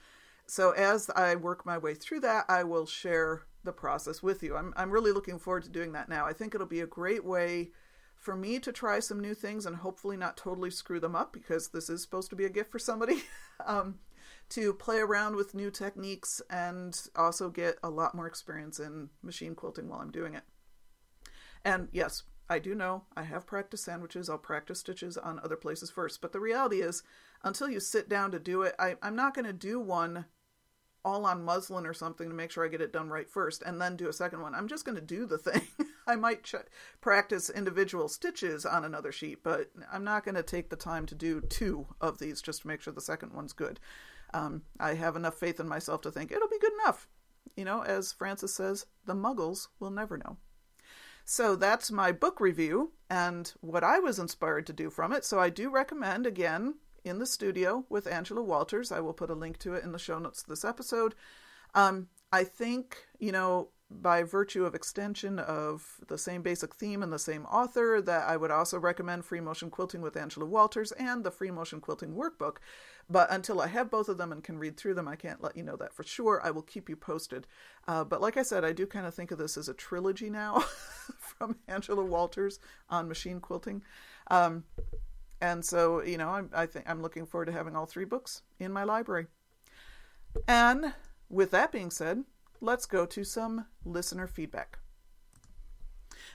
So 0.46 0.72
as 0.72 1.10
I 1.16 1.36
work 1.36 1.66
my 1.66 1.78
way 1.78 1.94
through 1.94 2.20
that, 2.22 2.46
I 2.50 2.64
will 2.64 2.86
share 2.86 3.44
the 3.64 3.72
process 3.72 4.22
with 4.22 4.44
you. 4.44 4.58
I'm, 4.58 4.74
I'm 4.76 4.92
really 4.92 5.14
looking 5.14 5.40
forward 5.40 5.64
to 5.64 5.70
doing 5.70 5.94
that 5.94 6.10
now. 6.10 6.26
I 6.26 6.34
think 6.34 6.54
it'll 6.54 6.68
be 6.68 6.82
a 6.82 6.88
great 6.88 7.24
way 7.24 7.72
for 8.18 8.36
me 8.36 8.60
to 8.60 8.72
try 8.72 9.00
some 9.00 9.22
new 9.22 9.34
things 9.34 9.66
and 9.66 9.78
hopefully 9.78 10.18
not 10.18 10.36
totally 10.36 10.70
screw 10.70 11.00
them 11.00 11.16
up 11.16 11.32
because 11.32 11.70
this 11.70 11.90
is 11.90 12.02
supposed 12.02 12.30
to 12.30 12.36
be 12.36 12.46
a 12.46 12.50
gift 12.50 12.72
for 12.72 12.80
somebody. 12.80 13.24
um, 13.66 14.00
to 14.50 14.74
play 14.74 15.00
around 15.00 15.36
with 15.36 15.56
new 15.56 15.72
techniques 15.72 16.42
and 16.50 17.08
also 17.16 17.50
get 17.50 17.78
a 17.84 17.90
lot 17.90 18.14
more 18.14 18.28
experience 18.28 18.80
in 18.80 19.10
machine 19.22 19.56
quilting 19.56 19.90
while 19.90 20.00
I'm 20.00 20.12
doing 20.12 20.36
it. 20.36 20.44
And 21.66 21.88
yes, 21.92 22.24
I 22.50 22.60
do 22.60 22.76
know 22.76 23.04
I 23.16 23.24
have 23.24 23.48
practiced 23.48 23.86
sandwiches. 23.86 24.30
I'll 24.30 24.38
practice 24.38 24.80
stitches 24.80 25.18
on 25.18 25.40
other 25.40 25.56
places 25.56 25.90
first. 25.90 26.22
But 26.22 26.34
the 26.34 26.40
reality 26.40 26.82
is, 26.82 27.04
until 27.44 27.70
you 27.70 27.80
sit 27.80 28.10
down 28.10 28.32
to 28.32 28.40
do 28.40 28.62
it, 28.64 28.76
I, 28.78 28.96
I'm 29.02 29.16
not 29.16 29.34
going 29.34 29.46
to 29.46 29.54
do 29.54 29.80
one 29.80 30.26
all 31.06 31.26
on 31.26 31.44
muslin 31.44 31.86
or 31.86 31.94
something 31.94 32.30
to 32.30 32.36
make 32.36 32.50
sure 32.50 32.64
I 32.64 32.70
get 32.70 32.80
it 32.80 32.94
done 32.94 33.10
right 33.10 33.30
first 33.30 33.62
and 33.64 33.82
then 33.82 33.98
do 33.98 34.08
a 34.08 34.14
second 34.14 34.42
one. 34.42 34.56
I'm 34.56 34.68
just 34.68 34.86
going 34.86 34.96
to 34.96 35.02
do 35.02 35.26
the 35.26 35.38
thing. 35.38 35.62
I 36.08 36.16
might 36.16 36.44
ch- 36.44 36.56
practice 37.02 37.50
individual 37.50 38.08
stitches 38.08 38.66
on 38.66 38.86
another 38.86 39.12
sheet, 39.12 39.44
but 39.44 39.70
I'm 39.92 40.04
not 40.04 40.24
going 40.24 40.36
to 40.36 40.44
take 40.44 40.70
the 40.70 40.76
time 40.76 41.06
to 41.08 41.16
do 41.16 41.42
two 41.42 41.88
of 42.00 42.20
these 42.20 42.42
just 42.42 42.62
to 42.62 42.68
make 42.68 42.82
sure 42.82 42.94
the 42.94 43.02
second 43.02 43.34
one's 43.34 43.54
good. 43.54 43.80
Um, 44.34 44.64
I 44.80 44.96
have 44.96 45.16
enough 45.16 45.36
faith 45.36 45.60
in 45.60 45.68
myself 45.68 46.02
to 46.02 46.12
think 46.12 46.32
it'll 46.32 46.48
be 46.48 46.60
good 46.60 46.74
enough. 46.84 47.08
You 47.56 47.66
know, 47.66 47.84
as 47.84 48.14
Francis 48.14 48.54
says, 48.56 48.86
the 49.06 49.14
muggles 49.14 49.68
will 49.80 49.92
never 49.92 50.18
know. 50.18 50.38
So 51.26 51.56
that's 51.56 51.92
my 51.92 52.12
book 52.12 52.40
review 52.40 52.92
and 53.10 53.54
what 53.62 53.84
I 53.84 54.00
was 54.00 54.20
inspired 54.20 54.68
to 54.68 54.74
do 54.74 54.90
from 54.90 55.14
it. 55.14 55.24
So 55.24 55.40
I 55.40 55.50
do 55.50 55.70
recommend, 55.70 56.26
again, 56.28 56.76
in 57.04 57.20
the 57.20 57.26
studio 57.26 57.86
with 57.90 58.08
Angela 58.08 58.42
Walters. 58.42 58.92
I 58.92 59.00
will 59.00 59.14
put 59.14 59.30
a 59.30 59.36
link 59.36 59.58
to 59.60 59.74
it 59.74 59.84
in 59.84 59.92
the 59.92 60.00
show 60.00 60.20
notes 60.20 60.42
of 60.42 60.48
this 60.48 60.66
episode. 60.66 61.16
Um, 61.76 62.08
I 62.32 62.44
think, 62.44 63.06
you 63.20 63.32
know, 63.32 63.70
by 63.90 64.24
virtue 64.24 64.66
of 64.66 64.74
extension 64.74 65.38
of 65.40 65.98
the 66.08 66.18
same 66.18 66.42
basic 66.42 66.74
theme 66.74 67.04
and 67.04 67.14
the 67.14 67.20
same 67.20 67.46
author, 67.46 68.02
that 68.02 68.28
I 68.28 68.38
would 68.38 68.52
also 68.52 68.80
recommend 68.80 69.24
Free 69.24 69.40
Motion 69.40 69.70
Quilting 69.70 70.02
with 70.02 70.18
Angela 70.18 70.46
Walters 70.46 70.92
and 70.94 71.24
the 71.24 71.32
Free 71.32 71.52
Motion 71.52 71.80
Quilting 71.80 72.16
Workbook. 72.16 72.58
But 73.10 73.32
until 73.32 73.62
I 73.62 73.68
have 73.68 73.92
both 73.92 74.08
of 74.08 74.18
them 74.18 74.32
and 74.32 74.44
can 74.44 74.58
read 74.58 74.78
through 74.78 74.94
them, 74.94 75.08
I 75.08 75.16
can't 75.16 75.42
let 75.42 75.58
you 75.58 75.64
know 75.64 75.76
that 75.76 75.94
for 75.94 76.04
sure. 76.04 76.42
I 76.44 76.52
will 76.52 76.62
keep 76.62 76.90
you 76.90 76.96
posted. 76.96 77.48
Uh, 77.88 78.04
but 78.04 78.22
like 78.22 78.38
I 78.38 78.44
said, 78.44 78.64
I 78.64 78.72
do 78.72 78.86
kind 78.86 79.06
of 79.06 79.14
think 79.14 79.32
of 79.32 79.38
this 79.38 79.58
as 79.58 79.68
a 79.68 79.74
trilogy 79.74 80.30
now 80.30 80.60
from 81.20 81.58
Angela 81.68 82.04
Walters 82.04 82.60
on 82.90 83.08
machine 83.08 83.40
quilting. 83.40 83.84
Um, 84.32 84.64
and 85.42 85.64
so, 85.66 86.02
you 86.02 86.18
know, 86.18 86.30
I'm, 86.30 86.50
I 86.54 86.66
think 86.66 86.90
I'm 86.90 87.02
looking 87.02 87.26
forward 87.26 87.48
to 87.48 87.52
having 87.52 87.76
all 87.76 87.86
three 87.86 88.06
books 88.06 88.44
in 88.60 88.72
my 88.72 88.86
library. 88.86 89.28
And 90.48 90.94
with 91.30 91.52
that 91.52 91.72
being 91.72 91.92
said, 91.92 92.24
let's 92.62 92.86
go 92.86 93.06
to 93.06 93.24
some 93.24 93.66
listener 93.84 94.28
feedback. 94.28 94.80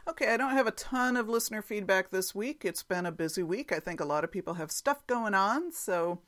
Okay, 0.09 0.33
I 0.33 0.37
don't 0.37 0.53
have 0.53 0.67
a 0.67 0.73
ton 0.73 1.17
of 1.17 1.29
listener 1.29 1.63
feedback 1.63 2.11
this 2.11 2.35
week. 2.35 2.65
It's 2.65 2.83
been 2.83 3.07
a 3.07 3.13
busy 3.13 3.43
week. 3.43 3.73
I 3.73 3.81
think 3.81 4.01
a 4.01 4.05
lot 4.05 4.25
of 4.25 4.33
people 4.33 4.55
have 4.55 4.71
stuff 4.71 5.07
going 5.07 5.35
on, 5.35 5.73
so 5.73 6.21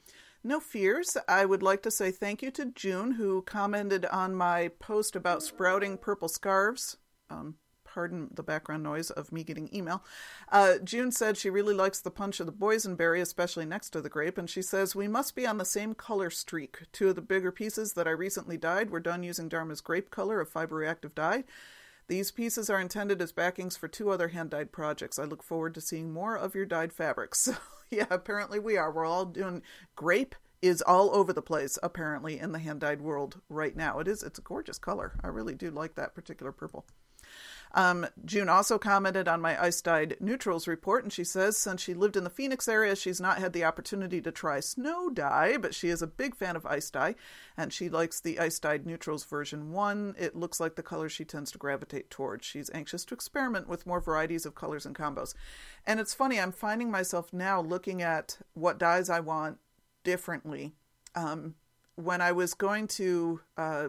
no 0.43 0.61
fears. 0.61 1.17
I 1.29 1.45
would 1.45 1.63
like 1.63 1.83
to 1.83 1.91
say 1.91 2.11
thank 2.11 2.43
you 2.43 2.51
to 2.53 2.67
June, 2.67 3.13
who 3.13 3.43
commented 3.43 4.07
on 4.07 4.35
my 4.35 4.69
post 4.79 5.15
about 5.17 5.43
sprouting 5.43 5.99
purple 5.99 6.29
scarves. 6.29 6.97
Um, 7.29 7.57
pardon 7.85 8.29
the 8.33 8.43
background 8.43 8.83
noise 8.83 9.11
of 9.11 9.33
me 9.33 9.43
getting 9.45 9.75
email. 9.75 10.05
Uh, 10.51 10.79
June 10.83 11.11
said 11.11 11.37
she 11.37 11.51
really 11.51 11.75
likes 11.75 12.01
the 12.01 12.11
punch 12.11 12.41
of 12.41 12.47
the 12.47 12.53
boysenberry, 12.53 13.21
especially 13.21 13.67
next 13.67 13.91
to 13.91 14.01
the 14.01 14.09
grape, 14.09 14.39
and 14.39 14.49
she 14.49 14.63
says 14.63 14.95
we 14.95 15.09
must 15.09 15.35
be 15.35 15.47
on 15.47 15.59
the 15.59 15.65
same 15.65 15.95
color 15.95 16.31
streak. 16.31 16.83
Two 16.93 17.09
of 17.09 17.17
the 17.17 17.23
bigger 17.23 17.53
pieces 17.53 17.95
that 17.95 18.07
I 18.07 18.13
recently 18.13 18.57
dyed 18.57 18.91
were 18.91 19.01
done 19.01 19.23
using 19.23 19.49
Dharma's 19.49 19.81
grape 19.81 20.11
color 20.11 20.41
of 20.41 20.49
fiber 20.49 20.77
reactive 20.77 21.15
dye. 21.15 21.45
These 22.09 22.33
pieces 22.33 22.69
are 22.69 22.81
intended 22.81 23.23
as 23.23 23.33
backings 23.33 23.77
for 23.77 23.87
two 23.87 24.11
other 24.11 24.29
hand 24.29 24.51
dyed 24.51 24.73
projects. 24.73 25.19
I 25.19 25.25
look 25.25 25.43
forward 25.43 25.75
to 25.75 25.81
seeing 25.81 26.13
more 26.13 26.37
of 26.37 26.55
your 26.55 26.67
dyed 26.67 26.93
fabrics. 26.93 27.49
Yeah, 27.97 28.07
apparently 28.11 28.61
we 28.61 28.77
are. 28.77 28.93
We're 28.93 29.05
all 29.05 29.27
doing 29.27 29.63
grape 29.97 30.37
is 30.63 30.83
all 30.83 31.11
over 31.15 31.33
the 31.33 31.43
place 31.43 31.79
apparently 31.83 32.39
in 32.39 32.53
the 32.53 32.59
hand 32.59 32.81
dyed 32.81 33.01
world 33.01 33.41
right 33.49 33.75
now. 33.75 33.99
It 33.99 34.07
is 34.07 34.23
it's 34.23 34.39
a 34.39 34.43
gorgeous 34.43 34.79
color. 34.79 35.19
I 35.25 35.29
really 35.29 35.55
do 35.55 35.71
like 35.71 35.95
that 35.97 36.15
particular 36.15 36.53
purple. 36.53 36.87
Um, 37.73 38.07
June 38.25 38.49
also 38.49 38.79
commented 38.79 39.29
on 39.29 39.41
my 39.41 39.61
ice 39.63 39.81
dyed 39.81 40.17
neutrals 40.19 40.67
report, 40.67 41.05
and 41.05 41.13
she 41.13 41.23
says 41.23 41.57
since 41.57 41.81
she 41.81 41.95
lived 41.95 42.17
in 42.17 42.25
the 42.25 42.31
Phoenix 42.31 42.67
area, 42.67 42.97
she's 42.97 43.21
not 43.21 43.39
had 43.39 43.53
the 43.53 43.65
opportunity 43.65 44.21
to 44.21 44.33
try 44.33 44.59
snow 44.61 45.09
dye, 45.09 45.57
but 45.57 45.75
she 45.75 45.89
is 45.89 46.03
a 46.03 46.07
big 46.07 46.35
fan 46.35 46.57
of 46.57 46.67
ice 46.67 46.91
dye, 46.91 47.15
and 47.57 47.73
she 47.73 47.89
likes 47.89 48.21
the 48.21 48.41
ice 48.41 48.59
dyed 48.59 48.87
neutrals 48.87 49.25
version 49.25 49.73
1. 49.73 50.17
It 50.19 50.35
looks 50.35 50.59
like 50.59 50.75
the 50.75 50.83
color 50.83 51.09
she 51.09 51.25
tends 51.25 51.53
to 51.53 51.59
gravitate 51.59 52.11
towards. 52.11 52.45
She's 52.45 52.71
anxious 52.75 53.05
to 53.07 53.15
experiment 53.15 53.69
with 53.69 53.87
more 53.87 54.01
varieties 54.01 54.47
of 54.47 54.57
colors 54.57 54.85
and 54.85 54.97
combos. 54.97 55.35
And 55.87 56.01
it's 56.01 56.15
funny, 56.15 56.41
I'm 56.41 56.53
finding 56.53 56.91
myself 56.91 57.33
now 57.33 57.61
looking 57.61 58.03
at 58.03 58.39
what 58.55 58.79
dyes 58.79 59.09
I 59.09 59.21
want 59.21 59.59
differently. 60.03 60.73
Um, 61.15 61.55
when 61.95 62.21
I 62.21 62.33
was 62.33 62.55
going 62.55 62.89
to 62.89 63.41
uh, 63.57 63.89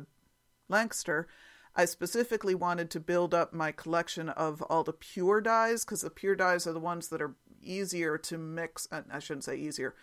Lancaster, 0.69 1.27
I 1.75 1.85
specifically 1.85 2.55
wanted 2.55 2.89
to 2.91 2.99
build 2.99 3.33
up 3.33 3.53
my 3.53 3.71
collection 3.71 4.29
of 4.29 4.61
all 4.63 4.83
the 4.83 4.93
pure 4.93 5.39
dyes 5.39 5.85
because 5.85 6.01
the 6.01 6.09
pure 6.09 6.35
dyes 6.35 6.67
are 6.67 6.73
the 6.73 6.79
ones 6.79 7.07
that 7.09 7.21
are 7.21 7.35
easier 7.63 8.17
to 8.17 8.37
mix. 8.37 8.87
Uh, 8.91 9.01
I 9.11 9.19
shouldn't 9.19 9.45
say 9.45 9.55
easier. 9.55 9.95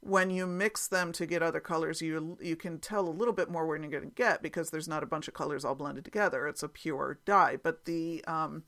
When 0.00 0.30
you 0.30 0.46
mix 0.46 0.86
them 0.86 1.12
to 1.12 1.24
get 1.24 1.42
other 1.42 1.60
colors, 1.60 2.02
you 2.02 2.36
you 2.40 2.56
can 2.56 2.78
tell 2.78 3.08
a 3.08 3.10
little 3.10 3.32
bit 3.32 3.50
more 3.50 3.66
when 3.66 3.82
you're 3.82 3.92
going 3.92 4.10
to 4.10 4.14
get 4.14 4.42
because 4.42 4.70
there's 4.70 4.88
not 4.88 5.02
a 5.02 5.06
bunch 5.06 5.28
of 5.28 5.34
colors 5.34 5.64
all 5.64 5.74
blended 5.74 6.04
together. 6.04 6.46
It's 6.46 6.62
a 6.62 6.68
pure 6.68 7.20
dye. 7.24 7.58
But 7.62 7.84
the 7.84 8.24
um, 8.26 8.64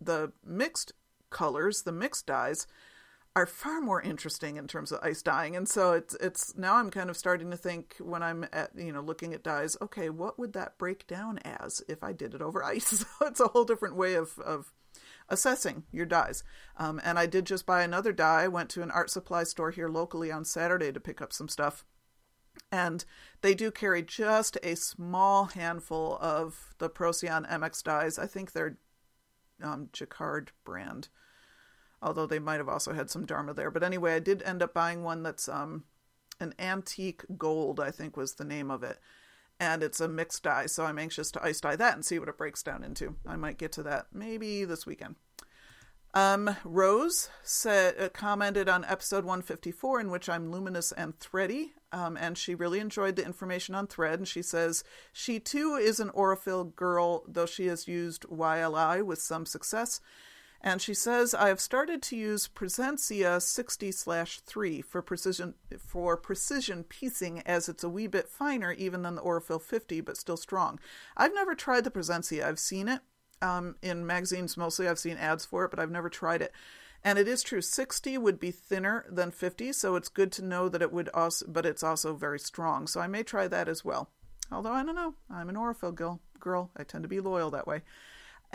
the 0.00 0.32
mixed 0.44 0.92
colors, 1.30 1.82
the 1.82 1.92
mixed 1.92 2.26
dyes, 2.26 2.66
are 3.36 3.46
far 3.46 3.82
more 3.82 4.00
interesting 4.00 4.56
in 4.56 4.66
terms 4.66 4.90
of 4.90 4.98
ice 5.02 5.20
dyeing. 5.20 5.54
And 5.54 5.68
so 5.68 5.92
it's 5.92 6.14
it's 6.14 6.56
now 6.56 6.76
I'm 6.76 6.90
kind 6.90 7.10
of 7.10 7.18
starting 7.18 7.50
to 7.50 7.56
think 7.56 7.96
when 8.00 8.22
I'm 8.22 8.46
at 8.50 8.70
you 8.74 8.90
know 8.90 9.02
looking 9.02 9.34
at 9.34 9.44
dyes, 9.44 9.76
okay, 9.82 10.08
what 10.08 10.38
would 10.38 10.54
that 10.54 10.78
break 10.78 11.06
down 11.06 11.38
as 11.40 11.82
if 11.86 12.02
I 12.02 12.12
did 12.14 12.34
it 12.34 12.40
over 12.40 12.64
ice? 12.64 12.86
so 13.00 13.26
it's 13.26 13.40
a 13.40 13.48
whole 13.48 13.64
different 13.64 13.94
way 13.94 14.14
of 14.14 14.38
of 14.38 14.72
assessing 15.28 15.84
your 15.92 16.06
dyes. 16.06 16.42
Um, 16.78 16.98
and 17.04 17.18
I 17.18 17.26
did 17.26 17.44
just 17.44 17.66
buy 17.66 17.82
another 17.82 18.12
dye. 18.12 18.44
I 18.44 18.48
went 18.48 18.70
to 18.70 18.82
an 18.82 18.90
art 18.90 19.10
supply 19.10 19.44
store 19.44 19.70
here 19.70 19.88
locally 19.88 20.32
on 20.32 20.46
Saturday 20.46 20.90
to 20.90 21.00
pick 21.00 21.20
up 21.20 21.32
some 21.32 21.48
stuff. 21.48 21.84
And 22.72 23.04
they 23.42 23.54
do 23.54 23.70
carry 23.70 24.02
just 24.02 24.56
a 24.62 24.76
small 24.76 25.46
handful 25.46 26.16
of 26.22 26.74
the 26.78 26.88
Procyon 26.88 27.44
MX 27.44 27.82
dyes. 27.82 28.18
I 28.18 28.26
think 28.26 28.52
they're 28.52 28.78
um, 29.62 29.90
Jacquard 29.92 30.52
brand 30.64 31.08
although 32.02 32.26
they 32.26 32.38
might 32.38 32.58
have 32.58 32.68
also 32.68 32.92
had 32.92 33.10
some 33.10 33.26
Dharma 33.26 33.54
there. 33.54 33.70
But 33.70 33.82
anyway, 33.82 34.14
I 34.14 34.18
did 34.18 34.42
end 34.42 34.62
up 34.62 34.74
buying 34.74 35.02
one 35.02 35.22
that's 35.22 35.48
um, 35.48 35.84
an 36.40 36.54
antique 36.58 37.24
gold, 37.36 37.80
I 37.80 37.90
think 37.90 38.16
was 38.16 38.34
the 38.34 38.44
name 38.44 38.70
of 38.70 38.82
it. 38.82 38.98
And 39.58 39.82
it's 39.82 40.00
a 40.00 40.08
mixed 40.08 40.42
dye, 40.42 40.66
so 40.66 40.84
I'm 40.84 40.98
anxious 40.98 41.30
to 41.32 41.42
ice 41.42 41.60
dye 41.60 41.76
that 41.76 41.94
and 41.94 42.04
see 42.04 42.18
what 42.18 42.28
it 42.28 42.36
breaks 42.36 42.62
down 42.62 42.84
into. 42.84 43.16
I 43.26 43.36
might 43.36 43.58
get 43.58 43.72
to 43.72 43.82
that 43.84 44.08
maybe 44.12 44.64
this 44.64 44.84
weekend. 44.84 45.16
Um, 46.12 46.56
Rose 46.64 47.28
said 47.42 47.94
uh, 48.00 48.08
commented 48.08 48.70
on 48.70 48.86
episode 48.86 49.24
154 49.24 50.00
in 50.00 50.10
which 50.10 50.30
I'm 50.30 50.50
luminous 50.50 50.92
and 50.92 51.18
thready, 51.20 51.74
um, 51.92 52.16
and 52.16 52.38
she 52.38 52.54
really 52.54 52.80
enjoyed 52.80 53.16
the 53.16 53.24
information 53.24 53.74
on 53.74 53.86
thread. 53.86 54.18
And 54.18 54.28
she 54.28 54.40
says 54.40 54.82
she 55.12 55.38
too 55.38 55.74
is 55.74 56.00
an 56.00 56.08
Aurifil 56.10 56.74
girl, 56.74 57.24
though 57.28 57.44
she 57.44 57.66
has 57.66 57.86
used 57.86 58.22
YLI 58.24 59.04
with 59.04 59.20
some 59.20 59.44
success. 59.44 60.00
And 60.60 60.80
she 60.80 60.94
says, 60.94 61.34
I 61.34 61.48
have 61.48 61.60
started 61.60 62.02
to 62.02 62.16
use 62.16 62.48
Presencia 62.48 63.40
60 63.40 63.92
3 63.92 64.82
for 64.82 65.02
precision 65.02 65.54
for 65.78 66.16
precision 66.16 66.84
piecing 66.84 67.40
as 67.42 67.68
it's 67.68 67.84
a 67.84 67.88
wee 67.88 68.06
bit 68.06 68.28
finer 68.28 68.72
even 68.72 69.02
than 69.02 69.14
the 69.14 69.22
Aurifil 69.22 69.60
50, 69.60 70.00
but 70.00 70.16
still 70.16 70.36
strong. 70.36 70.80
I've 71.16 71.34
never 71.34 71.54
tried 71.54 71.84
the 71.84 71.90
Presencia. 71.90 72.46
I've 72.46 72.58
seen 72.58 72.88
it 72.88 73.00
um, 73.42 73.76
in 73.82 74.06
magazines 74.06 74.56
mostly. 74.56 74.88
I've 74.88 74.98
seen 74.98 75.16
ads 75.16 75.44
for 75.44 75.64
it, 75.64 75.70
but 75.70 75.78
I've 75.78 75.90
never 75.90 76.08
tried 76.08 76.42
it. 76.42 76.52
And 77.04 77.18
it 77.18 77.28
is 77.28 77.42
true, 77.44 77.60
60 77.60 78.18
would 78.18 78.40
be 78.40 78.50
thinner 78.50 79.04
than 79.08 79.30
50, 79.30 79.72
so 79.72 79.94
it's 79.94 80.08
good 80.08 80.32
to 80.32 80.44
know 80.44 80.68
that 80.68 80.82
it 80.82 80.92
would 80.92 81.08
also, 81.10 81.46
but 81.46 81.64
it's 81.64 81.84
also 81.84 82.14
very 82.14 82.40
strong. 82.40 82.88
So 82.88 83.00
I 83.00 83.06
may 83.06 83.22
try 83.22 83.46
that 83.46 83.68
as 83.68 83.84
well. 83.84 84.10
Although 84.50 84.72
I 84.72 84.84
don't 84.84 84.94
know, 84.94 85.14
I'm 85.30 85.48
an 85.48 85.74
girl. 85.94 86.20
Girl, 86.40 86.70
I 86.76 86.82
tend 86.82 87.04
to 87.04 87.08
be 87.08 87.20
loyal 87.20 87.50
that 87.50 87.66
way. 87.66 87.82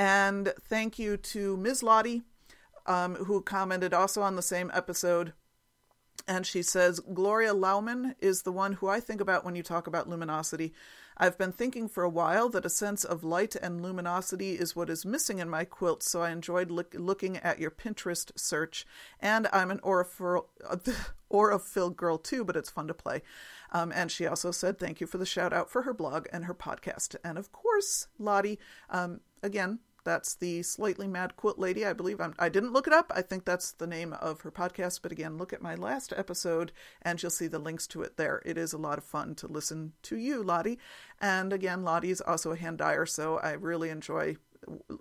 And 0.01 0.51
thank 0.59 0.97
you 0.97 1.15
to 1.15 1.55
Ms. 1.57 1.83
Lottie, 1.83 2.23
um, 2.87 3.13
who 3.13 3.39
commented 3.39 3.93
also 3.93 4.23
on 4.23 4.35
the 4.35 4.41
same 4.41 4.71
episode. 4.73 5.33
And 6.27 6.43
she 6.43 6.63
says, 6.63 6.99
Gloria 6.99 7.53
Loughman 7.53 8.15
is 8.19 8.41
the 8.41 8.51
one 8.51 8.73
who 8.73 8.87
I 8.87 8.99
think 8.99 9.21
about 9.21 9.45
when 9.45 9.55
you 9.55 9.61
talk 9.61 9.85
about 9.85 10.09
luminosity. 10.09 10.73
I've 11.17 11.37
been 11.37 11.51
thinking 11.51 11.87
for 11.87 12.03
a 12.03 12.09
while 12.09 12.49
that 12.49 12.65
a 12.65 12.69
sense 12.69 13.03
of 13.03 13.23
light 13.23 13.55
and 13.55 13.83
luminosity 13.83 14.53
is 14.53 14.75
what 14.75 14.89
is 14.89 15.05
missing 15.05 15.37
in 15.37 15.51
my 15.51 15.65
quilt, 15.65 16.01
so 16.01 16.23
I 16.23 16.31
enjoyed 16.31 16.71
look, 16.71 16.95
looking 16.97 17.37
at 17.37 17.59
your 17.59 17.69
Pinterest 17.69 18.31
search. 18.35 18.87
And 19.19 19.47
I'm 19.53 19.69
an 19.69 19.81
Aurifil, 19.83 20.45
Aurifil 21.31 21.95
girl 21.95 22.17
too, 22.17 22.43
but 22.43 22.55
it's 22.55 22.71
fun 22.71 22.87
to 22.87 22.95
play. 22.95 23.21
Um, 23.71 23.91
and 23.93 24.09
she 24.09 24.25
also 24.25 24.49
said 24.49 24.79
thank 24.79 24.99
you 24.99 25.05
for 25.05 25.19
the 25.19 25.27
shout 25.27 25.53
out 25.53 25.69
for 25.69 25.83
her 25.83 25.93
blog 25.93 26.25
and 26.33 26.45
her 26.45 26.55
podcast. 26.55 27.15
And 27.23 27.37
of 27.37 27.51
course, 27.51 28.07
Lottie, 28.17 28.57
um, 28.89 29.21
again, 29.43 29.77
that's 30.03 30.35
the 30.35 30.63
Slightly 30.63 31.07
Mad 31.07 31.35
Quilt 31.35 31.59
Lady. 31.59 31.85
I 31.85 31.93
believe 31.93 32.19
I'm, 32.19 32.33
I 32.39 32.49
didn't 32.49 32.73
look 32.73 32.87
it 32.87 32.93
up. 32.93 33.11
I 33.15 33.21
think 33.21 33.45
that's 33.45 33.71
the 33.71 33.87
name 33.87 34.13
of 34.13 34.41
her 34.41 34.51
podcast. 34.51 35.01
But 35.01 35.11
again, 35.11 35.37
look 35.37 35.53
at 35.53 35.61
my 35.61 35.75
last 35.75 36.13
episode 36.15 36.71
and 37.01 37.21
you'll 37.21 37.29
see 37.29 37.47
the 37.47 37.59
links 37.59 37.87
to 37.87 38.01
it 38.01 38.17
there. 38.17 38.41
It 38.45 38.57
is 38.57 38.73
a 38.73 38.77
lot 38.77 38.97
of 38.97 39.03
fun 39.03 39.35
to 39.35 39.47
listen 39.47 39.93
to 40.03 40.17
you, 40.17 40.43
Lottie. 40.43 40.79
And 41.19 41.53
again, 41.53 41.83
Lottie 41.83 42.11
is 42.11 42.21
also 42.21 42.51
a 42.51 42.57
hand 42.57 42.79
dyer, 42.79 43.05
so 43.05 43.37
I 43.37 43.51
really 43.51 43.89
enjoy 43.89 44.37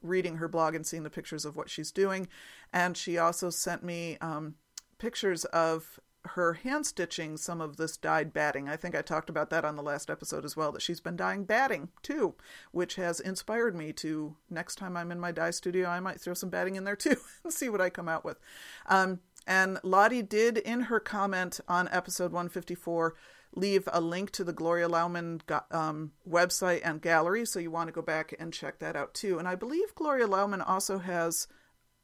reading 0.02 0.36
her 0.36 0.48
blog 0.48 0.74
and 0.74 0.86
seeing 0.86 1.02
the 1.02 1.10
pictures 1.10 1.44
of 1.44 1.56
what 1.56 1.70
she's 1.70 1.92
doing. 1.92 2.28
And 2.72 2.96
she 2.96 3.18
also 3.18 3.50
sent 3.50 3.82
me 3.82 4.16
um, 4.20 4.54
pictures 4.98 5.44
of 5.46 6.00
her 6.24 6.54
hand 6.54 6.86
stitching 6.86 7.36
some 7.36 7.60
of 7.60 7.76
this 7.76 7.96
dyed 7.96 8.32
batting. 8.32 8.68
I 8.68 8.76
think 8.76 8.94
I 8.94 9.02
talked 9.02 9.30
about 9.30 9.50
that 9.50 9.64
on 9.64 9.76
the 9.76 9.82
last 9.82 10.10
episode 10.10 10.44
as 10.44 10.56
well, 10.56 10.70
that 10.72 10.82
she's 10.82 11.00
been 11.00 11.16
dyeing 11.16 11.44
batting 11.44 11.88
too, 12.02 12.34
which 12.72 12.96
has 12.96 13.20
inspired 13.20 13.74
me 13.74 13.92
to 13.94 14.36
next 14.50 14.76
time 14.76 14.96
I'm 14.96 15.10
in 15.10 15.18
my 15.18 15.32
dye 15.32 15.50
studio, 15.50 15.88
I 15.88 16.00
might 16.00 16.20
throw 16.20 16.34
some 16.34 16.50
batting 16.50 16.76
in 16.76 16.84
there 16.84 16.96
too 16.96 17.16
and 17.44 17.52
see 17.52 17.68
what 17.68 17.80
I 17.80 17.90
come 17.90 18.08
out 18.08 18.24
with. 18.24 18.38
Um, 18.86 19.20
And 19.46 19.78
Lottie 19.82 20.22
did, 20.22 20.58
in 20.58 20.82
her 20.82 21.00
comment 21.00 21.60
on 21.66 21.88
episode 21.90 22.32
154, 22.32 23.14
leave 23.54 23.88
a 23.92 24.00
link 24.00 24.30
to 24.32 24.44
the 24.44 24.52
Gloria 24.52 24.88
Loughman 24.88 25.40
um, 25.70 26.12
website 26.28 26.82
and 26.84 27.00
gallery, 27.00 27.46
so 27.46 27.58
you 27.58 27.70
want 27.70 27.88
to 27.88 27.92
go 27.92 28.02
back 28.02 28.34
and 28.38 28.52
check 28.52 28.78
that 28.78 28.96
out 28.96 29.14
too. 29.14 29.38
And 29.38 29.48
I 29.48 29.54
believe 29.54 29.94
Gloria 29.94 30.26
Loughman 30.26 30.60
also 30.60 30.98
has 30.98 31.48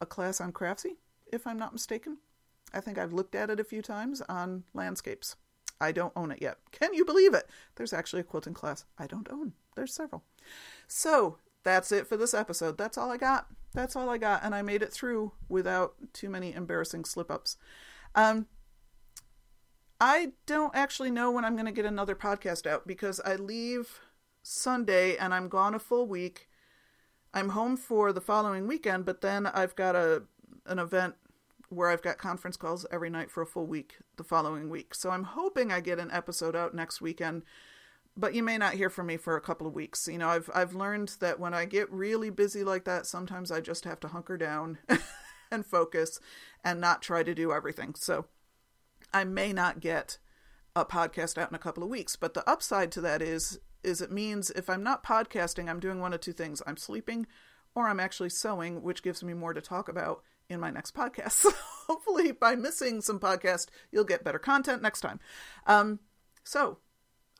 a 0.00 0.06
class 0.06 0.40
on 0.40 0.52
Craftsy, 0.52 0.96
if 1.30 1.46
I'm 1.46 1.58
not 1.58 1.72
mistaken. 1.72 2.18
I 2.72 2.80
think 2.80 2.98
I've 2.98 3.12
looked 3.12 3.34
at 3.34 3.50
it 3.50 3.60
a 3.60 3.64
few 3.64 3.82
times 3.82 4.22
on 4.28 4.64
landscapes. 4.74 5.36
I 5.80 5.92
don't 5.92 6.12
own 6.16 6.30
it 6.30 6.40
yet. 6.40 6.58
Can 6.72 6.94
you 6.94 7.04
believe 7.04 7.34
it? 7.34 7.48
There's 7.76 7.92
actually 7.92 8.20
a 8.20 8.24
quilting 8.24 8.54
class 8.54 8.84
I 8.98 9.06
don't 9.06 9.30
own. 9.30 9.52
There's 9.74 9.92
several. 9.92 10.24
So 10.88 11.38
that's 11.64 11.92
it 11.92 12.06
for 12.06 12.16
this 12.16 12.32
episode. 12.32 12.78
That's 12.78 12.96
all 12.96 13.10
I 13.10 13.16
got. 13.16 13.46
That's 13.74 13.96
all 13.96 14.08
I 14.08 14.18
got. 14.18 14.42
And 14.42 14.54
I 14.54 14.62
made 14.62 14.82
it 14.82 14.92
through 14.92 15.32
without 15.48 15.94
too 16.12 16.30
many 16.30 16.54
embarrassing 16.54 17.04
slip 17.04 17.30
ups. 17.30 17.56
Um, 18.14 18.46
I 20.00 20.32
don't 20.46 20.74
actually 20.74 21.10
know 21.10 21.30
when 21.30 21.44
I'm 21.44 21.54
going 21.54 21.66
to 21.66 21.72
get 21.72 21.84
another 21.84 22.14
podcast 22.14 22.66
out 22.66 22.86
because 22.86 23.20
I 23.20 23.36
leave 23.36 24.00
Sunday 24.42 25.16
and 25.16 25.34
I'm 25.34 25.48
gone 25.48 25.74
a 25.74 25.78
full 25.78 26.06
week. 26.06 26.48
I'm 27.34 27.50
home 27.50 27.76
for 27.76 28.12
the 28.12 28.20
following 28.20 28.66
weekend, 28.66 29.04
but 29.04 29.20
then 29.20 29.46
I've 29.46 29.76
got 29.76 29.94
a 29.94 30.22
an 30.64 30.78
event 30.78 31.14
where 31.68 31.90
I've 31.90 32.02
got 32.02 32.18
conference 32.18 32.56
calls 32.56 32.86
every 32.90 33.10
night 33.10 33.30
for 33.30 33.42
a 33.42 33.46
full 33.46 33.66
week 33.66 33.98
the 34.16 34.24
following 34.24 34.68
week. 34.68 34.94
So 34.94 35.10
I'm 35.10 35.24
hoping 35.24 35.72
I 35.72 35.80
get 35.80 35.98
an 35.98 36.10
episode 36.10 36.54
out 36.54 36.74
next 36.74 37.00
weekend, 37.00 37.42
but 38.16 38.34
you 38.34 38.42
may 38.42 38.58
not 38.58 38.74
hear 38.74 38.90
from 38.90 39.06
me 39.06 39.16
for 39.16 39.36
a 39.36 39.40
couple 39.40 39.66
of 39.66 39.74
weeks. 39.74 40.08
You 40.08 40.18
know, 40.18 40.28
I've 40.28 40.50
I've 40.54 40.74
learned 40.74 41.16
that 41.20 41.40
when 41.40 41.54
I 41.54 41.64
get 41.64 41.90
really 41.90 42.30
busy 42.30 42.64
like 42.64 42.84
that, 42.84 43.06
sometimes 43.06 43.50
I 43.50 43.60
just 43.60 43.84
have 43.84 44.00
to 44.00 44.08
hunker 44.08 44.36
down 44.36 44.78
and 45.50 45.66
focus 45.66 46.20
and 46.64 46.80
not 46.80 47.02
try 47.02 47.22
to 47.22 47.34
do 47.34 47.52
everything. 47.52 47.94
So 47.94 48.26
I 49.12 49.24
may 49.24 49.52
not 49.52 49.80
get 49.80 50.18
a 50.74 50.84
podcast 50.84 51.38
out 51.38 51.50
in 51.50 51.54
a 51.54 51.60
couple 51.60 51.82
of 51.82 51.88
weeks, 51.88 52.16
but 52.16 52.34
the 52.34 52.48
upside 52.48 52.92
to 52.92 53.00
that 53.02 53.22
is 53.22 53.58
is 53.82 54.00
it 54.00 54.10
means 54.10 54.50
if 54.50 54.68
I'm 54.68 54.82
not 54.82 55.04
podcasting, 55.04 55.68
I'm 55.68 55.80
doing 55.80 56.00
one 56.00 56.12
of 56.12 56.20
two 56.20 56.32
things. 56.32 56.60
I'm 56.66 56.76
sleeping 56.76 57.26
or 57.74 57.88
I'm 57.88 58.00
actually 58.00 58.30
sewing, 58.30 58.82
which 58.82 59.02
gives 59.02 59.22
me 59.22 59.32
more 59.32 59.52
to 59.52 59.60
talk 59.60 59.88
about 59.88 60.22
in 60.48 60.60
my 60.60 60.70
next 60.70 60.94
podcast. 60.94 61.44
So 61.86 61.92
hopefully, 61.92 62.32
by 62.32 62.56
missing 62.56 63.00
some 63.00 63.20
podcast, 63.20 63.68
you'll 63.92 64.02
get 64.02 64.24
better 64.24 64.40
content 64.40 64.82
next 64.82 65.02
time. 65.02 65.20
Um, 65.68 66.00
so, 66.42 66.78